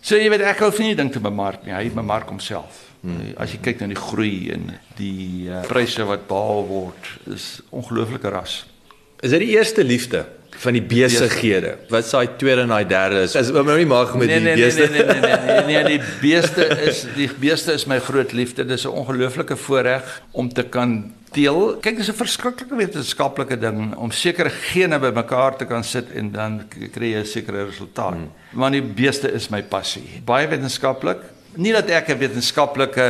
so 0.00 0.16
jy 0.16 0.28
weet 0.30 0.40
ek 0.42 0.58
hou 0.58 0.72
van 0.72 0.84
nie 0.86 0.94
ding 0.94 1.12
te 1.12 1.20
bemark 1.20 1.64
nie. 1.64 1.74
Hy 1.74 1.90
bemark 1.90 2.28
homself. 2.28 2.82
Hmm. 3.00 3.34
As 3.36 3.50
jy 3.52 3.58
kyk 3.60 3.80
na 3.80 3.86
die 3.86 3.96
groei 3.96 4.50
en 4.52 4.70
die 4.96 5.48
uh, 5.48 5.60
pryse 5.66 6.04
wat 6.04 6.26
behaal 6.26 6.66
word, 6.66 7.18
is 7.34 7.60
ongelooflike 7.70 8.28
ras. 8.30 8.64
Is 9.20 9.30
dit 9.30 9.40
die 9.40 9.56
eerste 9.56 9.84
liefde 9.84 10.24
van 10.64 10.76
die 10.76 10.82
besighede? 10.82 11.74
Wat 11.92 12.06
is 12.06 12.12
daai 12.14 12.36
tweede 12.40 12.64
en 12.64 12.72
daai 12.72 12.86
derde 12.88 13.24
is? 13.26 13.34
Is 13.38 13.50
oom 13.52 13.68
nou 13.68 13.76
nie 13.80 13.88
mag 13.88 14.14
met 14.16 14.30
nee, 14.30 14.40
die 14.40 14.46
nee, 14.46 14.56
nee, 14.56 14.64
beeste? 14.64 14.88
nee, 14.92 15.04
nee, 15.04 15.20
nee, 15.20 15.58
nee, 15.66 15.82
nee, 15.82 15.98
die 15.98 16.14
beeste 16.24 16.68
is 16.88 17.04
die 17.16 17.28
beeste 17.40 17.76
is 17.76 17.86
my 17.90 18.00
groot 18.02 18.32
liefde. 18.36 18.66
Dis 18.68 18.86
'n 18.86 18.94
ongelooflike 18.94 19.56
voorreg 19.66 20.22
om 20.32 20.48
te 20.48 20.64
kan 20.64 21.12
deel. 21.34 21.76
Kyk, 21.84 21.98
dis 22.00 22.10
'n 22.10 22.18
verskriklike 22.18 22.76
wetenskaplike 22.76 23.58
ding 23.58 23.94
om 23.96 24.10
sekere 24.10 24.50
gene 24.50 24.98
bymekaar 24.98 25.56
te 25.56 25.66
kan 25.66 25.84
sit 25.84 26.10
en 26.14 26.32
dan 26.32 26.62
kry 26.68 27.14
jy 27.14 27.20
'n 27.20 27.26
sekere 27.26 27.64
resultaat. 27.64 28.14
Hmm. 28.14 28.30
Maar 28.52 28.70
die 28.70 28.82
beeste 28.82 29.32
is 29.32 29.48
my 29.50 29.62
passie. 29.62 30.22
Baie 30.24 30.48
wetenskaplik. 30.48 31.18
Nie 31.56 31.72
dat 31.72 31.90
ek 31.90 32.08
'n 32.08 32.18
wetenskaplike 32.18 33.06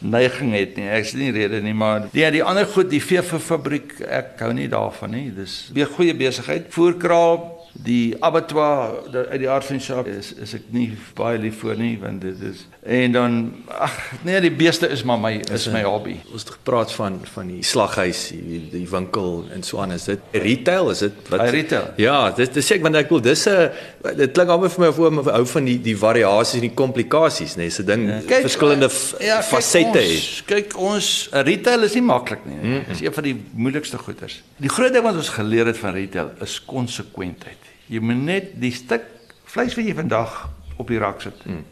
neiging 0.00 0.52
het 0.56 0.76
nie. 0.76 0.88
Ek 0.88 1.06
sien 1.08 1.20
nie 1.20 1.32
rede 1.34 1.60
nie, 1.64 1.74
maar 1.76 2.08
die 2.12 2.26
die 2.32 2.44
ander 2.44 2.66
goed, 2.66 2.90
die 2.90 3.02
veefabriek, 3.02 3.98
ek 4.08 4.40
hou 4.44 4.52
nie 4.56 4.68
daarvan 4.72 5.14
nie. 5.14 5.28
Dis 5.34 5.70
weer 5.76 5.90
goeie 5.90 6.14
besigheid. 6.16 6.70
Voerkraal, 6.74 7.59
die 7.72 8.16
abattoir 8.24 8.90
uit 9.30 9.38
die 9.40 9.48
aard 9.50 9.64
van 9.64 9.76
die 9.76 9.84
saak 9.84 10.06
is 10.10 10.32
is 10.42 10.54
ek 10.54 10.62
nie 10.74 10.90
baie 11.14 11.38
lief 11.38 11.60
vir 11.62 11.76
nie 11.78 11.98
want 12.02 12.20
dit 12.20 12.40
is 12.42 12.64
en 12.82 13.12
dan 13.12 13.36
ag 13.68 13.94
nee 14.26 14.40
die 14.40 14.50
beeste 14.50 14.88
is 14.88 15.04
maar 15.04 15.18
my 15.18 15.40
is 15.54 15.68
my 15.68 15.82
hobby. 15.82 16.16
Ons 16.32 16.42
het 16.42 16.50
gepraat 16.56 16.92
van 16.92 17.20
van 17.34 17.46
die 17.46 17.62
slaghuis, 17.62 18.28
die, 18.32 18.60
die 18.72 18.86
winkel 18.90 19.44
en 19.54 19.62
so 19.62 19.78
aan. 19.78 19.92
Is 19.92 20.04
dit 20.04 20.18
retail? 20.32 20.90
Is 20.90 20.98
dit 20.98 21.12
wat? 21.28 21.40
Hy 21.40 21.48
retail. 21.50 21.86
Ja, 21.96 22.30
dit 22.36 22.54
dis 22.54 22.70
ek 22.74 22.82
want 22.82 22.96
ek 22.96 23.08
wil 23.12 23.20
dis 23.20 23.46
'n 23.46 23.70
dit 24.16 24.32
klink 24.32 24.50
amper 24.50 24.70
vir 24.70 24.80
my 24.80 24.88
of 24.88 24.98
oom 24.98 25.22
hou 25.28 25.44
van 25.46 25.64
die 25.64 25.78
die 25.80 25.96
variasies 25.96 26.54
en 26.54 26.66
die 26.68 26.74
komplikasies, 26.74 27.56
nee, 27.56 27.70
se 27.70 27.84
ding 27.84 28.08
Kyk, 28.26 28.40
verskillende 28.48 28.88
f- 28.88 29.14
ja, 29.20 29.42
fasette 29.42 29.98
het. 29.98 30.42
Kyk 30.46 30.76
ons 30.78 31.28
retail 31.32 31.82
is 31.84 31.94
nie 31.94 32.02
maklik 32.02 32.44
nie. 32.46 32.56
Mm 32.56 32.62
-hmm. 32.72 32.84
Dis 32.88 33.00
een 33.00 33.12
van 33.12 33.22
die 33.24 33.36
moeilikste 33.54 33.98
goeders. 33.98 34.42
Die 34.56 34.68
groot 34.68 34.92
ding 34.92 35.04
wat 35.04 35.14
ons 35.14 35.28
geleer 35.28 35.66
het 35.66 35.78
van 35.78 35.92
retail 35.94 36.30
is 36.40 36.60
konsekwentheid. 36.64 37.59
Jy 37.90 38.00
moet 38.04 38.22
net 38.22 38.52
die 38.62 38.72
stuk 38.74 39.06
vleis 39.50 39.74
wat 39.74 39.86
jy 39.86 39.94
vandag 39.98 40.36
op 40.78 40.90
die 40.90 41.00
rak 41.02 41.22
sit, 41.24 41.40
mm. 41.46 41.64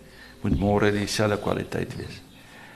moet 0.43 0.57
môre 0.59 0.91
dieselfde 0.95 1.39
kwaliteit 1.43 1.95
wees. 1.99 2.19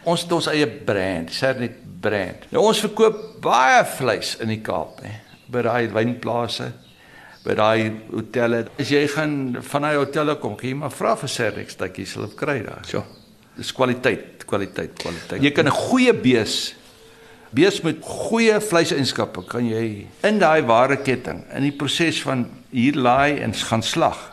Ons 0.08 0.24
het 0.24 0.34
ons 0.34 0.48
eie 0.50 0.66
brand, 0.66 1.30
Sernet 1.34 1.74
brand. 2.02 2.46
Nou 2.54 2.64
ons 2.68 2.80
verkoop 2.82 3.18
baie 3.42 3.82
vleis 3.96 4.36
in 4.42 4.50
die 4.50 4.60
Kaap, 4.64 5.02
hè, 5.06 5.12
by 5.52 5.62
daai 5.66 5.90
wynplase, 5.94 6.70
by 7.42 7.56
daai 7.58 7.90
hotelle. 8.12 8.64
As 8.82 8.90
jy 8.94 9.02
gaan 9.10 9.34
van 9.70 9.86
daai 9.86 9.98
hotelle 10.00 10.38
kom, 10.42 10.54
kan 10.58 10.70
jy 10.70 10.78
maar 10.78 10.94
vra 10.94 11.16
vir 11.18 11.30
Sernet 11.30 11.74
stukkies, 11.74 12.14
hulle 12.18 12.30
kry 12.38 12.60
daar. 12.66 12.86
Ja. 12.90 13.02
Dis 13.58 13.74
kwaliteit, 13.76 14.46
kwaliteit, 14.48 14.94
kwaliteit. 15.02 15.42
Jy 15.42 15.50
kan 15.52 15.66
'n 15.66 15.76
goeie 15.90 16.14
bees 16.14 16.74
bees 17.52 17.82
met 17.84 18.00
goeie 18.00 18.58
vleiseienskappe 18.64 19.44
kan 19.48 19.66
jy 19.68 20.06
in 20.24 20.40
daai 20.40 20.62
ware 20.68 20.96
ketting 21.04 21.44
in 21.52 21.66
die 21.68 21.76
proses 21.76 22.22
van 22.24 22.46
hier 22.72 22.96
laai 22.96 23.40
en 23.44 23.52
gaan 23.52 23.84
slag 23.84 24.32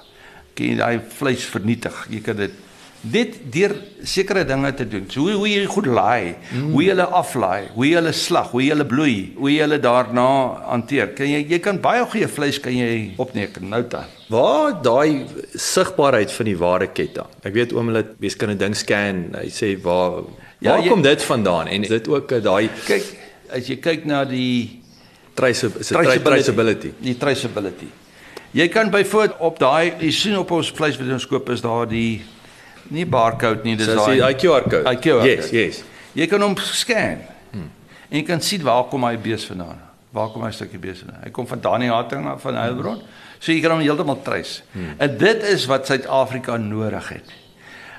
kan 0.59 0.73
jy 0.73 0.79
daai 0.79 0.99
vleis 1.19 1.45
vernietig. 1.47 2.03
Jy 2.11 2.25
kan 2.25 2.43
dit 2.45 2.65
dit 2.99 3.35
deur 3.47 3.71
sekere 4.03 4.41
dinge 4.43 4.73
te 4.75 4.83
doen. 4.83 5.05
So 5.07 5.23
hoe 5.23 5.37
hoe 5.39 5.47
jy 5.47 5.61
goed 5.71 5.85
laai, 5.87 6.33
mm. 6.35 6.71
hoe 6.73 6.81
jy 6.83 6.89
hulle 6.91 7.05
aflaai, 7.15 7.69
hoe 7.71 7.85
jy 7.87 7.93
hulle 7.95 8.11
slag, 8.11 8.49
hoe 8.51 8.59
jy 8.59 8.73
hulle 8.73 8.87
bloei, 8.89 9.13
hoe 9.37 9.53
jy 9.53 9.61
hulle 9.63 9.77
daarna 9.79 10.25
hanteer. 10.65 11.13
Kan 11.15 11.31
jy 11.31 11.45
jy 11.47 11.61
kan 11.63 11.79
baie 11.79 12.03
goeie 12.11 12.27
vleis 12.27 12.59
kan 12.59 12.75
jy 12.75 13.13
opneem 13.23 13.71
nou 13.71 13.81
dan. 13.87 14.11
Waar 14.29 14.75
daai 14.83 15.23
sigbaarheid 15.55 16.33
van 16.35 16.51
die 16.51 16.57
ware 16.59 16.91
ketting. 16.91 17.31
Ek 17.47 17.55
weet 17.55 17.71
oom 17.77 17.93
hulle 17.93 18.03
wiskunde 18.19 18.59
ding 18.59 18.75
scan. 18.75 19.29
Hy 19.37 19.47
sê 19.47 19.73
waar 19.85 20.25
Ja, 20.59 20.69
waar 20.75 20.81
jy- 20.83 20.89
kom 20.89 21.01
dit 21.01 21.23
vandaan 21.23 21.67
en 21.67 21.81
dit 21.81 22.07
ook 22.07 22.31
eh, 22.31 22.41
daai 22.43 22.69
Kyk, 22.85 23.03
as 23.55 23.67
jy 23.67 23.77
kyk 23.79 24.05
na 24.05 24.25
die 24.25 24.81
trace 25.33 25.65
is 25.79 25.87
dit 25.87 25.97
tra- 25.97 26.17
traceability. 26.19 26.91
Die 26.99 27.17
traceability. 27.17 27.87
Jy 28.51 28.67
kan 28.67 28.89
byvoorbeeld 28.91 29.39
op 29.39 29.59
daai 29.59 29.93
jy 29.99 30.11
sien 30.11 30.37
op 30.37 30.51
ons 30.51 30.71
vleis 30.71 30.97
wat 30.97 31.11
ons 31.13 31.27
koop 31.27 31.49
is 31.49 31.61
daar 31.61 31.87
die 31.87 32.21
nie 32.89 33.05
barcode 33.05 33.63
nie, 33.63 33.75
dis 33.77 33.85
So 33.85 33.95
daai 33.95 34.33
die 34.33 34.47
QR 34.47 34.63
code. 34.63 34.83
Daai 34.83 34.95
QR 34.97 35.25
Yes, 35.25 35.45
code. 35.45 35.55
yes. 35.57 35.83
Jy 36.13 36.27
kan 36.27 36.41
hom 36.41 36.55
scan. 36.57 37.21
Hmm. 37.51 37.69
En 38.09 38.17
jy 38.17 38.23
kan 38.25 38.41
sien 38.41 38.61
waar 38.63 38.83
kom 38.89 39.03
hy 39.03 39.15
bees 39.17 39.45
vandaan. 39.45 39.79
Waar 40.11 40.29
kom 40.33 40.43
hy 40.43 40.51
stukkie 40.51 40.79
bees 40.81 40.99
vandaan? 40.99 41.21
Hy 41.23 41.29
kom 41.29 41.47
van 41.47 41.59
Dani 41.61 41.87
Hatting 41.87 42.25
af 42.27 42.41
van 42.41 42.55
Heilbron. 42.55 43.01
So 43.39 43.51
jy 43.53 43.61
kan 43.61 43.71
hom 43.71 43.79
heeltemal 43.79 44.21
trace. 44.23 44.61
Hmm. 44.73 44.95
En 44.97 45.17
dit 45.17 45.43
is 45.43 45.65
wat 45.65 45.85
Suid-Afrika 45.87 46.57
nodig 46.57 47.09
het. 47.09 47.31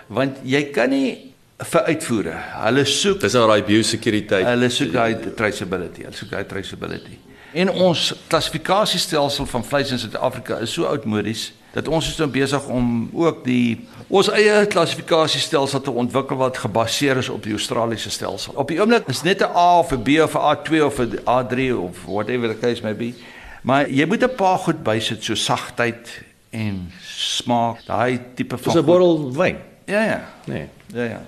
Want 0.08 0.36
jy 0.42 0.64
kan 0.74 0.90
nie 0.90 1.30
vir 1.61 1.82
uitvoere. 1.82 2.34
Hulle 2.64 2.84
soek 2.84 3.20
Dis 3.20 3.34
nou 3.36 3.46
daai 3.50 3.62
biosekuriteit. 3.66 4.46
Hulle 4.46 4.70
soek 4.72 4.92
daai 4.92 5.14
traceability, 5.36 6.06
hulle 6.06 6.16
soek 6.16 6.30
daai 6.30 6.44
traceability. 6.48 7.18
En 7.52 7.70
ons 7.70 8.14
klassifikasiestelsel 8.30 9.46
van 9.46 9.64
vleis 9.64 9.90
in 9.90 9.98
Suid-Afrika 9.98 10.61
is 10.62 10.72
so 10.72 10.86
oudmodies 10.86 11.50
dat 11.74 11.88
ons 11.88 12.08
is 12.08 12.16
nou 12.18 12.28
besig 12.30 12.66
om 12.70 13.11
ook 13.14 13.44
die 13.46 13.88
ons 14.08 14.30
eie 14.34 14.64
klassifikasiestelsel 14.70 15.82
te 15.86 15.90
ontwikkel 15.90 16.38
wat 16.38 16.58
gebaseer 16.58 17.20
is 17.22 17.28
op 17.30 17.44
die 17.46 17.54
Australiese 17.54 18.11
stelsel. 18.11 18.56
Op 18.58 18.70
die 18.70 18.80
oomblik 18.80 19.06
is 19.11 19.22
net 19.22 19.42
'n 19.42 19.50
A 19.54 19.78
of 19.78 19.92
'n 19.92 20.02
B 20.02 20.18
of 20.22 20.34
'n 20.34 20.42
A2 20.50 20.82
of 20.84 20.98
'n 20.98 21.18
A3 21.26 21.74
of 21.74 22.04
whatever 22.06 22.48
the 22.48 22.58
case 22.58 22.82
may 22.82 22.94
be. 22.94 23.14
Maar 23.62 23.90
jy 23.90 24.06
moet 24.06 24.22
'n 24.22 24.34
paar 24.36 24.58
goed 24.58 24.82
bysit 24.82 25.24
so 25.24 25.34
sagtheid 25.34 26.22
en 26.50 26.92
smaak, 27.06 27.86
daai 27.86 28.20
tipe 28.34 28.58
van 28.58 28.72
Dis 28.72 28.82
'n 28.82 28.84
bottel 28.84 29.32
wyn. 29.32 29.56
Ja 29.84 30.02
ja. 30.02 30.28
Nee. 30.46 30.68
Ja 30.86 31.04
ja. 31.04 31.22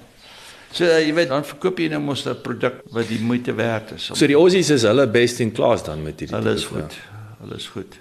So 0.72 0.84
uh, 0.84 1.00
jy 1.06 1.12
weet 1.14 1.28
dan 1.28 1.44
verkoop 1.44 1.78
jy 1.78 1.88
nou 1.92 2.00
mos 2.00 2.24
'n 2.26 2.34
produk 2.42 2.80
wat 2.92 3.08
die 3.08 3.20
moeite 3.20 3.52
werd 3.54 3.92
is. 3.96 4.10
So 4.12 4.26
die 4.26 4.34
Aussies 4.36 4.70
is 4.70 4.82
hulle 4.88 5.06
best 5.06 5.40
in 5.40 5.52
class 5.52 5.84
dan 5.84 6.02
met 6.02 6.20
hierdie. 6.20 6.36
Hulle 6.36 6.54
is 6.54 6.62
tipe, 6.62 6.74
ja. 6.78 6.80
goed. 6.82 6.96
Hulle 7.42 7.56
is 7.56 7.66
goed. 7.68 7.98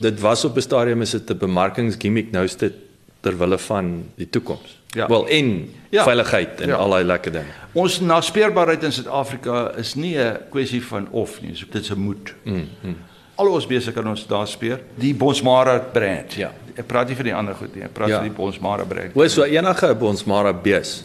Dit 0.00 0.20
was 0.20 0.44
op 0.44 0.56
'n 0.56 0.60
stadium 0.60 1.02
is 1.02 1.10
dit 1.10 1.30
'n 1.30 1.38
bemarkingsgimmick 1.38 2.30
nou 2.32 2.44
is 2.44 2.56
dit 2.56 2.72
ter 3.20 3.36
wille 3.38 3.58
van 3.58 4.04
die 4.16 4.28
toekoms. 4.30 4.78
Ja. 4.94 5.06
Wel 5.08 5.26
en 5.28 5.68
Ja. 5.90 6.04
veiligheid 6.04 6.60
en 6.60 6.68
Ja. 6.68 6.74
al 6.76 6.90
daai 6.90 7.04
lekker 7.04 7.32
dinge. 7.32 7.52
Ons 7.72 8.00
naspeurbaarheid 8.00 8.82
in 8.82 8.92
Suid-Afrika 8.92 9.72
is 9.76 9.94
nie 9.94 10.16
'n 10.18 10.38
kwessie 10.50 10.82
van 10.82 11.08
of 11.10 11.40
nie, 11.42 11.54
so 11.56 11.66
dit 11.70 11.82
is 11.82 11.90
'n 11.90 11.98
moet. 11.98 12.34
Mm, 12.44 12.68
mm. 12.82 12.96
Al 13.36 13.48
ons 13.48 13.66
besig 13.66 13.94
kan 13.94 14.08
ons 14.08 14.26
daar 14.26 14.46
speur. 14.46 14.80
Die 14.94 15.14
Bonsmara 15.14 15.78
brand. 15.78 16.34
Ja. 16.34 16.52
Ek 16.76 16.86
praat 16.86 17.08
nie 17.08 17.16
vir 17.16 17.24
die 17.24 17.34
ander 17.34 17.54
goed 17.54 17.74
nie. 17.74 17.84
Ek 17.84 17.92
praat 17.92 18.08
Ja. 18.08 18.20
vir 18.20 18.28
die 18.28 18.36
Bonsmara 18.36 18.84
brand. 18.84 19.12
Hoe 19.12 19.28
so 19.28 19.42
enige 19.42 19.94
Bonsmara 19.94 20.52
bees. 20.52 21.04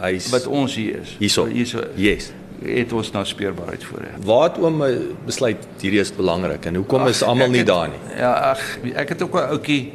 Hy's 0.00 0.28
wat 0.30 0.46
ons 0.46 0.74
hier 0.74 1.00
is. 1.02 1.16
hierso. 1.18 1.46
Hierso 1.46 1.80
Yes. 1.96 2.32
het 2.62 2.92
ons 2.92 3.10
naspeurbaarheid 3.14 3.84
voor. 3.84 4.02
Ja. 4.02 4.24
Waar 4.26 4.48
het 4.48 4.58
oom 4.58 4.82
eh, 4.84 4.96
besluit 5.26 5.66
hierdie 5.80 6.00
is 6.00 6.10
belangrik 6.14 6.64
en 6.66 6.74
hoekom 6.74 7.06
is 7.06 7.22
Ag, 7.22 7.28
almal 7.28 7.48
nie 7.50 7.58
het- 7.58 7.66
daar 7.66 7.88
nie? 7.88 8.16
Ja, 8.16 8.32
ag, 8.50 8.78
ek 8.94 9.08
het 9.08 9.22
ook 9.22 9.34
'n 9.34 9.48
ouetjie 9.50 9.92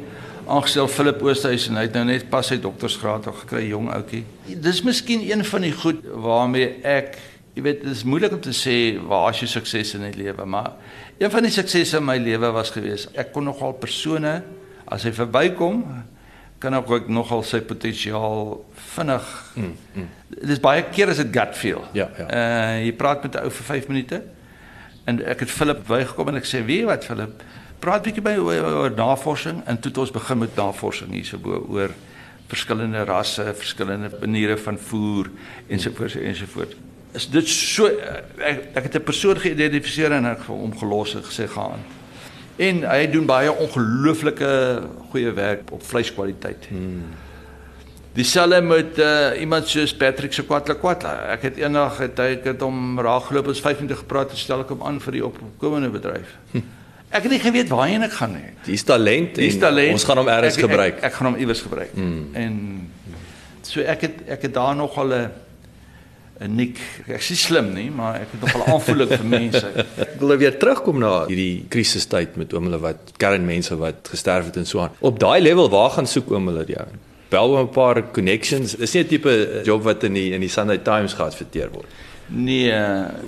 aangestel 0.48 0.88
Philip 0.88 1.22
Oosthuis 1.22 1.68
en 1.68 1.76
hy 1.76 1.82
het 1.82 1.92
nou 1.92 2.04
net 2.04 2.28
pas 2.30 2.46
sy 2.46 2.56
doktorsgraad 2.60 3.24
gekry, 3.26 3.68
jong 3.68 3.90
ouetjie. 3.92 4.24
Dis 4.60 4.82
miskien 4.82 5.20
een 5.30 5.44
van 5.44 5.60
die 5.60 5.72
goed 5.72 5.96
waarmee 6.14 6.74
ek, 6.82 7.18
jy 7.54 7.62
weet, 7.62 7.82
dit 7.82 7.92
is 7.92 8.04
moeilik 8.04 8.32
om 8.32 8.40
te 8.40 8.50
sê 8.52 8.98
waar 9.08 9.28
as 9.28 9.40
jy 9.40 9.46
sukses 9.46 9.94
in 9.94 10.00
die 10.10 10.22
lewe, 10.24 10.44
maar 10.44 10.72
een 11.18 11.30
van 11.30 11.42
die 11.42 11.50
suksesse 11.52 11.96
in 11.96 12.04
my 12.04 12.16
lewe 12.18 12.50
was 12.52 12.70
gewees, 12.70 13.08
ek 13.14 13.32
kon 13.32 13.44
nogal 13.44 13.72
persone 13.72 14.42
as 14.86 15.02
hy 15.04 15.12
verbykom 15.12 15.84
kan 16.58 16.74
ek 16.74 16.90
ook 16.90 17.08
nogal 17.08 17.42
sy 17.42 17.60
potensiaal 17.60 18.64
vinnig. 18.94 19.28
Mm, 19.54 19.74
mm. 19.94 20.08
Dis 20.48 20.62
baie 20.62 20.84
keer 20.90 21.12
as 21.12 21.20
dit 21.22 21.32
gut 21.34 21.58
feel. 21.58 21.84
Ja, 21.96 22.08
ja. 22.18 22.28
Uh 22.28 22.86
jy 22.86 22.94
praat 22.98 23.22
met 23.22 23.34
'n 23.34 23.44
ou 23.44 23.50
vir 23.50 23.64
5 23.64 23.88
minute 23.88 24.22
en 25.04 25.20
ek 25.24 25.44
het 25.44 25.50
Philip 25.50 25.86
bygekom 25.86 26.28
en 26.28 26.36
ek 26.36 26.46
sê, 26.46 26.64
"Wie 26.64 26.84
wat 26.86 27.04
Philip? 27.04 27.42
Praat 27.78 28.02
bietjie 28.02 28.22
by 28.22 28.36
oor, 28.36 28.64
oor 28.64 28.90
navorsing." 28.90 29.62
En 29.66 29.80
toe 29.80 29.90
het 29.90 29.98
ons 29.98 30.10
begin 30.10 30.38
met 30.38 30.56
navorsing 30.56 31.12
hierso 31.12 31.38
bo 31.38 31.66
oor 31.68 31.90
verskillende 32.46 33.04
rasse, 33.04 33.54
verskillende 33.56 34.10
maniere 34.20 34.56
van 34.56 34.78
voer 34.78 35.30
ensovoorts 35.66 36.14
ensovoorts. 36.14 36.76
Is 37.12 37.28
dit 37.30 37.48
so 37.48 37.86
eh, 37.86 38.22
ek, 38.38 38.64
ek 38.74 38.82
het 38.82 38.94
'n 38.94 39.02
persoon 39.02 39.36
geïdentifiseer 39.36 40.12
en 40.12 40.26
ek 40.26 40.46
hom 40.46 40.78
gelos 40.78 41.14
en 41.14 41.22
gesê 41.22 41.48
gaan. 41.48 41.80
En 42.56 42.82
hy 42.90 43.06
doen 43.10 43.26
baie 43.26 43.52
ongelooflike 43.52 44.82
goeie 45.10 45.32
werk 45.32 45.70
op 45.70 45.82
vleiskwaliteit. 45.82 46.66
Hmm. 46.68 47.14
Dieselfde 48.14 48.60
met 48.62 48.98
uh, 49.02 49.40
iemand 49.40 49.66
soos 49.68 49.94
Patrick 49.98 50.32
Sekwatla 50.36 50.74
Kwatla. 50.78 51.14
Ek 51.34 51.42
het 51.48 51.56
eendag 51.58 51.96
het 51.98 52.18
ek 52.22 52.44
het 52.52 52.60
hom 52.62 53.00
raakgeloop 53.02 53.48
ons 53.50 53.60
25 53.64 54.04
gepraat 54.04 54.30
en 54.30 54.38
stel 54.38 54.60
ek 54.62 54.68
hom 54.70 54.84
aan 54.86 55.00
vir 55.02 55.16
die 55.18 55.22
opkomende 55.26 55.90
bedryf. 55.90 56.36
Ek 57.14 57.22
het 57.26 57.30
nie 57.32 57.40
geweet 57.42 57.72
waarheen 57.74 58.02
ek 58.06 58.12
gaan 58.20 58.36
nie. 58.36 58.52
Dis 58.66 58.82
talent 58.86 59.34
Dis 59.38 59.54
en 59.58 59.64
talent. 59.66 59.92
ons 59.98 60.04
gaan 60.06 60.20
hom 60.22 60.28
eers 60.30 60.54
Ek- 60.54 60.62
ek- 60.62 60.68
gebruik. 60.68 60.96
Ek, 61.00 61.04
ek 61.10 61.16
gaan 61.18 61.26
hom 61.32 61.40
iewers 61.42 61.62
gebruik. 61.66 61.94
Mm. 61.94 62.28
En 62.38 62.60
so 63.66 63.80
ek 63.82 64.00
het 64.06 64.22
ek 64.36 64.42
het 64.48 64.54
daar 64.54 64.76
nog 64.78 64.94
al 64.98 65.10
'n 65.14 65.30
en 66.38 66.54
nik 66.56 66.78
ek 67.08 67.18
is 67.18 67.30
nie 67.30 67.36
slim 67.38 67.72
nie, 67.74 67.90
maar 67.90 68.14
ek 68.20 68.28
het 68.30 68.40
nogal 68.46 68.74
aanvoelik 68.74 69.08
vir 69.18 69.24
mense. 69.26 69.66
Ek 70.06 70.18
wil 70.20 70.36
weer 70.36 70.58
terugkom 70.58 70.98
na 70.98 71.26
hierdie 71.26 71.66
krisistyd 71.68 72.36
met 72.36 72.52
oom 72.54 72.64
hulle 72.70 72.78
wat 72.78 73.12
kern 73.18 73.44
mense 73.46 73.74
wat 73.76 74.08
gesterf 74.10 74.44
het 74.46 74.56
en 74.56 74.66
so 74.66 74.80
aan. 74.80 74.90
Op 75.00 75.18
daai 75.18 75.40
level 75.40 75.68
waar 75.70 75.90
gaan 75.90 76.06
soek 76.06 76.30
oom 76.30 76.46
hulle 76.46 76.64
jou? 76.66 76.86
Bel 77.34 77.58
'n 77.58 77.68
paar 77.74 78.02
connections. 78.12 78.76
Dis 78.78 78.94
nie 78.94 79.02
'n 79.02 79.06
tipe 79.06 79.60
job 79.64 79.82
wat 79.82 80.04
in 80.04 80.14
die 80.14 80.32
in 80.32 80.40
die 80.40 80.48
Sunday 80.48 80.78
Times 80.78 81.14
geadverteer 81.14 81.70
word. 81.72 81.90
Nee, 82.26 82.72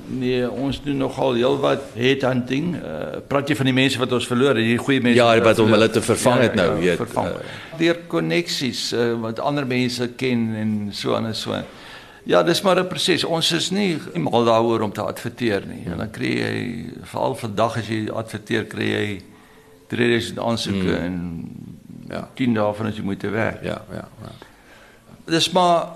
nee, 0.07 0.51
ons 0.51 0.79
doen 0.83 0.97
nogal 0.97 1.35
heelwat 1.37 1.83
headhunting. 1.95 2.77
Uh, 2.77 3.19
praat 3.29 3.51
jy 3.51 3.57
van 3.59 3.69
die 3.69 3.75
mense 3.77 3.99
wat 4.01 4.13
ons 4.17 4.27
verloor 4.27 4.57
die 4.57 4.79
goeie 4.81 5.03
mense 5.05 5.19
Ja, 5.19 5.35
wat 5.45 5.59
om 5.61 5.69
hulle 5.75 5.91
te 5.93 6.01
vervang 6.01 6.41
het 6.41 6.55
nou, 6.57 6.79
weet. 6.81 6.97
vervang. 6.97 7.29
Uh, 7.29 7.79
Deur 7.79 7.99
koneksies 8.09 8.93
uh, 8.97 9.13
wat 9.21 9.43
ander 9.45 9.67
mense 9.69 10.09
ken 10.17 10.49
en 10.57 10.73
so 10.97 11.15
aan 11.15 11.27
en 11.27 11.37
so. 11.37 11.61
Ja, 12.25 12.43
dis 12.43 12.63
maar 12.63 12.81
'n 12.81 12.89
proses. 12.89 13.25
Ons 13.25 13.53
is 13.53 13.71
nie 13.71 13.99
mal 14.15 14.45
daaroor 14.45 14.81
om 14.81 14.93
te 14.93 15.03
adverteer 15.03 15.63
nie. 15.67 15.85
En 15.93 15.99
dan 15.99 16.11
kry 16.11 16.33
jy 16.41 16.85
veral 17.03 17.35
vandag 17.35 17.77
as 17.77 17.89
jy 17.89 18.09
adverteer, 18.09 18.65
kry 18.65 18.89
jy 18.91 19.21
3000 19.89 20.39
aansoeke 20.39 20.97
hmm. 20.97 21.05
en 21.05 21.76
Ja. 22.09 22.29
10 22.35 22.55
daarvan 22.55 22.87
as 22.87 22.97
jy 22.97 23.03
moet 23.03 23.23
werk. 23.23 23.63
ja, 23.63 23.85
ja, 23.91 24.09
ja. 24.23 24.33
Dis 25.27 25.51
maar 25.51 25.89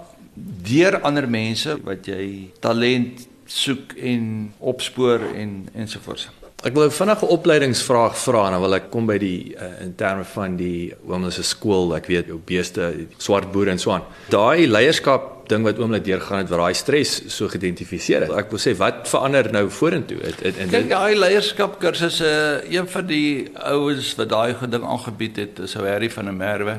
deur 0.62 1.00
ander 1.00 1.28
mense 1.28 1.76
wat 1.84 2.06
jy 2.06 2.50
talent 2.60 3.26
soek 3.50 3.92
en 3.98 4.52
opspoor 4.58 5.20
en 5.34 5.68
ensovoorts. 5.74 6.28
Ek 6.60 6.74
wil 6.76 6.84
'n 6.84 6.92
vinnige 6.92 7.26
opleidingsvraag 7.26 8.16
vra 8.18 8.46
en 8.46 8.52
dan 8.52 8.60
wil 8.60 8.74
ek 8.74 8.90
kom 8.92 9.06
by 9.06 9.16
die 9.18 9.56
uh, 9.56 9.80
in 9.80 9.94
terme 9.96 10.24
van 10.24 10.56
die 10.56 10.92
oomlike 11.08 11.42
skool, 11.42 11.94
ek 11.96 12.06
weet 12.06 12.26
jou 12.28 12.36
beeste, 12.36 13.06
swart 13.16 13.48
boere 13.52 13.70
en 13.70 13.78
so 13.80 13.94
aan. 13.94 14.04
Daai 14.28 14.68
leierskap 14.68 15.48
ding 15.48 15.64
wat 15.64 15.80
oomlik 15.80 16.04
deurgaan 16.04 16.44
het 16.44 16.52
waar 16.52 16.66
daai 16.66 16.76
stres 16.76 17.14
so 17.32 17.48
geïdentifiseer 17.48 18.26
het. 18.26 18.36
Ek 18.36 18.52
wil 18.52 18.60
sê 18.60 18.76
wat 18.76 19.08
verander 19.08 19.48
nou 19.50 19.70
vorentoe? 19.72 20.20
Het, 20.20 20.44
het, 20.44 20.60
en 20.60 20.68
Kyk, 20.68 20.84
dit 20.84 20.92
daai 20.92 21.16
leierskapkursusse, 21.16 22.30
een 22.68 22.86
van 22.92 23.08
die 23.08 23.48
ouens 23.56 24.12
wat 24.20 24.28
daai 24.28 24.54
geding 24.60 24.84
aangebied 24.84 25.40
het, 25.40 25.64
is 25.64 25.76
ou 25.80 25.88
Harry 25.88 26.12
van 26.12 26.28
der 26.28 26.36
Merwe. 26.36 26.78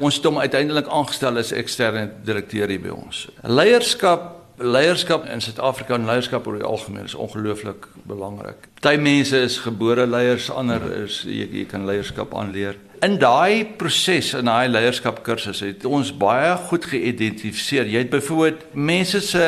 Ons 0.00 0.16
het 0.16 0.24
hom 0.24 0.40
uiteindelik 0.40 0.88
aangestel 0.88 1.36
as 1.36 1.52
eksterne 1.52 2.08
direkteur 2.24 2.72
hier 2.72 2.80
by 2.80 2.96
ons. 2.96 3.26
Leierskap 3.44 4.39
Leierskap 4.60 5.24
in 5.24 5.40
Suid-Afrika 5.40 5.94
en 5.96 6.04
leierskap 6.04 6.44
oor 6.46 6.58
die 6.60 6.66
algemeen 6.68 7.06
is 7.08 7.14
ongelooflik 7.16 7.86
belangrik. 8.04 8.66
Party 8.80 9.00
mense 9.00 9.38
is 9.40 9.56
gebore 9.64 10.04
leiers, 10.06 10.50
ander 10.52 10.84
is 10.98 11.22
jy, 11.24 11.46
jy 11.48 11.64
kan 11.68 11.86
leierskap 11.88 12.34
aanleer. 12.36 12.76
In 13.00 13.16
daai 13.16 13.64
proses 13.80 14.34
in 14.36 14.50
daai 14.50 14.68
leierskapkursus 14.68 15.62
het 15.64 15.86
ons 15.88 16.10
baie 16.12 16.52
goed 16.68 16.84
geïdentifiseer. 16.90 17.88
Jy 17.88 18.02
het 18.04 18.12
byvoorbeeld 18.12 18.66
mense 18.76 19.22
se 19.24 19.46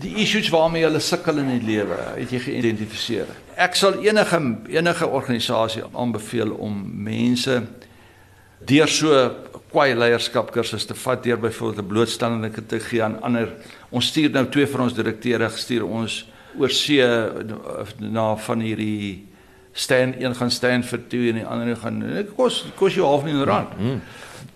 die 0.00 0.14
issues 0.24 0.48
waarmee 0.54 0.86
hulle 0.88 1.04
sukkel 1.04 1.42
in 1.44 1.52
die 1.58 1.66
lewe, 1.74 1.98
het 2.16 2.32
jy 2.32 2.40
geïdentifiseer. 2.46 3.34
Ek 3.60 3.76
sal 3.76 4.00
enige 4.04 4.40
enige 4.72 5.10
organisasie 5.20 5.84
aanbeveel 5.92 6.56
om 6.56 6.80
mense 7.04 7.60
deur 8.64 8.88
so 8.88 9.12
kwai 9.70 9.94
leierskap 9.94 10.50
kursus 10.54 10.86
te 10.86 10.94
vat 10.94 11.22
deur 11.24 11.38
byvoorbeeld 11.38 11.84
'n 11.84 11.88
blootstelling 11.88 12.54
te 12.66 12.80
gee 12.80 13.02
aan 13.02 13.20
ander. 13.22 13.48
Ons 13.90 14.06
stuur 14.06 14.30
nou 14.30 14.46
twee 14.48 14.66
van 14.66 14.80
ons 14.80 14.94
direkteure 14.94 15.48
gestuur 15.50 15.84
ons 15.84 16.28
oor 16.58 16.70
see 16.70 17.02
na 17.98 18.36
van 18.36 18.60
hierdie 18.60 19.26
staan 19.72 20.14
een 20.18 20.34
gaan 20.34 20.50
staan 20.50 20.82
vir 20.82 21.00
toe 21.08 21.28
en 21.28 21.34
die 21.34 21.46
ander 21.46 21.76
gaan 21.76 22.26
kos 22.36 22.64
kos 22.76 22.94
jou 22.94 23.06
half 23.06 23.24
miljoen 23.24 23.44
rand. 23.44 23.78
Mm. 23.78 24.00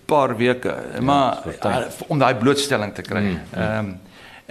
paar 0.05 0.37
weke. 0.37 0.75
Maar 0.99 1.37
ja, 1.61 1.87
om 2.07 2.19
daai 2.19 2.35
blootstelling 2.35 2.93
te 2.93 3.01
kry. 3.01 3.37
Ehm 3.53 3.85
mm. 3.85 3.89
um, 3.89 3.99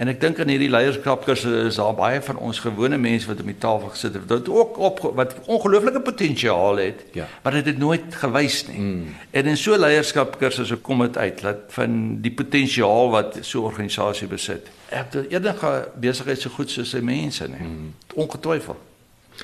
En 0.01 0.09
ek 0.09 0.17
dink 0.17 0.39
aan 0.41 0.49
hierdie 0.49 0.69
leierskapkursusse 0.73 1.67
is 1.69 1.75
daar 1.77 1.93
baie 1.93 2.21
van 2.25 2.39
ons 2.41 2.59
gewone 2.63 2.97
mense 2.97 3.27
wat 3.29 3.41
op 3.43 3.49
die 3.51 3.57
tafel 3.61 3.91
gesit 3.93 4.15
het 4.17 4.31
wat 4.31 4.47
ook 4.49 4.79
op 4.81 5.01
wat 5.19 5.35
ongelooflike 5.45 6.01
potensiaal 6.01 6.79
het, 6.81 7.03
Ja. 7.13 7.27
maar 7.43 7.53
dit 7.59 7.65
het 7.69 7.77
nooit 7.77 8.15
gewys 8.23 8.63
nie. 8.67 8.79
Mm. 8.79 9.15
En 9.29 9.45
in 9.45 9.57
so 9.57 9.77
leierskapkursusse 9.77 10.75
kom 10.81 11.03
dit 11.05 11.17
uit 11.17 11.41
dat 11.41 11.57
van 11.77 12.17
die 12.21 12.31
potensiaal 12.31 13.11
wat 13.13 13.37
so 13.41 13.61
'n 13.61 13.69
organisasie 13.69 14.27
besit. 14.27 14.71
Ek 14.89 15.13
het 15.13 15.31
enige 15.31 15.87
besigheid 15.95 16.41
so 16.41 16.49
goed 16.49 16.69
soos 16.69 16.89
sy 16.89 16.99
mense 16.99 17.47
nie. 17.47 17.67
Mm. 17.67 17.93
Ongetwyfeld. 18.15 18.77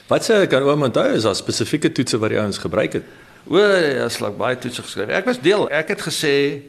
Wat 0.07 0.23
sê 0.31 0.47
kan 0.47 0.63
oom 0.63 0.83
onthou 0.83 1.13
is 1.13 1.23
daar 1.23 1.35
spesifieke 1.35 1.91
toetse 1.91 2.17
wat 2.17 2.29
die 2.29 2.39
ouens 2.39 2.57
gebruik 2.57 2.93
het? 2.93 3.03
O, 3.47 3.57
ja, 3.57 4.09
slag 4.09 4.35
baie 4.37 4.57
toetse 4.57 4.81
geskryf. 4.81 5.07
Ek 5.09 5.25
was 5.25 5.39
deel. 5.41 5.69
Ek 5.69 5.87
het 5.87 6.01
gesê 6.01 6.61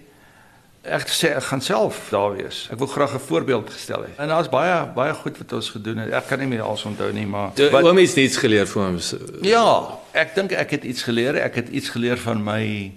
ek 0.90 1.08
gesê 1.08 1.28
ek 1.36 1.42
gaan 1.50 1.60
self 1.60 2.08
daar 2.10 2.32
wees. 2.36 2.68
Ek 2.72 2.78
wil 2.78 2.86
graag 2.86 3.14
'n 3.14 3.18
voorbeeld 3.26 3.70
gestel 3.70 4.02
het. 4.02 4.16
En 4.18 4.28
daar's 4.28 4.48
baie 4.48 4.86
baie 4.94 5.14
goed 5.14 5.38
wat 5.38 5.52
ons 5.52 5.70
gedoen 5.70 5.96
het. 5.98 6.12
Ek 6.12 6.26
kan 6.28 6.38
nie 6.38 6.46
meer 6.48 6.62
alles 6.62 6.84
onthou 6.84 7.12
nie, 7.12 7.26
maar 7.26 7.50
De, 7.54 7.70
wat, 7.70 7.84
oom 7.84 7.96
het 7.96 8.16
iets 8.16 8.36
geleer 8.36 8.66
vir 8.66 8.82
hom. 8.82 8.98
ja, 9.42 9.88
ek 10.12 10.34
dink 10.34 10.52
ek 10.52 10.70
het 10.70 10.84
iets 10.84 11.02
geleer. 11.02 11.36
Ek 11.36 11.54
het 11.54 11.68
iets 11.68 11.88
geleer 11.88 12.16
van 12.18 12.42
my 12.44 12.92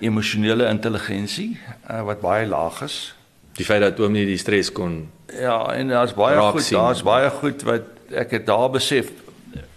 emosionele 0.00 0.68
intelligensie 0.68 1.58
uh, 1.90 2.02
wat 2.02 2.20
baie 2.20 2.46
laag 2.46 2.82
is. 2.82 3.14
Die 3.58 3.64
feit 3.64 3.80
dat 3.80 3.98
oom 4.00 4.12
nie 4.12 4.26
die 4.26 4.38
stres 4.38 4.72
kon 4.72 5.08
Ja, 5.40 5.72
en 5.74 5.88
daar's 5.88 6.14
baie 6.14 6.40
goed, 6.40 6.70
daar's 6.70 7.02
baie 7.02 7.30
goed 7.30 7.62
wat 7.62 7.82
ek 8.10 8.30
het 8.30 8.46
daar 8.46 8.70
besef. 8.70 9.10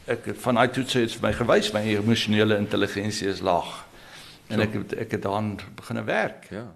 Ek 0.08 0.20
van 0.40 0.56
daai 0.56 0.70
toetse 0.70 1.00
het 1.00 1.12
vir 1.12 1.22
my 1.28 1.34
gewys 1.34 1.72
my 1.74 1.82
emosionele 1.82 2.58
intelligensie 2.58 3.28
is 3.28 3.42
laag. 3.42 3.86
En 4.48 4.62
ek 4.62 4.74
het 4.74 4.94
ek 4.94 5.12
het 5.12 5.22
daaraan 5.22 5.60
begine 5.76 6.04
werk. 6.04 6.48
ja. 6.52 6.68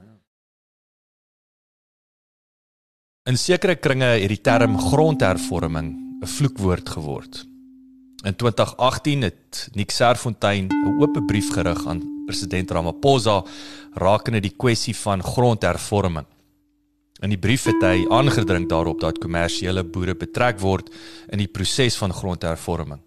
In 3.26 3.40
sekere 3.42 3.74
kringe 3.82 4.06
het 4.06 4.30
die 4.30 4.42
term 4.46 4.76
grondhervorming 4.78 5.88
'n 6.22 6.28
vloekwoord 6.30 6.90
geword. 6.90 7.46
In 8.24 8.36
2018 8.36 9.22
het 9.22 9.70
Nick 9.74 9.92
Serfontein 9.92 10.68
'n 10.68 11.02
oop 11.02 11.18
brief 11.26 11.50
gerig 11.50 11.88
aan 11.88 12.04
president 12.26 12.72
Ramaphosa 12.72 13.44
rakende 13.94 14.40
die 14.40 14.54
kwessie 14.58 14.96
van 14.96 15.24
grondhervorming. 15.24 16.26
In 17.22 17.30
die 17.30 17.38
brief 17.38 17.64
het 17.64 17.82
hy 17.82 18.06
aangedring 18.10 18.70
daarop 18.70 19.00
dat 19.00 19.18
kommersiële 19.18 19.84
boere 19.84 20.16
betrek 20.16 20.60
word 20.60 20.94
in 21.30 21.38
die 21.38 21.48
proses 21.48 21.96
van 21.96 22.14
grondhervorming. 22.14 23.02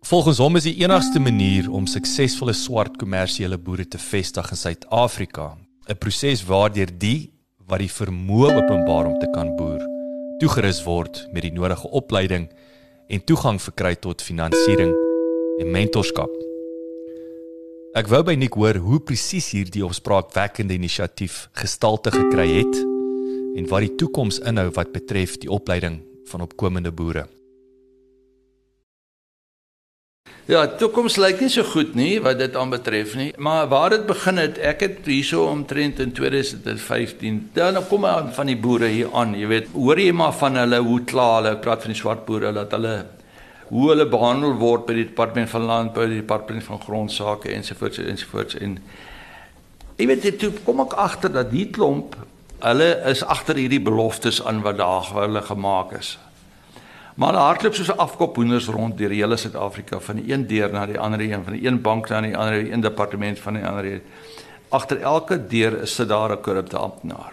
Volgens 0.00 0.38
hom 0.38 0.56
is 0.56 0.62
die 0.62 0.84
enigste 0.84 1.18
manier 1.18 1.70
om 1.70 1.86
suksesvolle 1.86 2.52
swart 2.52 2.96
kommersiële 2.96 3.58
boere 3.58 3.88
te 3.88 3.98
vestig 3.98 4.50
in 4.50 4.56
Suid-Afrika 4.56 5.58
'n 5.88 5.98
proses 5.98 6.44
waardeur 6.44 6.98
die 6.98 7.32
wat 7.72 7.80
die 7.80 7.88
vermoë 7.88 8.50
openbaar 8.52 9.06
om 9.08 9.14
te 9.16 9.30
kan 9.32 9.48
boer, 9.56 9.80
toegerus 10.42 10.82
word 10.84 11.22
met 11.32 11.46
die 11.46 11.54
nodige 11.56 11.88
opleiding 11.96 12.50
en 13.08 13.24
toegang 13.24 13.56
verkry 13.64 13.94
tot 13.96 14.20
finansiering 14.20 14.92
en 15.62 15.72
mentorskap. 15.72 16.28
Ek 17.96 18.08
wou 18.12 18.20
by 18.28 18.36
Nick 18.36 18.58
hoor 18.60 18.76
hoe 18.80 19.00
presies 19.00 19.50
hierdie 19.56 19.84
opspraakwekkende 19.88 20.76
inisiatief 20.76 21.46
gestalte 21.56 22.12
gekry 22.12 22.48
het 22.58 22.80
en 23.56 23.68
wat 23.72 23.86
die 23.86 23.94
toekoms 24.00 24.42
inhou 24.48 24.68
wat 24.76 24.92
betref 24.92 25.38
die 25.40 25.52
opleiding 25.52 26.02
van 26.28 26.44
opkomende 26.44 26.92
boere. 26.92 27.24
Ja, 30.52 30.66
toekoms 30.66 31.14
lyk 31.22 31.38
nie 31.38 31.48
so 31.48 31.62
goed 31.64 31.94
nie 31.94 32.16
wat 32.20 32.40
dit 32.40 32.56
aanbetref 32.58 33.12
nie, 33.14 33.28
maar 33.38 33.68
waar 33.70 33.94
dit 33.94 34.02
begin 34.08 34.40
het, 34.42 34.56
ek 34.58 34.80
het 34.82 35.06
hierso 35.06 35.44
omtrent 35.46 36.00
in 36.02 36.10
2015, 36.12 37.36
dan 37.54 37.78
kom 37.86 38.02
maar 38.02 38.26
van 38.34 38.50
die 38.50 38.56
boere 38.58 38.90
hier 38.90 39.12
aan, 39.14 39.36
jy 39.38 39.46
weet, 39.48 39.70
hoor 39.72 40.00
jy 40.02 40.10
maar 40.18 40.34
van 40.36 40.58
hulle 40.58 40.80
hoe 40.82 40.98
kla 41.06 41.28
hulle, 41.36 41.52
ek 41.54 41.62
praat 41.62 41.86
van 41.86 41.94
die 41.94 42.00
swart 42.00 42.26
boere 42.26 42.50
dat 42.56 42.74
hulle 42.74 42.96
hoe 43.70 43.86
hulle 43.92 44.08
behandel 44.10 44.56
word 44.58 44.84
by 44.90 44.98
die 44.98 45.06
departement 45.12 45.52
van 45.54 45.68
landbou, 45.70 46.08
die 46.10 46.20
departement 46.20 46.66
van 46.66 46.82
grondsake 46.82 47.54
ensovoorts 47.54 48.02
ensovoorts 48.02 48.58
en 48.58 48.76
jy 50.02 50.10
weet 50.10 50.26
dit 50.26 50.42
toe 50.42 50.50
kom 50.66 50.82
ek 50.84 50.98
agter 51.06 51.32
dat 51.38 51.54
die 51.54 51.68
klomp 51.70 52.18
hulle 52.66 52.90
is 53.14 53.22
agter 53.24 53.62
hierdie 53.62 53.80
beloftes 53.80 54.42
aan 54.42 54.60
wat 54.66 54.82
daar 54.82 55.06
hulle 55.22 55.46
gemaak 55.46 55.96
is. 56.02 56.16
Maar 57.14 57.32
hulle 57.32 57.44
hardloop 57.44 57.74
soos 57.74 57.90
'n 57.92 57.98
afkop 57.98 58.36
hoenders 58.36 58.66
rond 58.66 58.96
deur 58.98 59.08
die 59.08 59.20
hele 59.20 59.36
Suid-Afrika 59.36 60.00
van 60.00 60.16
die 60.16 60.32
een 60.32 60.46
deur 60.46 60.72
na 60.72 60.86
die 60.86 60.98
ander 60.98 61.20
een, 61.20 61.44
van 61.44 61.52
die 61.52 61.66
een 61.66 61.80
bank 61.80 62.08
na 62.08 62.20
die 62.20 62.36
ander, 62.36 62.62
die 62.64 62.72
een 62.72 62.80
departement 62.80 63.38
van 63.38 63.54
die 63.54 63.66
ander. 63.66 64.00
Agter 64.68 65.00
elke 65.00 65.46
deur 65.46 65.86
sit 65.86 66.08
daar 66.08 66.32
'n 66.32 66.40
korrupte 66.40 66.78
amptenaar. 66.78 67.32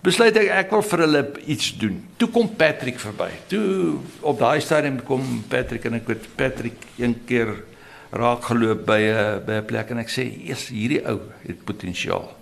Besluit 0.00 0.36
ek 0.36 0.48
ek 0.48 0.70
wil 0.70 0.82
vir 0.82 0.98
hulle 0.98 1.32
iets 1.46 1.76
doen. 1.78 2.04
Toe 2.16 2.28
kom 2.28 2.56
Patrick 2.56 2.98
verby. 2.98 3.30
Toe 3.46 3.96
op 4.20 4.38
daai 4.38 4.60
stadium 4.60 5.02
kom 5.02 5.44
Patrick 5.48 5.84
en 5.84 5.94
ek 5.94 6.06
weet 6.06 6.36
Patrick 6.36 6.76
een 6.96 7.24
keer 7.24 7.64
raak 8.10 8.44
geloop 8.44 8.84
by 8.86 9.00
'n 9.00 9.44
by 9.46 9.52
'n 9.52 9.64
plek 9.64 9.90
en 9.90 9.98
ek 9.98 10.08
sê, 10.08 10.46
"Eers 10.48 10.68
hierdie 10.68 11.06
ou 11.06 11.20
het 11.46 11.64
potensiaal. 11.64 12.36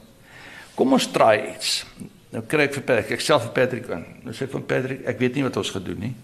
Kom 0.75 0.93
ons 0.93 1.07
try 1.07 1.55
iets." 1.55 1.87
Nou 2.33 2.43
kry 2.43 2.63
ek 2.63 2.75
vir 2.75 2.83
Patrick, 2.83 3.11
ek 3.11 3.21
self 3.21 3.43
vir 3.43 3.53
Patrick 3.53 3.89
in. 3.89 4.05
Nou 4.25 4.35
sê 4.35 4.43
ek 4.43 4.51
van 4.51 4.67
Patrick, 4.67 5.07
ek 5.07 5.19
weet 5.19 5.35
nie 5.35 5.43
wat 5.43 5.57
ons 5.57 5.71
gedoen 5.71 5.99
nie. 5.99 6.15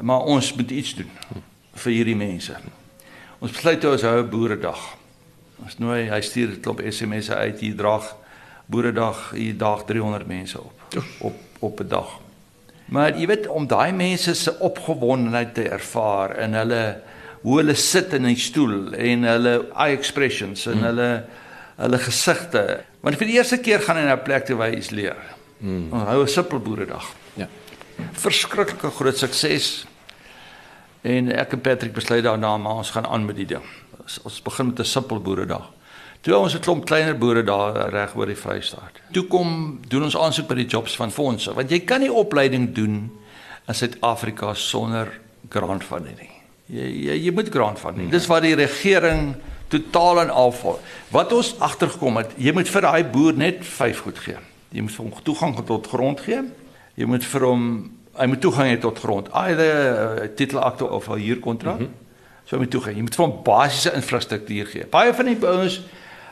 Maar 0.00 0.20
ons 0.20 0.54
moet 0.54 0.70
iets 0.70 0.94
doen 0.94 1.10
vir 1.74 1.92
hierdie 1.92 2.16
mense. 2.16 2.56
Ons 3.38 3.52
besluit 3.52 3.80
toe 3.80 3.90
ons 3.90 4.02
hou 4.02 4.22
'n 4.22 4.30
boeredag. 4.30 4.96
Ons 5.64 5.78
nooi, 5.78 6.08
hy 6.10 6.20
stuur 6.20 6.48
'n 6.48 6.60
klomp 6.60 6.80
SMS'e 6.80 7.34
uit 7.34 7.60
hier 7.60 7.76
draag 7.76 8.16
boeredag, 8.66 9.30
hier 9.30 9.56
daag 9.56 9.84
300 9.84 10.26
mense 10.26 10.60
op 10.60 10.72
op 11.20 11.36
op 11.58 11.80
'n 11.80 11.88
dag. 11.88 12.20
Maar 12.86 13.18
jy 13.18 13.26
weet 13.26 13.46
om 13.46 13.66
daai 13.66 13.92
mense 13.92 14.34
se 14.34 14.58
opgewondenheid 14.58 15.54
te 15.54 15.68
ervaar 15.68 16.38
in 16.38 16.54
hulle 16.54 17.02
hoe 17.40 17.56
hulle 17.56 17.74
sit 17.74 18.12
in 18.12 18.26
'n 18.26 18.36
stoel 18.36 18.92
en 18.92 19.22
hulle 19.22 19.66
eye 19.74 19.96
expressions 19.96 20.66
en 20.66 20.78
mm. 20.78 20.82
hulle 20.82 21.24
hulle 21.76 21.98
gesigte. 21.98 22.84
Want 23.00 23.16
vir 23.16 23.26
die 23.26 23.36
eerste 23.36 23.58
keer 23.58 23.80
gaan 23.80 23.96
hy 23.96 24.02
na 24.02 24.16
'n 24.16 24.22
plek 24.22 24.46
toe 24.46 24.56
waar 24.56 24.70
hy 24.70 24.76
iets 24.76 24.90
leer. 24.90 25.16
Mm. 25.58 25.92
Ons 25.92 26.02
hou 26.02 26.22
'n 26.22 26.28
simpel 26.28 26.58
boeredag. 26.58 27.14
Verskriklike 28.12 28.90
groot 28.90 29.18
sukses. 29.18 29.86
En 31.06 31.30
ek 31.32 31.52
en 31.52 31.60
Patrick 31.60 31.94
besluit 31.94 32.24
daarna 32.24 32.56
maar 32.56 32.82
ons 32.82 32.90
gaan 32.90 33.06
aan 33.06 33.24
met 33.24 33.36
die 33.36 33.46
ding. 33.46 33.64
Ons 34.22 34.42
begin 34.42 34.66
met 34.66 34.80
'n 34.80 34.84
simpel 34.84 35.20
boeredag. 35.20 35.72
Toe 36.20 36.36
ons 36.36 36.54
'n 36.54 36.60
klomp 36.60 36.84
kleiner 36.84 37.18
boere 37.18 37.42
daar 37.42 37.90
reg 37.90 38.16
oor 38.16 38.26
die 38.26 38.34
Vrystaat. 38.34 38.98
Toe 39.12 39.26
kom 39.26 39.80
doen 39.88 40.02
ons 40.02 40.16
aansoek 40.16 40.48
by 40.48 40.54
die 40.54 40.66
jobs 40.66 40.96
van 40.96 41.10
fondse 41.10 41.54
want 41.54 41.70
jy 41.70 41.80
kan 41.80 42.00
nie 42.00 42.12
opleiding 42.12 42.74
doen 42.74 43.10
in 43.68 43.74
Suid-Afrika 43.74 44.54
sonder 44.54 45.20
grant 45.48 45.84
funding 45.84 46.18
nie. 46.18 46.30
Jy 46.66 46.86
jy, 47.06 47.24
jy 47.24 47.32
moet 47.32 47.48
grant 47.48 47.78
funding. 47.78 48.10
Dis 48.10 48.26
waar 48.26 48.40
die 48.40 48.54
regering 48.54 49.36
totaal 49.68 50.20
en 50.20 50.30
al 50.30 50.52
vol. 50.52 50.80
Wat 51.14 51.32
ons 51.32 51.54
agtergekom 51.58 52.16
het, 52.16 52.34
jy 52.36 52.52
moet 52.52 52.68
vir 52.68 52.82
daai 52.82 53.04
boer 53.04 53.32
net 53.38 53.62
5 53.66 54.00
goed 54.00 54.18
gee. 54.18 54.36
Jy 54.70 54.82
moet 54.82 54.96
hom 54.96 55.12
toegang 55.22 55.54
tot 55.66 55.86
grond 55.86 56.20
gee. 56.20 56.42
Jy 56.96 57.08
moet 57.08 57.24
vir 57.24 57.44
hom 57.44 57.64
hy 58.16 58.26
moet 58.32 58.40
toegang 58.40 58.70
hê 58.72 58.78
tot 58.80 58.98
grond. 58.98 59.28
Either 59.36 59.72
uh, 59.76 60.28
titelakte 60.36 60.88
of 60.88 61.08
'n 61.08 61.20
huurkontrak. 61.20 61.78
Mm 61.78 61.86
-hmm. 61.86 62.04
So 62.44 62.58
moet 62.58 62.70
toegang. 62.70 62.96
Jy 62.96 63.02
moet 63.02 63.14
vir 63.14 63.24
hom 63.26 63.42
basiese 63.44 63.92
infrastruktuur 63.92 64.66
gee. 64.66 64.86
Baie 64.86 65.14
van 65.14 65.26
die 65.26 65.38
ouens 65.46 65.82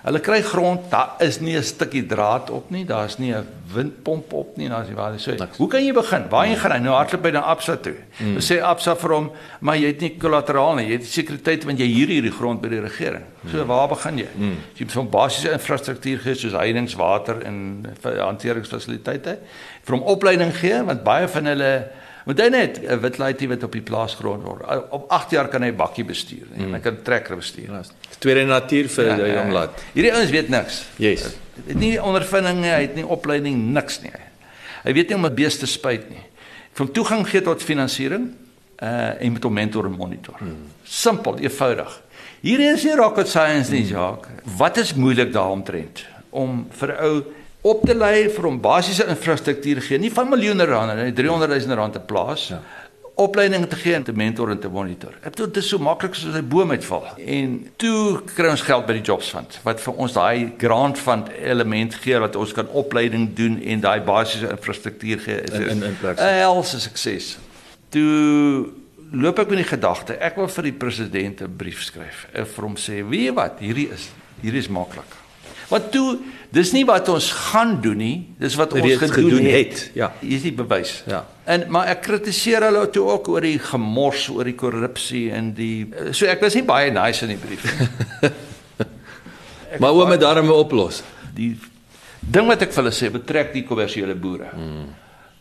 Hulle 0.05 0.21
kry 0.21 0.43
grond, 0.45 0.91
daar 0.93 1.15
is 1.25 1.39
nie 1.41 1.57
'n 1.57 1.63
stukkie 1.63 2.07
draad 2.07 2.51
op 2.51 2.71
nie, 2.71 2.85
daar's 2.85 3.17
nie 3.19 3.33
'n 3.33 3.47
windpomp 3.73 4.33
op 4.33 4.57
nie, 4.57 4.69
daar's 4.69 4.89
nie 4.89 4.97
waar 4.97 5.13
jy 5.13 5.19
sê. 5.19 5.57
Hoe 5.57 5.69
kan 5.69 5.85
jy 5.85 5.93
begin? 5.93 6.29
Waar 6.29 6.47
jy 6.47 6.57
gaan 6.57 6.73
hy 6.73 6.79
nou 6.79 6.95
hardloop 6.95 7.23
by 7.23 7.31
'n 7.31 7.37
Absa 7.37 7.77
toe. 7.77 7.95
Mm. 8.19 8.37
Sê 8.37 8.61
Absa 8.61 8.95
vir 8.97 9.11
hom, 9.11 9.31
maar 9.61 9.77
jy 9.77 9.87
het 9.87 10.01
nie 10.01 10.17
kollateraal 10.19 10.75
nie, 10.75 10.87
jy 10.87 10.93
het 10.93 11.07
sekuriteit 11.07 11.65
want 11.65 11.79
jy 11.79 11.87
huur 11.87 12.09
hierdie 12.09 12.33
grond 12.33 12.61
by 12.61 12.69
die 12.69 12.81
regering. 12.81 13.25
So 13.51 13.63
mm. 13.63 13.67
waar 13.67 13.89
begin 13.89 14.19
jy? 14.19 14.29
Mm. 14.37 14.57
Jy 14.75 14.85
moet 14.85 14.93
van 14.93 15.09
basiese 15.09 15.53
infrastruktuur 15.53 16.19
gee 16.19 16.35
soos 16.35 16.53
heininge, 16.53 16.97
water 16.97 17.43
en 17.43 17.87
hanteringsfasiliteite. 18.03 19.39
Vir 19.85 19.97
hom 19.97 20.05
opleiding 20.05 20.53
gee 20.55 20.83
want 20.85 21.03
baie 21.03 21.29
van 21.29 21.47
hulle 21.47 21.89
Want 22.25 22.41
hy 22.41 22.49
net 22.49 22.81
'n 22.81 23.01
wit 23.01 23.19
laaitjie 23.19 23.49
wat 23.49 23.63
op 23.63 23.73
die 23.73 23.83
plaas 23.85 24.15
grond 24.15 24.43
word. 24.43 24.65
Op 24.91 25.11
8 25.13 25.31
jaar 25.31 25.49
kan 25.49 25.63
hy 25.63 25.73
bakkie 25.73 26.05
bestuur 26.05 26.47
en 26.57 26.69
mm. 26.69 26.75
hy 26.75 26.81
kan 26.81 27.03
trekker 27.03 27.37
bestuur. 27.37 27.69
Ja, 27.69 27.83
tweede 28.19 28.45
natuur 28.49 28.89
vir 28.89 29.05
ja, 29.05 29.17
'n 29.17 29.35
jong 29.35 29.53
lad. 29.53 29.83
Hierdie 29.93 30.13
ouens 30.13 30.31
weet 30.31 30.49
niks. 30.49 30.85
Yes. 30.97 31.37
Het 31.67 31.77
nie 31.77 32.03
ondervinding 32.03 32.61
nie, 32.61 32.71
hy 32.71 32.81
het 32.81 32.95
nie 32.95 33.07
opleiding 33.07 33.73
niks 33.73 34.01
nie. 34.01 34.13
Hy 34.85 34.93
weet 34.93 35.09
nie 35.09 35.17
om 35.17 35.27
'n 35.27 35.35
beeste 35.35 35.67
spuit 35.67 36.09
nie. 36.11 36.25
Van 36.73 36.91
toegang 36.91 37.29
gee 37.29 37.43
tot 37.43 37.63
finansiering 37.63 38.33
uh 38.83 39.21
en 39.21 39.33
met 39.33 39.43
hom 39.43 39.53
mentor 39.53 39.85
en 39.85 39.97
monitor. 39.97 40.37
Mm. 40.41 40.73
Simpel, 40.83 41.39
eenvoudig. 41.39 42.03
Hierdie 42.41 42.73
is 42.73 42.85
nie 42.85 42.97
rocket 42.97 43.29
science 43.29 43.71
nie, 43.71 43.83
mm. 43.83 43.89
Jacques. 43.89 44.33
Wat 44.57 44.77
is 44.77 44.95
moeilik 44.95 45.33
daaromtrent 45.33 46.07
om 46.31 46.67
vir 46.71 46.89
'n 46.89 47.05
ou 47.05 47.23
op 47.65 47.85
te 47.89 47.95
lei 47.97 48.29
vir 48.29 48.45
hom 48.45 48.61
basiese 48.61 49.07
infrastruktuur 49.09 49.81
gee, 49.87 49.99
nie 50.01 50.13
van 50.13 50.29
miljoene 50.29 50.67
rande 50.69 50.97
nie, 50.99 51.13
300 51.17 51.55
000 51.65 51.79
rand 51.79 51.97
te 51.97 52.03
plaas. 52.13 52.51
Ja. 52.53 52.61
Opleiding 53.25 53.69
te 53.71 53.79
gee 53.79 53.95
en 53.95 54.03
te 54.03 54.13
mentor 54.13 54.51
en 54.51 54.59
te 54.59 54.69
monitor. 54.69 55.15
Ek 55.23 55.37
dink 55.39 55.53
dit 55.55 55.63
is 55.63 55.69
so 55.71 55.79
maklik 55.79 56.17
soos 56.19 56.35
'n 56.35 56.49
boom 56.51 56.75
uitval. 56.75 57.07
En 57.17 57.71
toe 57.79 58.21
kry 58.35 58.51
ons 58.51 58.65
geld 58.67 58.87
by 58.87 58.99
die 58.99 59.05
Jobs 59.07 59.31
Fund 59.31 59.61
wat 59.63 59.81
vir 59.81 59.95
ons 59.95 60.13
daai 60.13 60.53
grant 60.59 60.99
fund 60.99 61.31
element 61.39 61.95
gee 61.95 62.19
wat 62.19 62.37
ons 62.37 62.53
kan 62.53 62.69
opleiding 62.69 63.33
doen 63.35 63.61
en 63.63 63.81
daai 63.81 64.01
basiese 64.01 64.51
infrastruktuur 64.51 65.19
gee. 65.19 65.41
Is 65.41 65.51
in 65.51 65.69
in, 65.69 65.83
in 65.83 65.97
plek. 66.01 66.19
'n 66.19 66.39
Helse 66.43 66.81
sukses. 66.81 67.39
Toe 67.89 68.73
loop 69.13 69.39
ek 69.39 69.49
met 69.49 69.63
die 69.63 69.71
gedagte, 69.77 70.19
ek 70.19 70.37
wil 70.37 70.49
vir 70.49 70.63
die 70.63 70.73
president 70.73 71.41
'n 71.41 71.57
brief 71.57 71.83
skryf 71.83 72.27
en 72.33 72.47
vir 72.47 72.65
hom 72.65 72.77
sê, 72.77 73.09
"Wie 73.09 73.33
wat, 73.33 73.61
hierdie 73.61 73.89
is 73.93 74.11
hierdie 74.43 74.61
is 74.61 74.69
maklik." 74.69 75.23
Want 75.69 75.93
toe 75.93 76.19
dis 76.55 76.73
nie 76.75 76.85
wat 76.89 77.09
ons 77.13 77.29
gaan 77.51 77.77
doen 77.83 77.99
nie, 77.99 78.17
dis 78.39 78.55
wat 78.59 78.73
ons 78.77 78.85
gedoen, 78.85 79.13
gedoen 79.17 79.49
het. 79.49 79.73
het. 79.73 79.83
Ja. 79.99 80.13
Hier 80.21 80.37
is 80.39 80.47
die 80.47 80.55
bewys. 80.55 80.97
Ja. 81.11 81.25
En 81.51 81.67
maar 81.75 81.91
ek 81.93 82.05
kritiseer 82.07 82.65
hulle 82.69 82.87
toe 82.95 83.09
ook 83.17 83.29
oor 83.35 83.45
die 83.45 83.59
gemors, 83.59 84.29
oor 84.33 84.49
die 84.49 84.57
korrupsie 84.59 85.27
en 85.35 85.53
die 85.57 85.89
so 86.13 86.31
ek 86.31 86.45
was 86.45 86.57
nie 86.59 86.65
baie 86.69 86.93
nice 86.95 87.27
in 87.27 87.35
die 87.35 87.41
brief 87.41 87.67
nie. 87.67 88.31
maar 89.81 89.97
hoe 89.97 90.07
met 90.09 90.23
daarmee 90.23 90.63
oplos? 90.65 91.03
Die 91.35 91.53
ding 92.21 92.49
wat 92.49 92.63
ek 92.65 92.73
vir 92.73 92.85
hulle 92.85 92.95
sê 92.95 93.11
betrek 93.13 93.53
die 93.57 93.67
kommersiële 93.69 94.15
boere. 94.15 94.55
Hmm. 94.55 94.89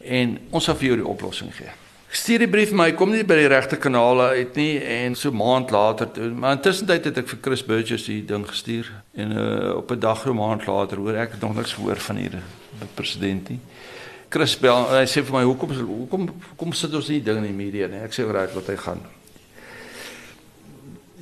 En 0.04 0.36
ons 0.52 0.66
sal 0.66 0.76
vir 0.82 0.94
jou 0.94 1.00
die 1.04 1.10
oplossing 1.14 1.54
gee 1.56 1.72
stuur 2.14 2.44
die 2.44 2.50
brief 2.50 2.72
hy 2.78 2.92
kom 2.94 3.10
nie 3.10 3.24
by 3.26 3.36
die 3.40 3.50
regte 3.50 3.78
kanale 3.82 4.30
uit 4.38 4.58
nie 4.60 4.78
en 4.78 5.16
so 5.18 5.34
maand 5.34 5.72
later 5.74 6.10
toe 6.14 6.30
maar 6.30 6.60
intussen 6.60 6.90
het 6.92 7.08
ek 7.10 7.30
vir 7.32 7.40
Chris 7.42 7.64
Burgess 7.66 8.06
die 8.06 8.22
ding 8.30 8.46
gestuur 8.46 8.92
en 9.18 9.34
uh, 9.34 9.78
op 9.80 9.92
'n 9.92 10.00
dag 10.00 10.22
so 10.22 10.34
maand 10.34 10.68
later 10.68 11.02
hoor 11.02 11.18
ek 11.18 11.40
nog 11.42 11.56
niks 11.56 11.74
gehoor 11.74 11.98
van 11.98 12.16
hier 12.22 12.38
die 12.38 12.90
president 12.94 13.50
nie. 13.50 13.60
Chris 14.30 14.56
bel 14.58 14.86
hy 14.90 15.06
sê 15.10 15.24
vir 15.26 15.34
my 15.34 15.44
hoekom 15.44 15.74
hoekom 15.74 16.30
hoekom 16.52 16.74
sit 16.74 16.94
ons 16.94 17.10
nie 17.10 17.22
ding 17.22 17.38
in 17.38 17.50
die 17.50 17.58
media 17.66 17.88
nie? 17.88 18.02
Ek 18.06 18.14
sê 18.14 18.26
reg 18.30 18.54
wat 18.54 18.70
hy 18.70 18.78
gaan. 18.78 19.02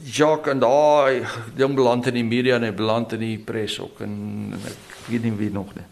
Jacques 0.04 0.52
en 0.52 0.60
daai 0.60 1.24
ding 1.56 1.76
beland 1.76 2.08
in 2.08 2.20
die 2.20 2.28
media 2.28 2.56
en 2.56 2.64
hy 2.68 2.72
beland 2.72 3.14
in 3.14 3.20
die 3.20 3.38
pres 3.38 3.80
ook 3.80 4.02
en 4.02 4.56
ek 4.60 5.08
weet 5.08 5.24
nie 5.24 5.38
wie 5.40 5.52
nog 5.52 5.72
nie 5.76 5.88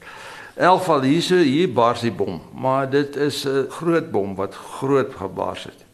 Elfal 0.60 1.05
hier 1.07 1.22
so 1.24 1.38
hier 1.39 1.70
bars 1.72 2.01
die 2.03 2.12
bom, 2.12 2.41
maar 2.51 2.89
dit 2.89 3.16
is 3.16 3.45
'n 3.47 3.68
groot 3.70 4.12
bom 4.12 4.36
wat 4.36 4.55
groot 4.55 5.14
gebars 5.16 5.64
het. 5.64 5.86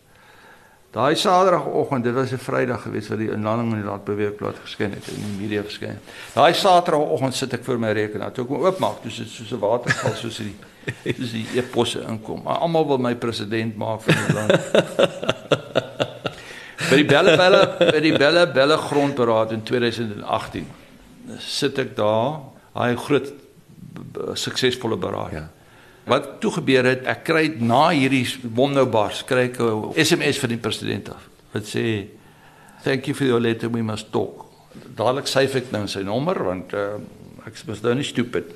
Daai 0.91 1.15
Saterdagoggend, 1.15 2.03
dit 2.03 2.13
was 2.13 2.31
'n 2.31 2.37
Vrydag 2.37 2.81
geweest 2.81 3.07
wat 3.07 3.17
die 3.17 3.31
inlanding 3.31 3.71
in 3.71 3.81
die 3.81 3.89
land 3.89 4.03
beweegplaas 4.03 4.55
geskyn 4.63 4.91
het 4.91 5.07
in 5.07 5.15
die 5.15 5.41
media 5.41 5.61
verskyn. 5.61 5.99
Daai 6.33 6.53
Saterdagoggend 6.53 7.35
sit 7.35 7.53
ek 7.53 7.63
voor 7.63 7.79
my 7.79 7.91
rekenaar, 7.91 8.31
toe 8.31 8.43
ek 8.43 8.49
hom 8.49 8.65
oopmaak, 8.65 9.03
dis 9.03 9.17
dit 9.17 9.27
soos 9.27 9.51
'n 9.51 9.59
waterval 9.59 10.13
soos 10.13 10.37
die 10.37 10.55
dis 11.03 11.31
die 11.31 11.47
e-posse 11.55 12.01
inkom. 12.07 12.47
Almal 12.47 12.87
wil 12.87 12.97
my 12.97 13.15
president 13.15 13.77
maak 13.77 14.01
van 14.01 14.15
die 14.15 14.33
land. 14.33 14.51
by 16.89 16.95
die 16.95 17.05
belle 17.05 17.37
belle 17.37 17.75
by 17.79 17.99
die 17.99 18.17
belle 18.17 18.47
belle 18.47 18.77
grondberaad 18.77 19.51
in 19.51 19.63
2018 19.63 20.67
sit 21.37 21.77
ek 21.77 21.95
daar, 21.95 22.39
daai 22.73 22.95
groot 22.95 23.44
suksesvolle 24.33 24.97
beraad. 24.97 25.31
Ja. 25.31 25.47
Wat 26.05 26.27
toe 26.41 26.51
gebeur 26.59 26.85
het, 26.85 27.05
ek 27.09 27.23
kry 27.25 27.47
na 27.65 27.87
hierdie 27.89 28.25
bom 28.43 28.73
nou 28.73 28.85
bars, 28.85 29.23
kry 29.25 29.47
ek 29.49 29.59
'n 29.59 29.93
SMS 29.97 30.37
van 30.37 30.49
die 30.49 30.61
president 30.61 31.09
af. 31.09 31.23
Wat 31.53 31.63
sê 31.63 32.07
thank 32.83 33.07
you 33.07 33.15
for 33.15 33.25
your 33.25 33.41
letter 33.41 33.69
we 33.69 33.81
must 33.81 34.11
talk. 34.11 34.45
Dadelik 34.95 35.27
syf 35.27 35.55
ek 35.55 35.71
nou 35.71 35.87
sy 35.87 36.03
nommer 36.03 36.43
want 36.43 36.73
uh, 36.73 36.99
ek 37.47 37.53
is 37.53 37.81
nou 37.81 37.95
nie 37.95 38.03
stupid. 38.03 38.53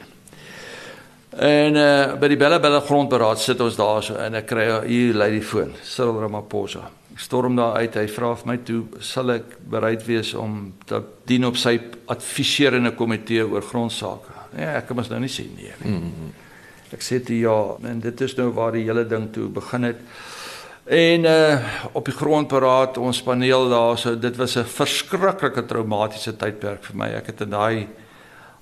En 1.39 1.75
uh, 1.75 2.15
by 2.19 2.27
die 2.27 2.37
belle 2.37 2.59
belle 2.59 2.81
grondberaad 2.81 3.39
sit 3.39 3.61
ons 3.61 3.77
daar 3.77 4.03
so 4.03 4.15
en 4.15 4.35
ek 4.35 4.47
kry 4.49 4.65
hier 4.85 5.13
lei 5.13 5.31
die 5.31 5.45
foon. 5.45 5.73
Cyril 5.83 6.21
Ramaphosa. 6.21 6.89
Ek 7.13 7.19
storm 7.19 7.55
daar 7.55 7.81
uit. 7.81 7.95
Hy 7.95 8.07
vra 8.07 8.35
vir 8.35 8.47
my 8.47 8.57
toe 8.65 8.83
sal 9.01 9.31
ek 9.31 9.57
bereid 9.69 10.05
wees 10.05 10.33
om 10.33 10.73
te 10.85 11.01
dien 11.25 11.45
op 11.45 11.57
sy 11.57 11.79
adviserende 12.07 12.93
komitee 12.97 13.45
oor 13.45 13.65
grondsake. 13.65 14.38
Ja, 14.57 14.75
ek 14.79 14.87
kan 14.87 14.95
mos 14.95 15.09
nou 15.09 15.19
nie 15.19 15.29
sê 15.29 15.45
nee 15.55 15.73
nie. 15.83 15.91
Mm 15.91 16.01
-hmm. 16.01 16.33
Ek 16.91 17.01
sê 17.01 17.19
dit 17.21 17.41
ja, 17.43 17.75
en 17.83 17.99
dit 17.99 18.21
is 18.21 18.35
nou 18.35 18.49
waar 18.53 18.71
die 18.71 18.83
hele 18.83 19.07
ding 19.07 19.33
toe 19.33 19.47
begin 19.47 19.83
het. 19.83 19.97
En 20.89 21.25
uh 21.25 21.59
op 21.91 22.05
die 22.05 22.13
grondberaad 22.13 22.97
ons 22.97 23.21
paneel 23.21 23.69
daar 23.69 23.97
so 23.97 24.19
dit 24.19 24.35
was 24.35 24.57
'n 24.57 24.65
verskriklike 24.65 25.65
traumatiese 25.65 26.35
tydperk 26.35 26.83
vir 26.83 26.95
my. 26.95 27.09
Ek 27.13 27.25
het 27.25 27.41
in 27.41 27.49
daai 27.49 27.87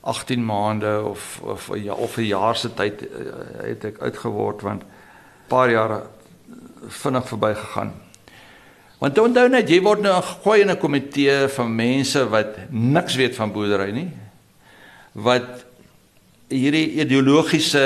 18 0.02 0.46
maande 0.46 1.04
of 1.04 1.40
of 1.44 1.70
ja 1.76 1.94
of 1.94 2.18
'n 2.18 2.28
jaar 2.28 2.56
se 2.56 2.74
tyd 2.74 3.02
uh, 3.02 3.08
het 3.62 3.86
ek 3.86 4.00
uitgeword 4.00 4.62
want 4.62 4.84
paar 5.48 5.70
jare 5.70 6.02
vinnig 6.88 7.28
verbygegaan. 7.28 7.94
Want 8.98 9.20
onthou 9.20 9.50
net 9.50 9.70
jy 9.70 9.82
word 9.82 10.02
nou 10.02 10.22
gegooi 10.22 10.62
in 10.62 10.72
'n 10.72 10.78
komitee 10.78 11.48
van 11.48 11.76
mense 11.76 12.30
wat 12.30 12.58
niks 12.70 13.16
weet 13.16 13.36
van 13.36 13.52
boerdery 13.52 13.92
nie. 13.92 14.12
Wat 15.12 15.66
hierdie 16.50 17.02
ideologiese 17.04 17.84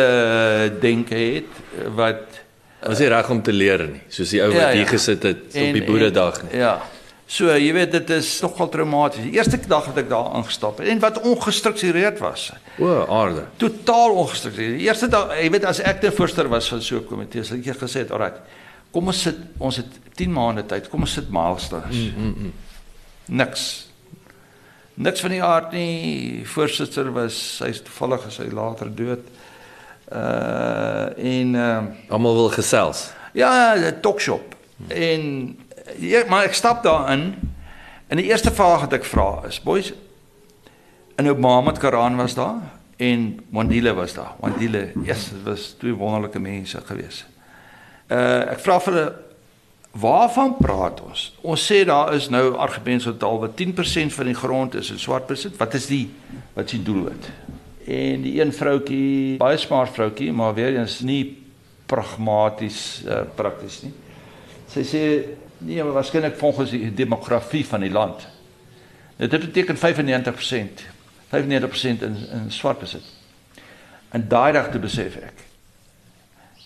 denke 0.82 1.18
het 1.18 1.92
wat 1.98 2.42
was 2.82 3.02
nie 3.02 3.10
reg 3.10 3.30
om 3.30 3.42
te 3.42 3.54
leer 3.54 3.86
nie 3.90 4.02
soos 4.10 4.34
die 4.34 4.42
ou 4.42 4.50
wat 4.52 4.62
ja, 4.62 4.72
hier 4.76 4.86
ja. 4.86 4.90
gesit 4.90 5.24
het 5.26 5.44
en, 5.54 5.68
op 5.68 5.78
die 5.78 5.86
boeredag 5.86 6.42
nie. 6.46 6.60
Ja. 6.62 6.76
So 7.32 7.54
jy 7.56 7.72
weet 7.72 7.94
dit 7.94 8.10
is 8.18 8.30
nogal 8.44 8.68
traumaties. 8.74 9.24
Die 9.24 9.38
eerste 9.38 9.56
dag 9.72 9.86
het 9.88 10.02
ek 10.02 10.10
daar 10.12 10.34
aangestap 10.36 10.82
en 10.84 11.00
wat 11.00 11.22
ongestruktureerd 11.24 12.20
was. 12.20 12.50
O, 12.76 13.06
aarde. 13.08 13.46
Totaal 13.62 14.18
ongestruktureerd. 14.26 14.82
Die 14.82 14.90
eerste 14.90 15.08
dag, 15.12 15.32
jy 15.40 15.48
weet 15.54 15.68
as 15.70 15.80
ek 15.80 16.02
te 16.04 16.12
voorster 16.12 16.50
was 16.52 16.68
van 16.74 16.84
so 16.84 17.00
'n 17.00 17.06
komitee, 17.08 17.44
sal 17.44 17.58
ek 17.58 17.80
gesê 17.80 18.04
het, 18.04 18.12
"Alraai, 18.12 18.34
kom 18.92 19.08
ons 19.08 19.22
sit 19.22 19.38
ons 19.58 19.78
het 19.78 19.88
10 20.16 20.34
maande 20.34 20.66
tyd. 20.66 20.90
Kom 20.90 21.02
ons 21.02 21.14
sit 21.14 21.32
milestones." 21.32 21.96
Mm, 21.96 22.14
mm, 22.18 22.36
mm. 22.38 22.54
Niks 23.26 23.91
niks 25.02 25.22
van 25.22 25.34
die 25.34 25.44
aard 25.44 25.72
nie. 25.72 26.42
Voorsitter 26.46 27.12
was 27.16 27.38
hy 27.64 27.72
toevallig 27.86 28.26
as 28.28 28.40
hy 28.42 28.50
later 28.54 28.92
dood. 28.96 29.26
Uh 30.12 31.10
en 31.18 31.56
uh 31.56 32.12
almal 32.12 32.36
wil 32.36 32.52
gesels. 32.54 33.10
Ja, 33.34 33.76
'n 33.76 34.02
talkshop. 34.02 34.56
En 34.88 35.58
ja, 35.98 36.24
maar 36.28 36.46
ek 36.46 36.54
stap 36.54 36.84
daarin. 36.84 37.36
En 38.08 38.18
die 38.18 38.28
eerste 38.28 38.52
vraag 38.52 38.80
wat 38.80 38.94
ek 38.94 39.06
vra 39.08 39.44
is, 39.48 39.62
boys, 39.64 39.94
en 41.16 41.24
nou 41.24 41.38
Mohammed 41.38 41.78
Karan 41.80 42.16
was 42.16 42.34
daar 42.34 42.60
en 42.98 43.40
Wandile 43.50 43.94
was 43.94 44.14
daar. 44.14 44.34
Wandile, 44.40 44.92
yes, 45.04 45.30
dit 45.30 45.44
was 45.44 45.76
twee 45.80 45.94
wonderlike 45.94 46.40
mense 46.40 46.82
gewees. 46.86 47.26
Uh 48.12 48.52
ek 48.52 48.60
vra 48.60 48.80
vir 48.80 48.94
hulle 48.94 49.31
waarvan 49.92 50.56
praat 50.58 51.02
ons? 51.04 51.26
Ons 51.42 51.66
sê 51.68 51.82
daar 51.86 52.14
is 52.16 52.30
nou 52.32 52.54
argumente 52.56 53.04
so 53.04 53.18
taal 53.18 53.40
wat 53.44 53.58
10% 53.60 54.16
van 54.16 54.30
die 54.30 54.38
grond 54.38 54.76
is 54.80 54.92
in 54.92 55.00
swart 55.00 55.28
besit. 55.28 55.58
Wat 55.60 55.74
is 55.74 55.88
die 55.92 56.06
wat 56.54 56.66
is 56.66 56.78
die 56.78 56.84
doelwit? 56.84 57.30
En 57.92 58.24
die 58.24 58.38
een 58.40 58.54
vroutjie, 58.54 59.38
baie 59.42 59.58
smart 59.58 59.94
vroutjie, 59.96 60.32
maar 60.32 60.54
weer 60.54 60.78
eens 60.78 61.00
nie 61.04 61.38
pragmaties 61.92 63.02
uh, 63.08 63.24
prakties 63.36 63.82
nie. 63.84 63.92
Sy 64.72 64.84
sê 64.88 65.04
nee, 65.58 65.82
maar 65.84 65.98
waarskynlik 66.00 66.38
volgens 66.40 66.72
die 66.72 66.94
demografie 66.96 67.66
van 67.68 67.84
die 67.84 67.92
land. 67.92 68.24
Nou, 69.18 69.30
dit 69.30 69.48
beteken 69.50 69.78
95%. 69.78 70.86
95% 71.32 72.06
in 72.08 72.16
in 72.38 72.52
swart 72.52 72.80
besit. 72.80 73.06
En 74.12 74.28
daai 74.28 74.52
dag 74.54 74.72
te 74.72 74.80
besef 74.80 75.16
ek. 75.16 75.41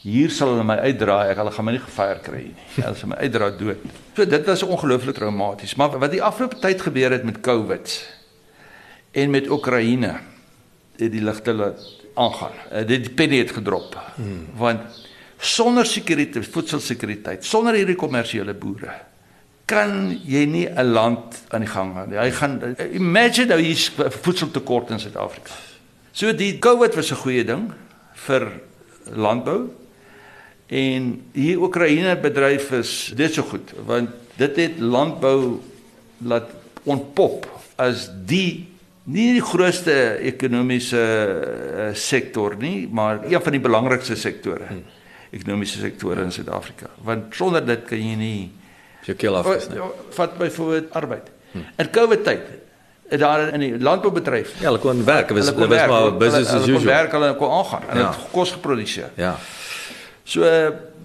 Hier 0.05 0.29
sal 0.29 0.51
hulle 0.53 0.63
my 0.67 0.75
uitdraai, 0.85 1.31
ek 1.31 1.39
hulle 1.41 1.51
gaan 1.55 1.65
my 1.65 1.71
nie 1.73 1.81
gefire 1.81 2.19
kry 2.21 2.43
nie. 2.51 2.65
Hulle 2.75 2.97
sal 2.99 3.09
my 3.09 3.17
uitdra 3.25 3.49
dood. 3.57 3.85
So 4.13 4.27
dit 4.29 4.43
was 4.45 4.61
ongelooflik 4.61 5.17
traumaties, 5.17 5.73
maar 5.81 5.95
wat 5.97 6.13
die 6.13 6.21
afgelope 6.21 6.59
tyd 6.61 6.83
gebeur 6.85 7.15
het 7.15 7.23
met 7.25 7.39
COVID 7.45 7.95
en 9.17 9.31
met 9.33 9.49
Oekraïne 9.49 10.11
het 10.99 11.11
die 11.11 11.23
ligte 11.25 11.55
laat 11.57 11.81
aangaan. 12.21 12.53
Eh, 12.69 12.85
dit 12.87 13.07
die 13.07 13.13
penny 13.17 13.39
het 13.41 13.55
gedrop. 13.55 13.97
Hmm. 14.19 14.45
Want 14.59 15.01
sonder 15.41 15.89
sekuriteit, 15.89 16.47
voedselsekuriteit, 16.53 17.45
sonder 17.45 17.73
hierdie 17.73 17.97
kommersiële 17.97 18.53
boere 18.53 18.93
kan 19.65 20.13
jy 20.21 20.45
nie 20.45 20.67
'n 20.69 20.91
land 20.93 21.41
aan 21.49 21.65
die 21.65 21.69
gang 21.69 21.93
hou 21.93 22.05
nie. 22.07 22.17
Hy 22.17 22.31
gaan 22.31 22.75
imagine 22.93 23.47
nou 23.47 23.59
hier's 23.59 23.89
voedseltekort 24.21 24.89
in 24.89 24.99
Suid-Afrika. 24.99 25.51
So 26.11 26.33
die 26.33 26.59
COVID 26.59 26.95
was 26.95 27.11
'n 27.11 27.15
goeie 27.15 27.43
ding 27.43 27.73
vir 28.13 28.61
landbou. 29.09 29.84
En 30.67 31.09
hier 31.33 31.61
Oekraïne 31.61 32.15
bedryf 32.21 32.71
is 32.71 32.93
dit 33.15 33.33
so 33.33 33.45
goed 33.45 33.73
want 33.85 34.09
dit 34.39 34.55
het 34.55 34.79
landbou 34.79 35.59
laat 36.25 36.49
ontpop 36.83 37.45
as 37.81 38.09
die 38.25 38.67
nie 39.05 39.35
die 39.35 39.45
grootste 39.45 40.17
ekonomiese 40.25 41.01
uh, 41.01 41.89
sektor 41.93 42.55
nie, 42.57 42.87
maar 42.89 43.21
een 43.29 43.41
van 43.41 43.53
die 43.53 43.61
belangrikste 43.61 44.15
sektore. 44.17 44.65
Hmm 44.65 44.85
ekonomiese 45.35 45.79
sektore 45.79 46.23
in 46.23 46.31
Suid-Afrika. 46.31 46.91
Want 47.07 47.33
sonder 47.35 47.63
dit 47.65 47.87
kan 47.89 48.01
jy 48.01 48.19
nie 48.19 48.37
jou 49.05 49.15
keel 49.19 49.37
af 49.37 49.49
is 49.55 49.67
nie. 49.71 49.81
Vat 50.17 50.37
byvoorbeeld 50.39 50.93
arbeid. 50.97 51.27
Hm. 51.51 51.65
In 51.81 51.91
COVID 51.97 52.23
tyd 52.27 52.53
daar 53.21 53.51
in 53.53 53.61
die 53.61 53.75
landboubedryf 53.77 54.55
ja, 54.57 54.65
hulle 54.71 54.79
kon 54.81 55.03
werk, 55.05 55.29
was 55.37 55.51
hulle 55.51 55.67
was 55.69 55.83
maar 55.91 56.15
business 56.17 56.49
as 56.49 56.63
usual. 56.65 56.79
Hulle 56.79 56.79
kon 56.79 56.87
werk, 56.89 57.11
hulle 57.13 57.27
kon 57.37 57.51
aangaan 57.59 57.83
en 57.91 57.99
ja. 58.01 58.07
het 58.07 58.31
kos 58.33 58.55
geproduseer. 58.55 59.11
Ja. 59.21 59.35
So 60.25 60.45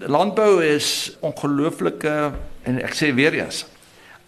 landbou 0.07 0.63
is 0.65 1.17
ongelooflike 1.21 2.15
en 2.65 2.81
ek 2.81 2.97
sê 2.97 3.13
weer 3.13 3.37
eens 3.37 3.65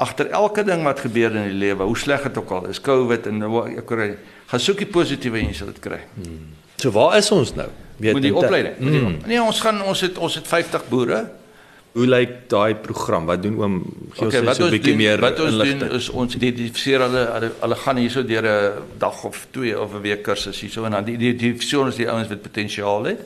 agter 0.03 0.29
elke 0.35 0.63
ding 0.67 0.83
wat 0.83 0.99
gebeur 0.99 1.31
in 1.31 1.47
die 1.47 1.59
lewe, 1.61 1.85
hoe 1.87 1.97
sleg 1.97 2.25
dit 2.27 2.37
ook 2.37 2.49
al 2.51 2.65
is, 2.67 2.81
COVID 2.81 3.27
en 3.29 3.45
ek 3.77 3.85
kry 3.87 4.09
gaan 4.51 4.59
soek 4.59 4.81
die 4.83 4.89
positiewe 4.89 5.39
en 5.39 5.47
jy 5.47 5.55
sal 5.55 5.69
dit 5.71 5.79
kry. 5.79 6.01
Hmm. 6.17 6.51
So 6.81 6.91
waar 6.91 7.17
is 7.17 7.31
ons 7.31 7.53
nou? 7.55 7.69
weet 7.97 8.13
met 8.13 8.21
die 8.21 8.35
opleiding. 8.35 8.75
Mm. 8.77 9.17
Nee, 9.25 9.41
ons 9.41 9.59
gaan 9.59 9.81
ons 9.83 10.01
het 10.01 10.17
ons 10.17 10.35
het 10.35 10.47
50 10.47 10.87
boere. 10.89 11.21
Hoe 11.93 12.07
lyk 12.09 12.31
daai 12.49 12.73
program? 12.81 13.27
Wat 13.29 13.43
doen 13.43 13.59
oom 13.61 13.75
gee 14.15 14.27
okay, 14.27 14.41
ons 14.41 14.57
so 14.57 14.65
'n 14.65 14.73
bietjie 14.73 14.95
meer 14.97 15.21
Wat 15.21 15.39
ons 15.39 15.59
doen 15.61 15.91
is 15.91 16.09
ons 16.09 16.35
identifiseer 16.35 17.05
hulle 17.05 17.23
hulle, 17.35 17.51
hulle 17.59 17.75
gaan 17.83 17.97
hierso 18.01 18.23
deur 18.25 18.47
'n 18.49 18.97
dag 18.97 19.23
of 19.23 19.47
twee 19.51 19.79
of 19.79 19.93
'n 19.93 20.01
week 20.01 20.23
kursus 20.23 20.59
hierso 20.59 20.85
en 20.85 20.91
dan 20.91 21.05
die 21.05 21.13
identifiseer 21.13 21.79
ons 21.79 21.95
die 21.95 22.09
ouens 22.09 22.27
wat 22.27 22.41
potensiaal 22.41 23.03
het. 23.03 23.21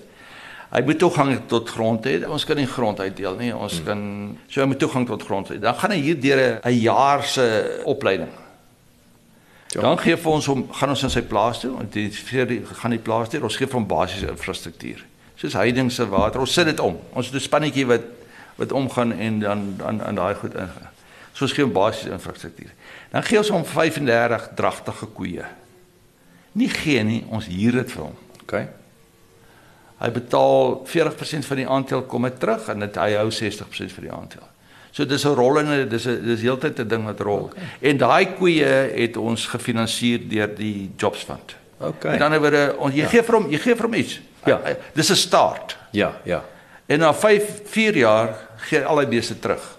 Hy 0.68 0.82
moet 0.84 1.00
toegang 1.00 1.32
tot 1.48 1.70
grond 1.70 2.04
hê. 2.06 2.18
Ons 2.28 2.44
kan 2.46 2.60
nie 2.60 2.68
grond 2.68 3.00
uitdeel 3.00 3.38
nie. 3.40 3.54
Ons 3.56 3.80
hmm. 3.80 3.86
kan 3.88 4.02
so 4.52 4.62
hy 4.62 4.68
moet 4.68 4.82
toegang 4.82 5.08
tot 5.08 5.24
grond 5.24 5.54
hê. 5.54 5.60
Dan 5.64 5.78
gaan 5.80 5.94
hy 5.96 6.02
hier 6.04 6.20
deur 6.20 6.42
'n 6.60 6.76
jaar 6.82 7.24
se 7.24 7.46
opleiding. 7.86 8.34
Ja. 9.72 9.82
Dan 9.82 10.00
gee 10.00 10.18
vir 10.18 10.32
ons 10.32 10.46
hom 10.46 10.68
gaan 10.72 10.90
ons 10.90 11.04
in 11.04 11.10
sy 11.10 11.22
plaas 11.22 11.60
toe 11.60 11.74
en 11.80 11.88
dit 11.92 12.16
vir 12.16 12.48
die 12.48 12.60
gaan 12.66 12.92
die 12.92 13.04
plaas 13.04 13.30
toe 13.30 13.44
ons 13.44 13.58
gee 13.60 13.68
hom 13.72 13.88
basiese 13.88 14.28
infrastruktuur. 14.32 15.06
Soos 15.36 15.54
heidingse 15.54 16.08
water. 16.10 16.40
Ons 16.40 16.54
sit 16.54 16.66
dit 16.66 16.80
om. 16.80 16.98
Ons 17.14 17.28
het 17.28 17.36
'n 17.36 17.48
spannetjie 17.48 17.86
wat 17.86 18.04
wat 18.58 18.72
omgaan 18.72 19.12
en 19.12 19.40
dan 19.40 19.78
dan 19.78 20.02
aan 20.04 20.16
daai 20.16 20.36
goed 20.36 20.54
ingaan. 20.54 20.90
So 21.34 21.46
ons 21.46 21.54
gee 21.54 21.64
hom 21.64 21.74
basiese 21.74 22.12
infrastruktuur. 22.12 22.72
Dan 23.12 23.24
gee 23.24 23.38
ons 23.38 23.50
hom 23.50 23.66
35 23.66 24.50
dragtige 24.56 25.06
koeie. 25.06 25.46
Nie 26.52 26.70
gee 26.70 27.04
nie, 27.04 27.24
ons 27.30 27.46
huur 27.46 27.72
dit 27.72 27.92
vir 27.92 28.04
hom. 28.04 28.16
OK. 28.42 28.54
Hy 29.98 30.12
betaal 30.14 30.84
40% 30.86 31.46
van 31.46 31.58
die 31.58 31.68
aandeel 31.68 32.04
kom 32.06 32.24
hy 32.24 32.32
terug 32.38 32.70
en 32.70 32.86
dit 32.86 33.00
hy 33.02 33.16
hou 33.18 33.30
60% 33.34 33.96
vir 33.96 34.08
die 34.08 34.14
aandeel. 34.14 34.46
So 34.92 35.06
dis 35.06 35.26
'n 35.26 35.36
rollende 35.36 35.88
dis 35.88 36.06
'n 36.08 36.24
dis 36.26 36.42
heeltyd 36.42 36.80
'n 36.80 36.88
ding 36.88 37.06
wat 37.06 37.20
rol. 37.20 37.50
Okay. 37.50 37.64
En 37.90 37.98
daai 37.98 38.34
koeie 38.34 38.66
het 38.94 39.18
ons 39.18 39.46
gefinansier 39.46 40.20
deur 40.30 40.56
die 40.56 40.92
Jobs 40.98 41.24
Fund. 41.24 41.56
OK. 41.80 42.04
Met 42.04 42.22
ander 42.22 42.40
woorde, 42.40 42.76
ons 42.80 42.94
jy 42.94 43.02
ja. 43.02 43.08
gee 43.08 43.24
vir 43.24 43.36
hom, 43.36 43.50
jy 43.52 43.58
gee 43.58 43.76
vir 43.76 43.86
hom 43.86 43.94
iets. 43.94 44.20
Ja, 44.46 44.62
dis 44.94 45.10
'n 45.10 45.16
start. 45.16 45.78
Ja, 45.92 46.14
ja. 46.24 46.44
En 46.86 47.00
na 47.00 47.14
5 47.14 47.62
4 47.66 47.98
jaar 47.98 48.36
gee 48.56 48.86
al 48.86 48.98
die 48.98 49.08
beeste 49.08 49.40
terug. 49.40 49.78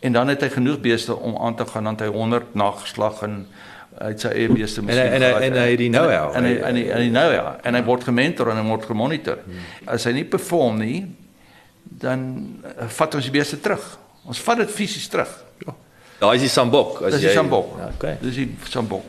En 0.00 0.12
dan 0.12 0.28
het 0.28 0.40
hy 0.40 0.48
genoeg 0.48 0.80
beeste 0.80 1.16
om 1.16 1.36
aan 1.36 1.56
te 1.56 1.66
gaan 1.66 1.84
dan 1.84 1.98
hy 1.98 2.06
100 2.06 2.54
nageslag 2.54 3.22
en 3.22 3.46
uit 4.00 4.22
sy 4.22 4.30
eie 4.32 4.48
beeste 4.48 4.82
miskien. 4.82 5.12
En 5.12 5.22
en 5.22 5.42
en 5.44 5.58
hy 5.60 5.76
die 5.76 5.90
nou 5.92 6.06
ja. 6.08 6.22
En 6.36 6.46
hy 6.48 6.54
en 6.56 6.78
hy 6.78 6.84
en 6.88 7.02
hy 7.04 7.08
nou 7.12 7.26
ja. 7.34 7.44
En 7.68 7.76
hy 7.76 7.82
word 7.84 8.06
gementor 8.08 8.52
en 8.52 8.60
hy 8.60 8.64
word 8.68 8.86
gemonitor. 8.88 9.42
As 9.84 10.06
hy 10.08 10.14
nie 10.16 10.26
perform 10.28 10.80
nie, 10.80 11.02
dan 12.00 12.26
uh, 12.64 12.88
vat 12.96 13.16
ons 13.18 13.28
die 13.28 13.34
beeste 13.34 13.60
terug. 13.60 13.84
Ons 14.24 14.40
vat 14.46 14.62
dit 14.62 14.72
fisies 14.72 15.08
terug. 15.12 15.32
Ja. 15.66 15.76
Daai 16.20 16.34
is 16.38 16.46
die 16.46 16.52
sambok 16.52 17.02
as 17.02 17.16
jy 17.16 17.18
Dis 17.18 17.26
die 17.28 17.36
sambok. 17.36 17.74
Ja, 17.80 17.90
okay. 17.96 18.14
Dis 18.22 18.40
die 18.40 18.48
sambok. 18.72 19.04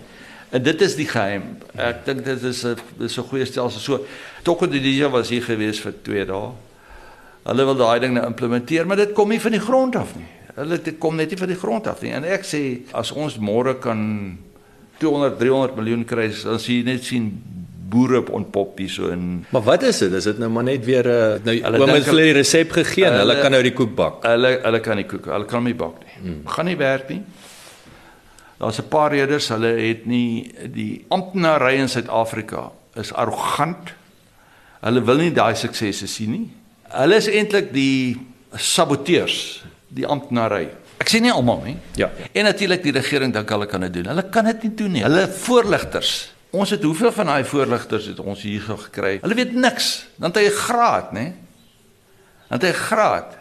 En 0.52 0.64
dit 0.64 0.84
is 0.84 0.98
die 1.00 1.08
geheim. 1.08 1.48
Ek 1.80 2.04
dink 2.10 2.26
dit 2.28 2.44
is 2.52 2.66
'n 2.66 2.76
dis 3.00 3.18
'n 3.18 3.28
goeie 3.32 3.46
stelsel. 3.46 3.80
So 3.80 4.06
Toko 4.44 4.68
Didija 4.68 5.10
was 5.10 5.30
hier 5.30 5.42
gewees 5.42 5.80
vir 5.80 5.94
2 6.04 6.26
dae. 6.26 6.52
Hulle 7.46 7.66
wil 7.66 7.76
daai 7.76 8.00
ding 8.00 8.14
nou 8.14 8.26
implementeer, 8.26 8.86
maar 8.86 8.98
dit 8.98 9.14
kom 9.14 9.30
nie 9.30 9.40
van 9.40 9.52
die 9.52 9.60
grond 9.60 9.96
af 9.96 10.16
nie. 10.16 10.28
Hulle 10.56 10.82
dit 10.82 10.98
kom 11.00 11.16
net 11.16 11.30
nie 11.30 11.38
van 11.38 11.48
die 11.48 11.58
grond 11.58 11.88
af 11.88 12.02
nie. 12.02 12.12
En 12.12 12.24
ek 12.24 12.44
sê 12.44 12.82
as 12.92 13.12
ons 13.12 13.38
môre 13.38 13.80
kan 13.80 14.38
200 15.02 15.40
300 15.40 15.76
miljoen 15.80 16.06
kry, 16.08 16.30
dan 16.44 16.62
sien 16.62 16.82
jy 16.82 16.88
net 16.94 17.08
sien 17.08 17.32
boere 17.92 18.22
ontpop 18.32 18.80
hier 18.80 18.92
so 18.92 19.12
in. 19.12 19.44
Maar 19.52 19.64
wat 19.68 19.84
is 19.90 20.00
dit? 20.04 20.14
Is 20.16 20.28
dit 20.30 20.40
nou 20.40 20.50
maar 20.54 20.64
net 20.68 20.86
weer 20.86 21.08
'n 21.08 21.42
uh, 21.50 21.60
nou 21.68 21.82
oom 21.82 21.96
het 21.96 22.06
hulle 22.08 22.28
die 22.30 22.38
resep 22.40 22.72
gegee 22.72 23.06
en 23.10 23.18
hulle 23.20 23.40
kan 23.42 23.52
nou 23.52 23.62
die 23.64 23.74
koek 23.76 23.96
bak. 23.96 24.24
Hulle 24.24 24.60
hulle 24.64 24.80
kan 24.80 24.96
nie 24.96 25.08
koek, 25.10 25.26
hulle 25.26 25.46
kan 25.46 25.64
nie 25.64 25.76
bak 25.76 26.00
nie. 26.04 26.16
Hmm. 26.22 26.42
Gaan 26.46 26.66
nie 26.66 26.78
werk 26.78 27.10
nie. 27.10 27.22
Daar's 28.62 28.80
'n 28.80 28.88
paar 28.88 29.12
redes, 29.12 29.50
hulle 29.50 29.74
het 29.76 30.06
nie 30.06 30.54
die 30.74 31.06
amptenary 31.10 31.76
in 31.76 31.90
Suid-Afrika 31.90 32.72
is 32.96 33.14
arrogant. 33.14 33.94
Hulle 34.82 35.04
wil 35.04 35.18
nie 35.18 35.32
daai 35.32 35.56
suksese 35.56 36.08
sien 36.08 36.32
nie. 36.32 36.50
Hulle 36.90 37.16
is 37.16 37.28
eintlik 37.28 37.74
die 37.74 38.18
saboteurs, 38.56 39.64
die 39.88 40.08
amptenary. 40.08 40.70
Ek 41.02 41.10
sê 41.10 41.22
nie 41.24 41.34
almal 41.34 41.64
nie. 41.66 41.78
Ja. 41.98 42.12
En 42.32 42.46
natuurlik 42.46 42.84
die 42.86 42.94
regering 42.94 43.34
dink 43.34 43.50
hulle 43.50 43.66
kan 43.66 43.82
dit 43.88 43.94
doen. 43.94 44.12
Hulle 44.14 44.28
kan 44.30 44.46
dit 44.46 44.68
nie 44.68 44.76
doen 44.84 44.92
nie. 45.00 45.04
Hulle 45.08 45.26
voorligters 45.28 46.14
Ons 46.52 46.74
het 46.76 46.84
hoeveel 46.84 47.14
van 47.16 47.30
daai 47.32 47.46
voorligters 47.48 48.10
het 48.12 48.18
ons 48.20 48.42
hier 48.44 48.64
gekry? 48.68 49.20
Hulle 49.24 49.36
weet 49.40 49.54
niks. 49.56 49.92
Dan 50.20 50.34
het 50.34 50.40
hy 50.42 50.48
'n 50.50 50.58
graad, 50.68 51.12
né? 51.12 51.34
Dan 52.50 52.60
het 52.60 52.64
hy 52.64 52.70
'n 52.70 52.84
graad. 52.88 53.38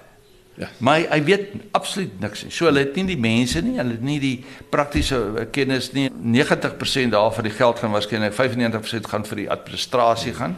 Ja. 0.54 0.68
Maar 0.78 0.94
hy, 0.94 1.06
hy 1.10 1.24
weet 1.24 1.46
absoluut 1.72 2.20
niks 2.20 2.42
nie. 2.42 2.52
So 2.52 2.64
hulle 2.64 2.78
het 2.78 2.94
nie 2.94 3.04
die 3.04 3.18
mense 3.18 3.60
nie, 3.60 3.76
hulle 3.78 3.90
het 3.90 4.02
nie 4.02 4.20
die 4.20 4.44
praktiese 4.70 5.48
kennis 5.50 5.92
nie. 5.92 6.10
90% 6.10 7.10
daarvan 7.10 7.44
die 7.44 7.52
geld 7.52 7.78
gaan 7.78 7.90
waarskynlik 7.90 8.32
95% 8.32 9.06
gaan 9.06 9.24
vir 9.24 9.36
die 9.36 9.50
administrasie 9.50 10.34
gaan 10.34 10.56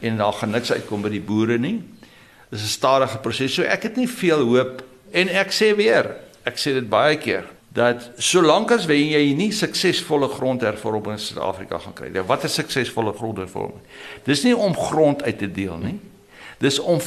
en 0.00 0.16
daar 0.16 0.32
gaan 0.32 0.50
niks 0.50 0.72
uitkom 0.72 1.02
by 1.02 1.08
die 1.08 1.20
boere 1.20 1.58
nie. 1.58 1.82
Dis 2.50 2.62
'n 2.62 2.66
stadige 2.66 3.18
proses. 3.18 3.54
So 3.54 3.62
ek 3.62 3.82
het 3.82 3.96
nie 3.96 4.08
veel 4.08 4.40
hoop 4.40 4.82
en 5.10 5.28
ek 5.28 5.50
sê 5.50 5.74
weer, 5.76 6.14
ek 6.48 6.60
sê 6.60 6.74
dit 6.78 6.88
baie 6.88 7.16
keer 7.20 7.46
dat 7.78 8.08
solank 8.18 8.72
as 8.74 8.88
wen 8.88 9.12
jy 9.12 9.34
nie 9.38 9.50
suksesvolle 9.54 10.30
grondhervorming 10.32 11.18
in 11.18 11.22
Suid-Afrika 11.22 11.78
gaan 11.84 11.94
kry. 11.94 12.10
Wat 12.26 12.46
is 12.48 12.56
suksesvolle 12.58 13.12
grondhervorming? 13.14 13.82
Dis 14.26 14.42
nie 14.46 14.56
om 14.56 14.74
grond 14.74 15.22
uit 15.22 15.38
te 15.38 15.50
deel 15.52 15.76
nie. 15.82 15.98
Dis 16.58 16.80
om 16.80 16.98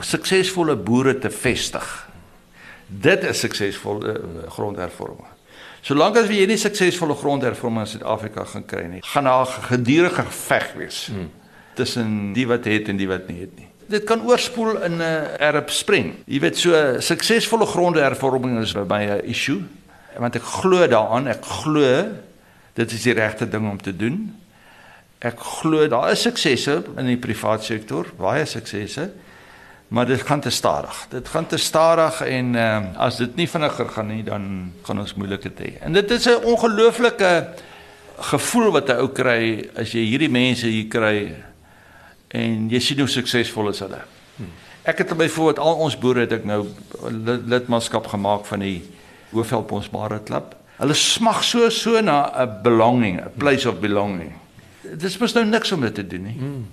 suksesvolle 0.00 0.76
boere 0.80 1.18
te 1.20 1.30
vestig. 1.30 1.88
Dit 2.86 3.26
is 3.28 3.42
suksesvolle 3.44 4.14
uh, 4.14 4.46
grondhervorming. 4.54 5.34
Solank 5.84 6.16
as 6.22 6.30
jy 6.32 6.46
nie 6.48 6.58
suksesvolle 6.58 7.18
grondhervorming 7.18 7.84
in 7.84 7.92
Suid-Afrika 7.96 8.46
gaan 8.54 8.64
kry 8.66 8.86
nie, 8.90 9.02
gaan 9.02 9.28
daar 9.28 9.46
'n 9.46 9.68
gedurende 9.68 10.22
geveg 10.22 10.72
wees. 10.78 11.06
Hmm. 11.10 11.30
tussen 11.76 12.32
die 12.32 12.46
wat 12.48 12.64
het 12.64 12.88
en 12.88 12.96
die 12.96 13.08
wat 13.08 13.28
nie 13.28 13.40
het 13.40 13.56
nie. 13.58 13.68
Dit 13.86 14.04
kan 14.04 14.22
oorspoel 14.26 14.82
in 14.82 14.96
'n 14.96 15.00
uh, 15.00 15.38
Arab 15.38 15.70
Spring. 15.70 16.14
Jy 16.26 16.40
weet 16.40 16.58
so 16.58 17.00
suksesvolle 17.00 17.66
grondehervorming 17.66 18.60
is 18.60 18.72
by 18.72 19.02
'n 19.06 19.24
issue 19.24 19.62
want 20.18 20.36
ek 20.38 20.42
glo 20.42 20.86
daaraan, 20.88 21.28
ek 21.28 21.44
glo 21.44 21.84
dit 22.76 22.92
is 22.92 23.02
die 23.02 23.14
regte 23.16 23.48
ding 23.48 23.68
om 23.70 23.78
te 23.80 23.92
doen. 23.96 24.18
Ek 25.24 25.38
glo 25.60 25.86
daar 25.88 26.10
is 26.12 26.24
suksesse 26.26 26.82
in 26.96 27.08
die 27.08 27.20
private 27.20 27.64
sektor, 27.64 28.08
baie 28.18 28.44
suksesse. 28.48 29.10
Maar 29.88 30.06
dit 30.06 30.22
gaan 30.26 30.40
te 30.42 30.50
stadig. 30.50 31.06
Dit 31.12 31.28
gaan 31.30 31.46
te 31.46 31.56
stadig 31.56 32.20
en 32.26 32.54
uh, 32.58 32.80
as 33.06 33.20
dit 33.22 33.36
nie 33.38 33.46
vinniger 33.48 33.88
gaan 33.88 34.08
nie, 34.10 34.24
dan 34.26 34.72
gaan 34.82 34.98
ons 34.98 35.14
moeilike 35.14 35.52
tye. 35.54 35.76
En 35.80 35.94
dit 35.94 36.10
is 36.10 36.26
'n 36.26 36.42
ongelooflike 36.42 37.54
gevoel 38.32 38.72
wat 38.72 38.88
'n 38.88 38.98
ou 38.98 39.08
kry 39.08 39.70
as 39.76 39.92
jy 39.92 40.02
hierdie 40.10 40.30
mense 40.30 40.66
hier 40.66 40.88
kry 40.88 41.34
en 42.28 42.68
jy 42.70 42.80
sien 42.80 42.98
hoe 42.98 43.08
suksesvol 43.08 43.68
is 43.68 43.80
hulle. 43.80 44.02
Ek 44.86 44.98
het 45.02 45.16
byvoorbeeld 45.18 45.58
al 45.58 45.80
ons 45.82 45.96
boere 45.98 46.20
het 46.20 46.32
ek 46.36 46.44
nou 46.46 46.60
lidmaatskap 47.50 48.06
gemaak 48.06 48.44
van 48.46 48.62
die 48.62 48.84
Hoofveld 49.32 49.72
ons 49.74 49.90
Mare 49.90 50.20
Klub. 50.22 50.54
Hulle 50.78 50.94
smag 50.94 51.42
so 51.44 51.68
so 51.74 52.00
na 52.00 52.30
'n 52.44 52.62
belonging, 52.62 53.18
'n 53.20 53.32
place 53.38 53.68
of 53.68 53.80
belonging. 53.80 54.32
Dit 54.82 55.02
is 55.02 55.18
mos 55.18 55.34
nou 55.34 55.44
niks 55.44 55.72
om 55.72 55.80
dit 55.80 55.94
te 55.94 56.06
doen 56.06 56.22
nie. 56.22 56.36
Hmm. 56.38 56.66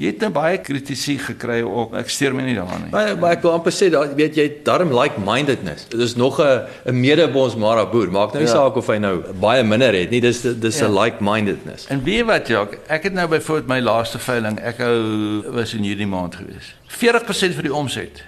Jy 0.00 0.14
het 0.14 0.22
nou 0.24 0.30
baie 0.32 0.56
kritisie 0.64 1.18
gekry 1.20 1.58
op 1.60 1.92
ek 1.98 2.08
steur 2.08 2.32
my 2.32 2.46
nie 2.46 2.54
daaraan 2.56 2.86
nie. 2.86 2.92
Maar 2.94 3.10
maar 3.20 3.34
ek 3.36 3.42
wil 3.44 3.52
amper 3.58 3.74
sê 3.76 3.90
daar 3.92 4.14
weet 4.16 4.38
jy 4.38 4.46
darm 4.64 4.94
like-mindedness. 4.96 5.90
Dit 5.92 6.00
is 6.00 6.14
nog 6.16 6.40
'n 6.40 6.64
'n 6.88 7.00
medebonsmara 7.00 7.84
boer. 7.90 8.08
Maak 8.10 8.32
nou 8.32 8.42
nie 8.42 8.48
ja. 8.48 8.56
saak 8.56 8.76
of 8.76 8.86
hy 8.86 8.96
nou 8.96 9.20
baie 9.40 9.62
minder 9.62 9.92
het 9.92 10.10
nie. 10.10 10.20
Dis 10.20 10.40
dis 10.40 10.80
'n 10.80 10.92
ja. 10.92 11.02
like-mindedness. 11.02 11.86
En 11.86 12.02
weet 12.02 12.24
wat 12.24 12.48
Jacques, 12.48 12.80
ek 12.88 13.02
het 13.02 13.12
nou 13.12 13.28
byvoorbeeld 13.28 13.68
my 13.68 13.80
laaste 13.80 14.18
veiling, 14.18 14.58
ek 14.58 14.78
hou 14.78 15.52
was 15.52 15.74
in 15.74 15.82
hierdie 15.82 16.06
maand 16.06 16.34
gewees. 16.34 16.74
40% 16.88 17.54
van 17.54 17.62
die 17.62 17.74
omset 17.74 18.24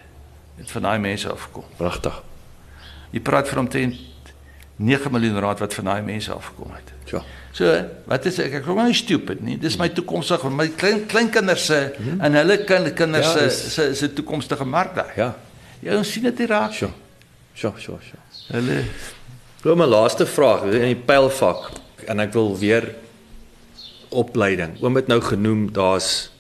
het 0.57 0.71
van 0.71 0.83
daai 0.83 0.99
mense 0.99 1.29
afgekom. 1.29 1.65
Pragtig. 1.77 2.23
Jy 3.11 3.21
praat 3.21 3.49
van 3.49 3.59
omtrent 3.59 3.97
9 4.77 5.11
miljoen 5.13 5.39
rand 5.39 5.59
wat 5.59 5.75
van 5.75 5.85
daai 5.85 6.03
mense 6.03 6.33
afgekom 6.33 6.71
het. 6.73 6.92
Ja. 7.11 7.23
So, 7.53 7.69
wat 8.09 8.27
is 8.27 8.39
ek 8.41 8.59
ek 8.61 8.65
glo 8.65 8.85
nie 8.87 8.97
stupid 8.97 9.43
nie. 9.45 9.59
Dis 9.61 9.77
my 9.81 9.91
toekomstige 9.93 10.51
my 10.51 10.69
klein 10.79 11.07
kleinkinders 11.11 11.67
se 11.69 11.81
hmm. 11.99 12.21
en 12.25 12.39
hulle 12.41 12.59
kind, 12.65 12.93
kinders 12.97 13.33
se 13.33 13.43
ja, 13.43 13.51
se 13.51 13.89
se 13.99 14.13
toekomstige 14.17 14.65
mark 14.65 14.95
daar. 14.97 15.13
Ja. 15.17 15.33
Jy 15.83 15.99
ons 15.99 16.13
sien 16.15 16.25
dit 16.29 16.45
hier 16.45 16.55
raak. 16.55 16.73
Sjoe. 16.77 16.93
Sjoe, 17.55 17.75
sjoe, 17.83 17.99
sjoe. 18.07 18.23
Hulle 18.53 18.79
Glo 19.63 19.77
my 19.79 19.87
laaste 19.87 20.25
vraag 20.27 20.65
in 20.75 20.89
die 20.89 20.99
pylvak 21.07 21.69
en 22.11 22.19
ek 22.19 22.33
wil 22.35 22.49
weer 22.59 22.89
opleiding. 24.11 24.73
Oom 24.83 24.99
het 24.99 25.07
nou 25.07 25.21
genoem 25.23 25.69
daar's 25.71 26.33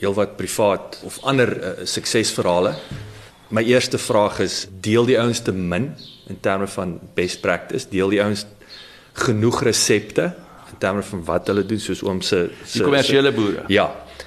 heelwat 0.00 0.32
privaat 0.34 0.98
of 1.06 1.20
ander 1.22 1.52
uh, 1.54 1.70
suksesverhale. 1.86 2.72
My 3.54 3.62
eerste 3.62 4.00
vraag 4.02 4.40
is 4.42 4.64
deel 4.82 5.06
die 5.06 5.14
ouens 5.20 5.44
te 5.46 5.54
min 5.54 5.92
in 6.26 6.40
terme 6.42 6.66
van 6.66 6.96
best 7.14 7.38
practice, 7.44 7.86
deel 7.86 8.10
die 8.16 8.18
ouens 8.24 8.42
genoeg 9.16 9.62
resepte 9.62 10.32
in 10.72 10.78
terme 10.82 11.02
van 11.02 11.22
wat 11.24 11.48
hulle 11.50 11.64
doen 11.66 11.80
soos 11.80 12.02
oom 12.04 12.20
se 12.20 12.48
se 12.64 12.84
kommersiële 12.84 13.32
boere. 13.32 13.64
Ja. 13.72 13.86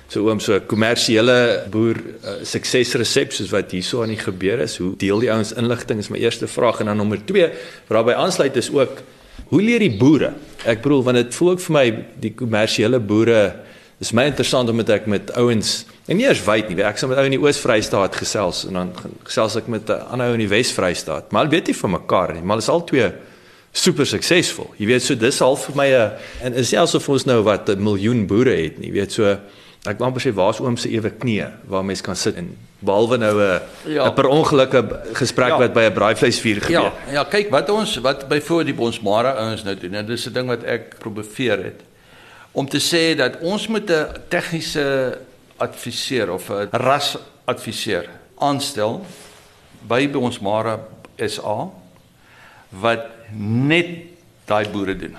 So 0.09 0.25
oom 0.25 0.39
so 0.41 0.57
kommersiële 0.65 1.35
boer 1.69 1.99
uh, 1.99 2.39
suksesresep 2.47 3.35
soos 3.35 3.51
wat 3.53 3.75
hierso 3.75 4.01
aan 4.01 4.15
die 4.15 4.21
gebeur 4.21 4.63
is. 4.65 4.79
Hoe 4.81 4.95
deel 4.97 5.25
die 5.25 5.31
ouens 5.33 5.53
inligting 5.53 6.01
is 6.01 6.09
my 6.09 6.21
eerste 6.21 6.49
vraag 6.49 6.81
en 6.81 6.89
dan 6.89 6.97
nommer 6.97 7.21
2 7.25 7.47
wat 7.49 7.95
daarbey 7.99 8.17
aansluit 8.17 8.57
is 8.57 8.71
ook 8.73 9.03
hoe 9.49 9.61
leer 9.61 9.81
die 9.85 9.95
boere? 9.97 10.33
Ek 10.65 10.81
bedoel 10.81 11.05
want 11.05 11.21
dit 11.21 11.37
voel 11.37 11.55
ook 11.55 11.63
vir 11.67 11.77
my 11.77 11.85
die 12.25 12.33
kommersiële 12.37 12.99
boere 12.99 13.43
is 13.99 14.13
my 14.15 14.25
interessant 14.31 14.71
omdat 14.71 14.89
ek 14.95 15.07
met 15.11 15.31
ouens 15.37 15.83
en 16.09 16.17
nie 16.17 16.25
eers 16.25 16.41
wyd 16.45 16.71
nie. 16.71 16.81
Ek 16.87 16.97
sal 16.97 17.11
met 17.11 17.19
ou 17.21 17.25
in 17.27 17.35
die 17.35 17.41
Oos-Vrystaat 17.41 18.15
gesels 18.17 18.63
en 18.69 18.79
dan 18.79 18.93
gesels 19.27 19.59
ek 19.59 19.67
met 19.67 19.89
'n 19.89 20.01
ander 20.09 20.31
ou 20.31 20.37
in 20.39 20.47
die 20.47 20.53
Wes-Vrystaat. 20.53 21.31
Maar 21.31 21.45
hulle 21.45 21.57
weet 21.57 21.67
nie 21.67 21.75
van 21.75 21.91
mekaar 21.91 22.33
nie, 22.33 22.41
maar 22.41 22.57
hulle 22.57 22.65
is 22.65 22.73
al 22.73 22.85
twee 22.85 23.11
super 23.71 24.05
suksesvol. 24.05 24.73
Jy 24.77 24.85
weet 24.89 25.03
so 25.05 25.15
dis 25.15 25.39
half 25.39 25.65
vir 25.65 25.75
my 25.75 25.87
'n 25.87 26.11
en 26.43 26.53
is 26.53 26.69
selfs 26.69 26.95
of 26.95 27.09
ons 27.09 27.25
nou 27.25 27.41
wat 27.43 27.69
'n 27.69 27.83
miljoen 27.83 28.27
boere 28.27 28.55
het 28.55 28.79
nie. 28.79 28.87
Jy 28.87 28.93
weet 28.93 29.11
so 29.11 29.37
ek 29.87 29.99
wou 29.99 30.07
amper 30.07 30.21
sê 30.21 30.33
waar's 30.33 30.59
oom 30.59 30.77
se 30.77 30.89
ewe 30.89 31.09
knie 31.09 31.45
waar 31.67 31.85
mense 31.85 32.03
kan 32.03 32.15
sit 32.15 32.35
en 32.35 32.57
behalwe 32.79 33.17
nou 33.17 33.35
'n 33.41 33.61
ja. 33.85 34.07
'n 34.07 34.13
per 34.13 34.27
ongelukke 34.27 34.81
gesprek 35.13 35.49
ja. 35.49 35.57
wat 35.57 35.73
by 35.73 35.83
'n 35.87 35.93
braaivleisvuur 35.93 36.61
gebeur. 36.61 36.91
Ja, 36.91 36.93
ja, 37.11 37.23
kyk 37.23 37.49
wat 37.49 37.69
ons 37.69 37.97
wat 37.97 38.27
byvoorbeeld 38.27 38.65
die 38.65 38.75
Bonsmara 38.75 39.31
ouens 39.31 39.63
nou 39.63 39.75
doen. 39.75 39.91
Dit 39.91 40.09
is 40.09 40.25
'n 40.27 40.33
ding 40.33 40.47
wat 40.47 40.63
ek 40.63 40.97
probeer 40.99 41.63
het 41.63 41.81
om 42.51 42.67
te 42.67 42.79
sê 42.79 43.15
dat 43.15 43.39
ons 43.41 43.67
moet 43.67 43.89
'n 43.89 44.07
tegniese 44.27 45.17
adviseur 45.57 46.31
of 46.31 46.49
'n 46.49 46.67
ras 46.71 47.17
adviseur 47.45 48.09
aanstel 48.37 49.05
by 49.87 50.09
Bonsmara 50.09 50.79
SA 51.17 51.69
wat 52.69 53.18
net 53.37 53.89
daai 54.49 54.69
boere 54.69 54.95
doen. 54.97 55.15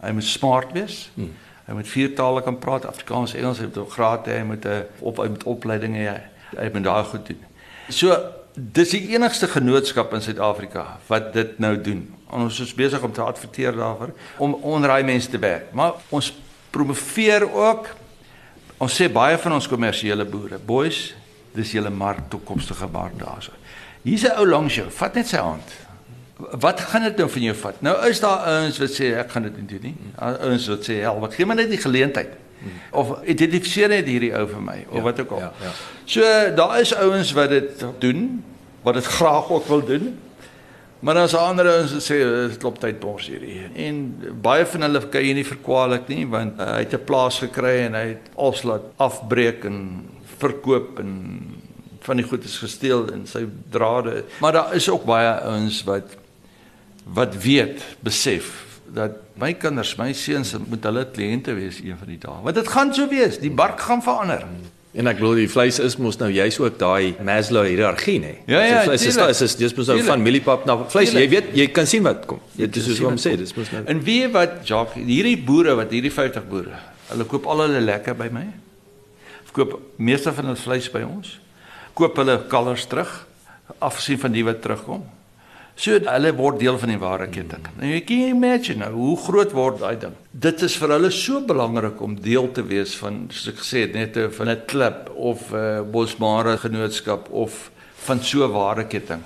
Hy 0.00 0.10
moet 0.14 0.24
smart 0.24 0.72
wees. 0.72 1.08
Hmm. 1.14 1.34
Hy 1.68 1.76
moet 1.76 1.88
vier 1.90 2.14
tale 2.16 2.40
kan 2.42 2.56
praat, 2.56 2.86
Afrikaans, 2.88 3.34
Engels, 3.36 3.60
hy 3.60 3.68
moet 3.68 3.92
graad 3.92 4.28
hê, 4.30 4.38
hy 4.40 4.46
moet 4.48 4.64
'n 4.64 4.86
op 5.04 5.18
hy 5.20 5.28
moet 5.28 5.44
opleiding 5.44 5.96
hê. 5.96 6.20
Hy 6.56 6.70
moet 6.72 6.84
daai 6.84 7.04
goed 7.04 7.26
doen. 7.26 7.42
So 7.90 8.16
dis 8.54 8.90
die 8.90 9.14
enigste 9.14 9.48
genootskap 9.48 10.12
in 10.14 10.22
Suid-Afrika 10.22 10.98
wat 11.08 11.32
dit 11.32 11.58
nou 11.58 11.76
doen. 11.76 12.14
Ons 12.30 12.60
is 12.60 12.74
besig 12.74 13.02
om 13.02 13.12
te 13.12 13.20
adverteer 13.20 13.72
daarvoor 13.72 14.14
om 14.38 14.54
onder 14.54 14.88
daai 14.88 15.04
mense 15.04 15.30
te 15.30 15.38
werk. 15.38 15.72
Maar 15.72 15.92
ons 16.08 16.32
promoveer 16.70 17.52
ook 17.52 17.88
ons 18.78 19.00
sê 19.00 19.08
baie 19.12 19.38
van 19.38 19.52
ons 19.52 19.68
kommersiële 19.68 20.24
boere, 20.24 20.58
boys, 20.58 21.14
dis 21.52 21.72
julle 21.72 21.90
mark 21.90 22.30
toekomstige 22.30 22.86
mark 22.86 23.18
daarso. 23.18 23.52
Hier's 24.02 24.24
'n 24.24 24.38
ou 24.38 24.46
langs 24.46 24.74
jou, 24.74 24.90
vat 24.90 25.14
net 25.14 25.26
sy 25.26 25.36
hand 25.36 25.87
wat 26.38 26.80
gaan 26.80 27.02
dit 27.02 27.16
nou 27.16 27.30
van 27.30 27.42
jou 27.42 27.54
vat? 27.56 27.80
Nou 27.82 27.94
is 28.08 28.20
daar 28.20 28.44
ouens 28.46 28.78
wat 28.78 28.92
sê 28.94 29.10
ek 29.18 29.32
gaan 29.34 29.48
dit 29.48 29.56
nie 29.56 29.66
doen 29.72 29.88
nie. 29.90 29.96
Ouens 30.16 30.68
wat 30.70 30.86
sê 30.86 31.00
hel, 31.02 31.18
wat 31.22 31.34
gee 31.34 31.46
my 31.46 31.56
net 31.58 31.72
die 31.72 31.80
geleentheid. 31.82 32.36
Of 32.90 33.12
identifiseer 33.22 33.90
net 33.92 34.06
hierdie 34.10 34.32
ou 34.34 34.44
vir 34.50 34.62
my 34.62 34.78
of 34.88 34.96
ja, 34.98 35.02
wat 35.06 35.20
ook 35.22 35.34
al. 35.36 35.42
Ja, 35.44 35.50
ja. 35.62 35.74
So 36.04 36.30
daar 36.58 36.80
is 36.80 36.94
ouens 36.94 37.32
wat 37.36 37.52
dit 37.54 37.84
doen, 38.02 38.24
wat 38.86 38.98
dit 38.98 39.10
graag 39.18 39.50
ook 39.50 39.68
wil 39.70 39.84
doen. 39.84 40.08
Maar 40.98 41.14
dan 41.14 41.24
is 41.24 41.34
ander 41.38 41.68
ouens 41.70 41.92
wat 41.94 42.02
sê 42.02 42.18
dit 42.24 42.56
klop 42.58 42.80
tyd 42.82 42.98
bors 43.02 43.28
hierdie. 43.30 43.60
En 43.86 44.00
baie 44.42 44.66
van 44.66 44.86
hulle 44.88 45.02
kan 45.12 45.26
jy 45.26 45.36
nie 45.38 45.46
verkwalik 45.46 46.10
nie 46.10 46.24
want 46.26 46.58
uh, 46.58 46.72
hy 46.78 46.86
het 46.86 46.94
'n 46.98 47.06
plaas 47.06 47.38
gekry 47.38 47.76
en 47.86 47.94
hy 47.94 48.06
het 48.14 48.30
alslaat 48.34 48.90
afbreek 48.96 49.64
en 49.64 49.78
verkoop 50.38 50.98
en 50.98 51.12
van 52.02 52.16
die 52.16 52.26
goed 52.26 52.44
is 52.44 52.58
gesteel 52.58 53.06
en 53.12 53.26
sy 53.26 53.44
drade. 53.70 54.24
Maar 54.40 54.52
daar 54.52 54.74
is 54.74 54.88
ook 54.90 55.04
baie 55.04 55.30
ouens 55.46 55.82
wat 55.84 56.16
wat 57.14 57.36
weet, 57.42 57.84
besef 58.04 58.50
dat 58.94 59.20
my 59.38 59.52
kinders, 59.54 59.94
my 60.00 60.12
seuns 60.16 60.54
moet 60.68 60.84
hulle 60.88 61.04
kliënte 61.12 61.54
wees 61.56 61.82
een 61.84 61.96
van 61.98 62.08
die 62.08 62.18
dae. 62.20 62.40
Want 62.44 62.56
dit 62.56 62.68
gaan 62.72 62.92
so 62.96 63.08
wees, 63.10 63.38
die 63.42 63.52
mark 63.52 63.80
gaan 63.84 64.02
verander. 64.04 64.46
En 64.98 65.06
ek 65.10 65.18
glo 65.20 65.36
die 65.36 65.48
vleis 65.50 65.76
is 65.84 65.98
mos 66.00 66.16
nou 66.18 66.30
juist 66.32 66.58
ook 66.62 66.78
daai 66.80 67.12
Maslow 67.22 67.66
hiërargie 67.68 68.16
nê. 68.22 68.30
Ja 68.48 68.62
ja, 68.64 68.78
dit 68.88 69.04
is 69.04 69.18
is 69.20 69.42
is 69.44 69.56
dis 69.60 69.74
mos 69.76 69.90
nou 69.92 69.98
van 70.06 70.22
mieliepap 70.24 70.64
na 70.66 70.78
vleis. 70.88 71.12
Jy 71.12 71.26
weet, 71.28 71.50
jy 71.58 71.66
kan 71.76 71.86
sien 71.86 72.02
wat 72.06 72.24
kom. 72.26 72.40
Dit 72.56 72.76
is 72.80 72.88
soos 72.88 73.02
wat 73.04 73.12
hom 73.12 73.20
sê, 73.20 73.34
dis 73.38 73.52
mos 73.54 73.68
nou. 73.74 73.84
En 73.92 74.00
wie 74.06 74.22
wat 74.32 74.62
Jacques, 74.66 75.04
hierdie 75.04 75.36
boere 75.36 75.76
wat 75.78 75.92
hierdie 75.92 76.12
50 76.14 76.48
boere, 76.48 76.80
hulle 77.12 77.28
koop 77.28 77.46
al 77.52 77.66
hulle 77.66 77.84
lekker 77.84 78.16
by 78.16 78.30
my. 78.32 78.46
Verkoop 79.50 79.76
meeste 80.00 80.32
van 80.32 80.50
hulle 80.50 80.62
vleis 80.64 80.88
by 80.96 81.04
ons. 81.04 81.36
Koop 81.98 82.16
hulle 82.18 82.40
kalvers 82.48 82.88
terug 82.88 83.12
afgesien 83.84 84.18
van 84.24 84.32
die 84.32 84.46
wat 84.48 84.64
terugkom. 84.64 85.04
So 85.78 85.94
hulle 85.94 86.32
word 86.34 86.58
deel 86.58 86.78
van 86.82 86.90
die 86.90 86.98
ware 86.98 87.28
ketting. 87.30 87.66
Nou 87.78 87.86
jy 87.86 88.00
kan 88.06 88.22
imagine 88.32 88.82
nou, 88.82 88.90
hoe 88.96 89.16
groot 89.22 89.52
word 89.54 89.78
daai 89.78 90.00
ding. 90.02 90.14
Dit 90.34 90.64
is 90.66 90.74
vir 90.80 90.96
hulle 90.96 91.10
so 91.14 91.38
belangrik 91.46 92.00
om 92.02 92.16
deel 92.18 92.48
te 92.54 92.64
wees 92.66 92.96
van 92.98 93.28
soos 93.30 93.52
ek 93.52 93.60
gesê 93.60 93.84
het 93.86 93.94
net 93.94 94.18
van 94.34 94.50
'n 94.50 94.64
klip 94.66 95.10
of 95.14 95.52
'n 95.52 95.56
uh, 95.56 95.82
bosmare 95.86 96.58
genootskap 96.58 97.30
of 97.30 97.70
van 98.06 98.18
so 98.22 98.48
ware 98.48 98.84
ketting. 98.86 99.22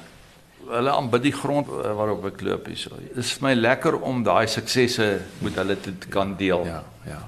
Hulle 0.69 0.91
aanbid 0.91 1.23
die 1.23 1.33
grond 1.33 1.69
uh, 1.69 1.97
waarop 1.97 2.27
ek 2.27 2.43
loop 2.43 2.67
hier. 2.67 3.01
Dit 3.15 3.25
is 3.25 3.33
vir 3.33 3.49
my 3.49 3.55
lekker 3.55 3.97
om 4.03 4.23
daai 4.23 4.47
suksesse 4.47 5.21
met 5.41 5.55
hulle 5.57 5.77
te 5.81 6.09
kan 6.09 6.37
deel. 6.37 6.67
Ja, 6.67 6.85
ja. 7.07 7.23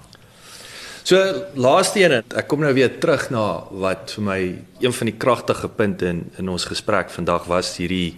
So 1.02 1.16
laaste 1.54 2.00
een, 2.00 2.22
ek 2.36 2.46
kom 2.48 2.60
nou 2.60 2.72
weer 2.74 2.98
terug 3.00 3.30
na 3.30 3.64
wat 3.70 4.12
vir 4.16 4.24
my 4.24 4.40
een 4.80 4.92
van 4.92 5.06
die 5.06 5.16
kragtige 5.16 5.68
punte 5.68 6.06
in 6.06 6.30
in 6.38 6.48
ons 6.48 6.64
gesprek 6.64 7.10
vandag 7.10 7.44
was 7.48 7.76
hierdie 7.76 8.16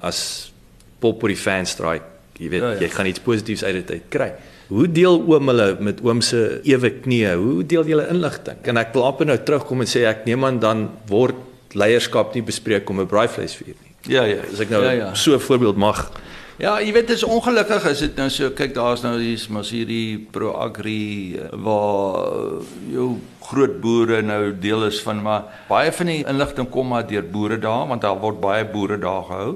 as 0.00 0.52
pop 1.00 1.22
oor 1.22 1.32
die 1.32 1.40
fans 1.40 1.70
strike. 1.76 2.04
Jy 2.38 2.48
weet, 2.52 2.62
ja, 2.62 2.70
ja. 2.76 2.80
jy 2.84 2.88
gaan 2.94 3.10
iets 3.10 3.22
positiefs 3.22 3.64
uit 3.64 3.86
dit 3.86 4.06
kry. 4.12 4.32
Hoe 4.68 4.86
deel 4.92 5.16
oom 5.24 5.48
hulle 5.48 5.68
met 5.80 6.00
oom 6.04 6.20
se 6.22 6.60
ewe 6.68 6.90
knie? 7.00 7.24
Hoe 7.40 7.64
deel 7.66 7.88
julle 7.88 8.06
inligting? 8.12 8.60
Kan 8.62 8.76
ek 8.76 8.92
klaar 8.92 9.18
nou 9.24 9.38
terugkom 9.38 9.80
en 9.80 9.90
sê 9.90 10.04
ek 10.06 10.26
neem 10.28 10.44
aan 10.44 10.60
dan 10.62 10.88
word 11.08 11.38
leierskap 11.72 12.34
nie 12.34 12.42
bespreek 12.42 12.88
om 12.90 13.00
'n 13.00 13.06
braaivleisvuur 13.06 13.74
nie. 13.74 13.92
Ja 14.08 14.24
ja, 14.24 14.40
as 14.52 14.60
ek 14.60 14.70
nou 14.70 14.82
ja, 14.84 14.92
ja. 14.92 15.14
so 15.14 15.34
'n 15.34 15.40
voorbeeld 15.40 15.76
mag 15.76 16.10
Ja, 16.58 16.80
jy 16.82 16.90
weet 16.90 17.06
dit 17.06 17.16
is 17.16 17.22
ongelukkig 17.22 17.84
as 17.86 18.00
dit 18.02 18.16
nou 18.18 18.26
so 18.34 18.50
kyk 18.50 18.72
daar's 18.74 19.04
nou 19.04 19.12
hier's 19.20 19.44
mos 19.48 19.68
hierdie 19.70 20.18
Pro 20.18 20.56
Agri 20.58 21.38
eh, 21.38 21.52
waar 21.54 22.64
jou 22.90 23.20
groot 23.46 23.76
boere 23.80 24.22
nou 24.22 24.50
deel 24.58 24.88
is 24.88 24.98
van 25.04 25.22
maar 25.22 25.44
baie 25.68 25.92
van 25.92 26.10
die 26.10 26.24
inligting 26.26 26.66
kom 26.68 26.90
maar 26.90 27.06
deur 27.06 27.22
boere 27.22 27.60
daar 27.62 27.86
want 27.86 28.02
daar 28.02 28.18
word 28.18 28.40
baie 28.40 28.64
boere 28.66 28.98
daar 28.98 29.22
gehou. 29.30 29.52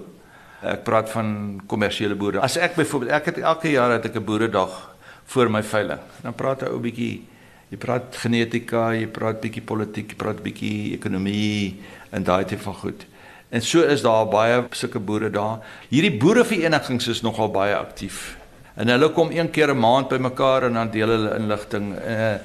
Ek 0.62 0.84
praat 0.86 1.10
van 1.10 1.60
kommersiële 1.66 2.14
boere. 2.14 2.40
As 2.40 2.56
ek 2.56 2.76
byvoorbeeld 2.78 3.10
ek 3.10 3.24
het 3.32 3.38
elke 3.42 3.70
jaar 3.70 3.90
het 3.96 4.04
ek 4.06 4.16
'n 4.16 4.24
boeredag 4.24 4.94
voor 5.24 5.50
my 5.50 5.62
veiling. 5.62 6.00
Dan 6.22 6.34
praat 6.34 6.62
'n 6.62 6.70
ou 6.70 6.78
bietjie 6.78 7.22
jy 7.70 7.78
praat 7.80 8.16
genetika, 8.16 8.92
jy 8.92 9.06
praat 9.06 9.40
bietjie 9.40 9.62
politiek, 9.62 10.10
jy 10.12 10.16
praat 10.16 10.42
bietjie 10.42 10.92
ekonomie 10.92 11.80
en 12.12 12.22
daai 12.22 12.44
tipe 12.44 12.62
van 12.62 12.74
goed. 12.74 13.06
En 13.50 13.62
so 13.62 13.82
is 13.82 14.02
daar 14.02 14.28
baie 14.28 14.62
sulke 14.70 14.98
boere 14.98 15.30
daar. 15.30 15.60
Hierdie 15.88 16.18
boereverenigings 16.18 17.08
is 17.08 17.22
nogal 17.22 17.50
baie 17.52 17.74
aktief. 17.76 18.36
En 18.76 18.88
hulle 18.88 19.08
kom 19.12 19.30
een 19.30 19.50
keer 19.50 19.74
'n 19.74 19.78
maand 19.78 20.08
bymekaar 20.08 20.62
en 20.62 20.72
dan 20.72 20.90
deel 20.90 21.08
hulle 21.08 21.36
inligting. 21.36 21.94
Uh, 21.96 22.36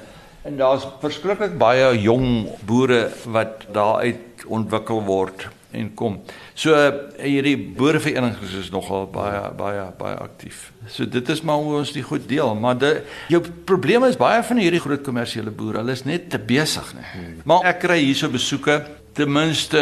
en 0.42 0.56
daar's 0.56 0.86
verskriklik 1.00 1.58
baie 1.58 2.00
jong 2.00 2.48
boere 2.64 3.10
wat 3.24 3.66
daar 3.72 4.00
uit 4.00 4.44
ontwikkel 4.46 5.02
word 5.04 5.48
en 5.70 5.94
kom. 5.94 6.20
So 6.58 6.74
hierdie 7.22 7.54
boereverenigings 7.54 8.56
is 8.58 8.70
nogal 8.74 9.04
baie 9.14 9.44
baie 9.54 9.84
baie 9.98 10.16
aktief. 10.18 10.72
So 10.90 11.06
dit 11.06 11.28
is 11.30 11.42
maar 11.46 11.60
hoe 11.62 11.76
ons 11.78 11.92
die 11.94 12.02
goed 12.02 12.26
deel, 12.26 12.50
maar 12.58 12.74
die 12.80 12.96
jou 13.30 13.40
probleme 13.68 14.10
is 14.10 14.18
baie 14.18 14.40
van 14.42 14.58
hierdie 14.58 14.82
groot 14.82 15.04
kommersiële 15.06 15.52
boere, 15.54 15.84
hulle 15.84 15.94
is 15.94 16.02
net 16.08 16.26
te 16.32 16.40
besig, 16.42 16.90
nee. 16.98 17.06
Hmm. 17.12 17.36
Maar 17.46 17.70
ek 17.70 17.78
kry 17.84 18.00
hierso 18.00 18.30
besoeke, 18.32 18.80
ten 19.14 19.30
minste 19.30 19.80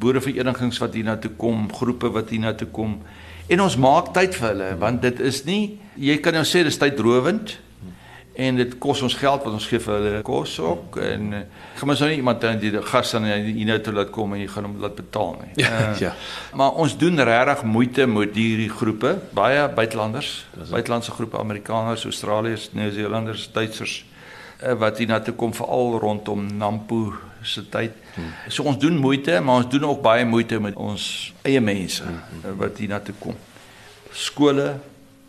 boereverenigings 0.00 0.80
wat 0.80 0.96
hier 0.96 1.10
na 1.10 1.18
toe 1.20 1.34
kom, 1.36 1.68
groepe 1.76 2.08
wat 2.16 2.32
hier 2.32 2.40
na 2.46 2.54
toe 2.56 2.70
kom. 2.72 2.96
En 3.52 3.64
ons 3.64 3.76
maak 3.80 4.14
tyd 4.16 4.36
vir 4.36 4.48
hulle 4.54 4.72
want 4.80 5.04
dit 5.04 5.20
is 5.28 5.44
nie 5.44 5.62
jy 6.00 6.16
kan 6.24 6.36
nou 6.36 6.44
sê 6.48 6.64
dis 6.64 6.80
tydrowend 6.80 7.58
en 8.38 8.58
dit 8.58 8.74
kos 8.78 9.00
ons 9.02 9.14
geld 9.18 9.42
wat 9.42 9.54
ons 9.56 9.66
gee 9.66 9.82
vir 9.82 9.94
hulle 9.96 10.18
kos 10.26 10.52
ook 10.62 10.98
en 11.02 11.32
uh, 11.34 11.40
gaan 11.80 11.92
ons 11.94 12.02
nou 12.04 12.08
nie 12.10 12.18
iemand 12.20 12.42
dan 12.44 12.60
die 12.62 12.70
gas 12.86 13.14
aan 13.18 13.26
hier 13.26 13.66
nou 13.66 13.78
toe 13.82 13.94
laat 13.96 14.12
kom 14.14 14.36
en 14.36 14.42
jy 14.44 14.50
gaan 14.52 14.68
hom 14.68 14.76
laat 14.82 14.94
betaal 14.98 15.32
nie. 15.40 15.50
Ja, 15.64 15.70
uh, 15.78 15.88
ja. 15.98 16.12
Maar 16.58 16.78
ons 16.84 16.94
doen 17.00 17.18
regtig 17.26 17.64
moeite 17.66 18.06
met 18.06 18.38
hierdie 18.38 18.70
groepe, 18.70 19.16
baie 19.34 19.64
buitelanders, 19.74 20.30
buitelandse 20.70 21.16
groepe 21.16 21.40
Amerikaners, 21.40 22.04
Australiërs, 22.06 22.68
Nieu-Seelanders, 22.78 23.48
Duitsers 23.56 23.96
uh, 24.62 24.76
wat 24.78 25.02
hier 25.02 25.10
na 25.10 25.18
toe 25.24 25.34
kom 25.38 25.54
veral 25.56 25.98
rondom 26.02 26.46
Nampo 26.60 27.16
se 27.42 27.64
tyd. 27.70 27.96
Hmm. 28.14 28.30
So 28.46 28.66
ons 28.70 28.78
doen 28.78 28.98
moeite, 29.02 29.40
maar 29.42 29.64
ons 29.64 29.70
doen 29.70 29.88
ook 29.88 30.02
baie 30.04 30.26
moeite 30.26 30.60
met 30.62 30.78
ons 30.78 31.08
eie 31.42 31.62
mense 31.62 32.06
uh, 32.06 32.54
wat 32.58 32.78
hier 32.78 32.94
na 32.94 33.02
toe 33.02 33.16
kom. 33.18 33.34
Skole 34.14 34.76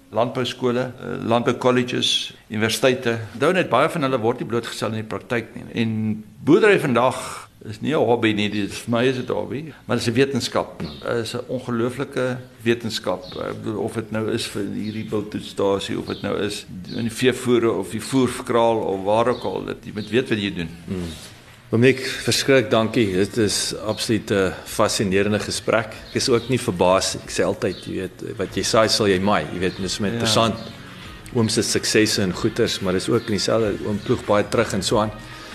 landbouskole, 0.10 0.80
eh, 0.80 1.26
landboukolleges, 1.26 2.34
universiteite. 2.48 3.20
Onthou 3.34 3.54
net 3.54 3.70
baie 3.70 3.90
van 3.90 4.08
hulle 4.08 4.20
word 4.20 4.40
nie 4.40 4.50
blootgestel 4.50 4.94
in 4.96 5.04
die 5.04 5.10
praktyk 5.10 5.54
nie. 5.56 5.66
En 5.84 5.94
boerdery 6.44 6.80
vandag 6.80 7.50
is 7.66 7.82
nie 7.82 7.94
'n 7.94 8.06
hobby 8.06 8.34
nie, 8.34 8.50
dit 8.50 8.74
vir 8.74 8.92
my 8.92 9.04
is 9.06 9.16
dit 9.16 9.30
'n 9.30 9.34
hobby, 9.34 9.74
maar 9.86 9.98
dit 9.98 10.08
is 10.08 10.14
'n 10.14 10.16
wetenskap. 10.16 10.80
Dit 10.80 11.18
is 11.18 11.34
'n 11.34 11.44
ongelooflike 11.48 12.38
wetenskap. 12.64 13.24
Ek 13.36 13.64
bedoel 13.64 13.82
of 13.82 13.94
dit 13.94 14.12
nou 14.12 14.32
is 14.32 14.48
vir 14.48 14.64
hierdie 14.64 15.10
bultstasie 15.10 16.00
of 16.00 16.06
dit 16.06 16.22
nou 16.22 16.38
is 16.40 16.66
in 16.96 17.04
die 17.04 17.12
veevoere 17.12 17.72
of 17.72 17.92
die 17.92 18.02
voerkraal 18.02 18.78
of 18.78 19.04
waar 19.04 19.28
ook 19.28 19.44
al, 19.44 19.66
dat 19.66 19.78
jy 19.84 19.92
moet 19.94 20.10
weet 20.10 20.30
wat 20.30 20.40
jy 20.40 20.54
doen. 20.54 20.70
Hmm. 20.86 21.12
Omek, 21.70 22.00
verskrik 22.26 22.72
dankie. 22.72 23.12
Dit 23.14 23.36
is 23.38 23.76
absoluut 23.86 24.32
'n 24.32 24.54
fascinerende 24.66 25.40
gesprek. 25.40 25.94
Ek 26.10 26.16
is 26.16 26.30
ook 26.30 26.50
nie 26.50 26.58
verbaas. 26.60 27.16
Ek 27.16 27.30
sê 27.30 27.44
altyd, 27.46 27.86
jy 27.86 27.94
weet, 27.94 28.38
wat 28.38 28.56
jy 28.56 28.64
saai 28.64 28.90
sal 28.90 29.08
jy 29.08 29.20
maai. 29.20 29.46
Jy 29.54 29.60
weet, 29.60 29.78
dis 29.78 30.00
met 30.00 30.10
ja. 30.10 30.16
interessant. 30.16 30.56
Oom 31.34 31.48
se 31.48 31.62
suksesse 31.62 32.22
en 32.22 32.34
goeders, 32.34 32.80
maar 32.80 32.94
dis 32.94 33.10
ook 33.10 33.22
in 33.22 33.38
dieselfde 33.38 33.86
oom 33.86 34.00
ploeg 34.04 34.26
baie 34.26 34.44
terug 34.50 34.74
en 34.74 34.84
so 34.84 34.98
aan. 34.98 35.12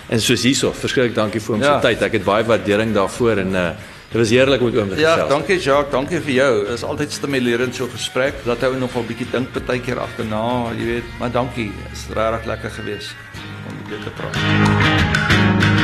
En 0.07 0.21
soos 0.21 0.43
hierso, 0.43 0.71
verskrik 0.71 1.15
dankie 1.15 1.41
vir 1.41 1.55
oom 1.55 1.61
ja. 1.61 1.81
se 1.81 1.87
tyd. 1.87 2.01
Ek 2.01 2.11
het 2.11 2.23
baie 2.23 2.43
waardering 2.43 2.93
daarvoor 2.93 3.37
en 3.37 3.55
uh 3.55 3.71
dit 4.05 4.21
was 4.21 4.29
heerlik 4.29 4.61
met 4.61 4.75
oom 4.75 4.89
te 4.89 4.95
ja, 4.95 5.11
gesels. 5.11 5.29
Ja, 5.29 5.35
dankie 5.35 5.59
Jacques, 5.59 5.91
dankie 5.91 6.19
vir 6.21 6.33
jou. 6.33 6.63
Dit 6.63 6.73
is 6.73 6.83
altyd 6.83 7.11
stimulerend 7.11 7.75
so 7.75 7.87
gesprek. 7.91 8.33
Dat 8.45 8.61
hou 8.61 8.77
nog 8.77 8.95
'n 8.95 9.05
bietjie 9.05 9.27
dink 9.31 9.51
partykeer 9.51 9.99
agterna, 9.99 10.71
jy 10.77 10.85
weet, 10.85 11.19
maar 11.19 11.31
dankie. 11.31 11.71
Dit 11.83 11.91
is 11.91 12.15
regtig 12.15 12.45
lekker 12.45 12.71
geweest 12.71 13.15
om 13.67 13.89
dit 13.89 14.03
te 14.03 14.09
praat. 14.15 15.74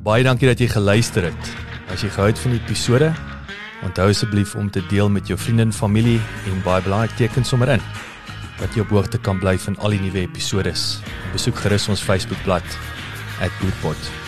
Baie 0.00 0.24
dankie 0.24 0.48
dat 0.48 0.60
jy 0.62 0.64
geluister 0.72 1.26
het. 1.28 1.48
As 1.92 2.00
jy 2.00 2.08
gehou 2.08 2.30
het 2.30 2.38
van 2.40 2.54
die 2.54 2.60
episode, 2.62 3.10
onthou 3.84 4.06
asseblief 4.08 4.54
om 4.56 4.70
te 4.72 4.80
deel 4.88 5.12
met 5.12 5.28
jou 5.28 5.36
vriende 5.36 5.66
en 5.68 5.74
familie 5.76 6.16
en 6.48 6.62
baie 6.64 6.80
belangrik 6.86 7.12
teken 7.20 7.44
sommer 7.44 7.76
in 7.76 7.84
dat 8.60 8.74
jy 8.76 8.84
op 8.84 8.92
hoogte 8.92 9.20
kan 9.24 9.40
bly 9.40 9.54
van 9.60 9.76
al 9.80 9.96
die 9.96 10.00
nuwe 10.00 10.24
episode. 10.26 10.72
Besoek 11.32 11.64
gerus 11.64 11.88
ons 11.88 12.04
Facebookblad 12.04 12.76
@bootpot. 13.60 14.19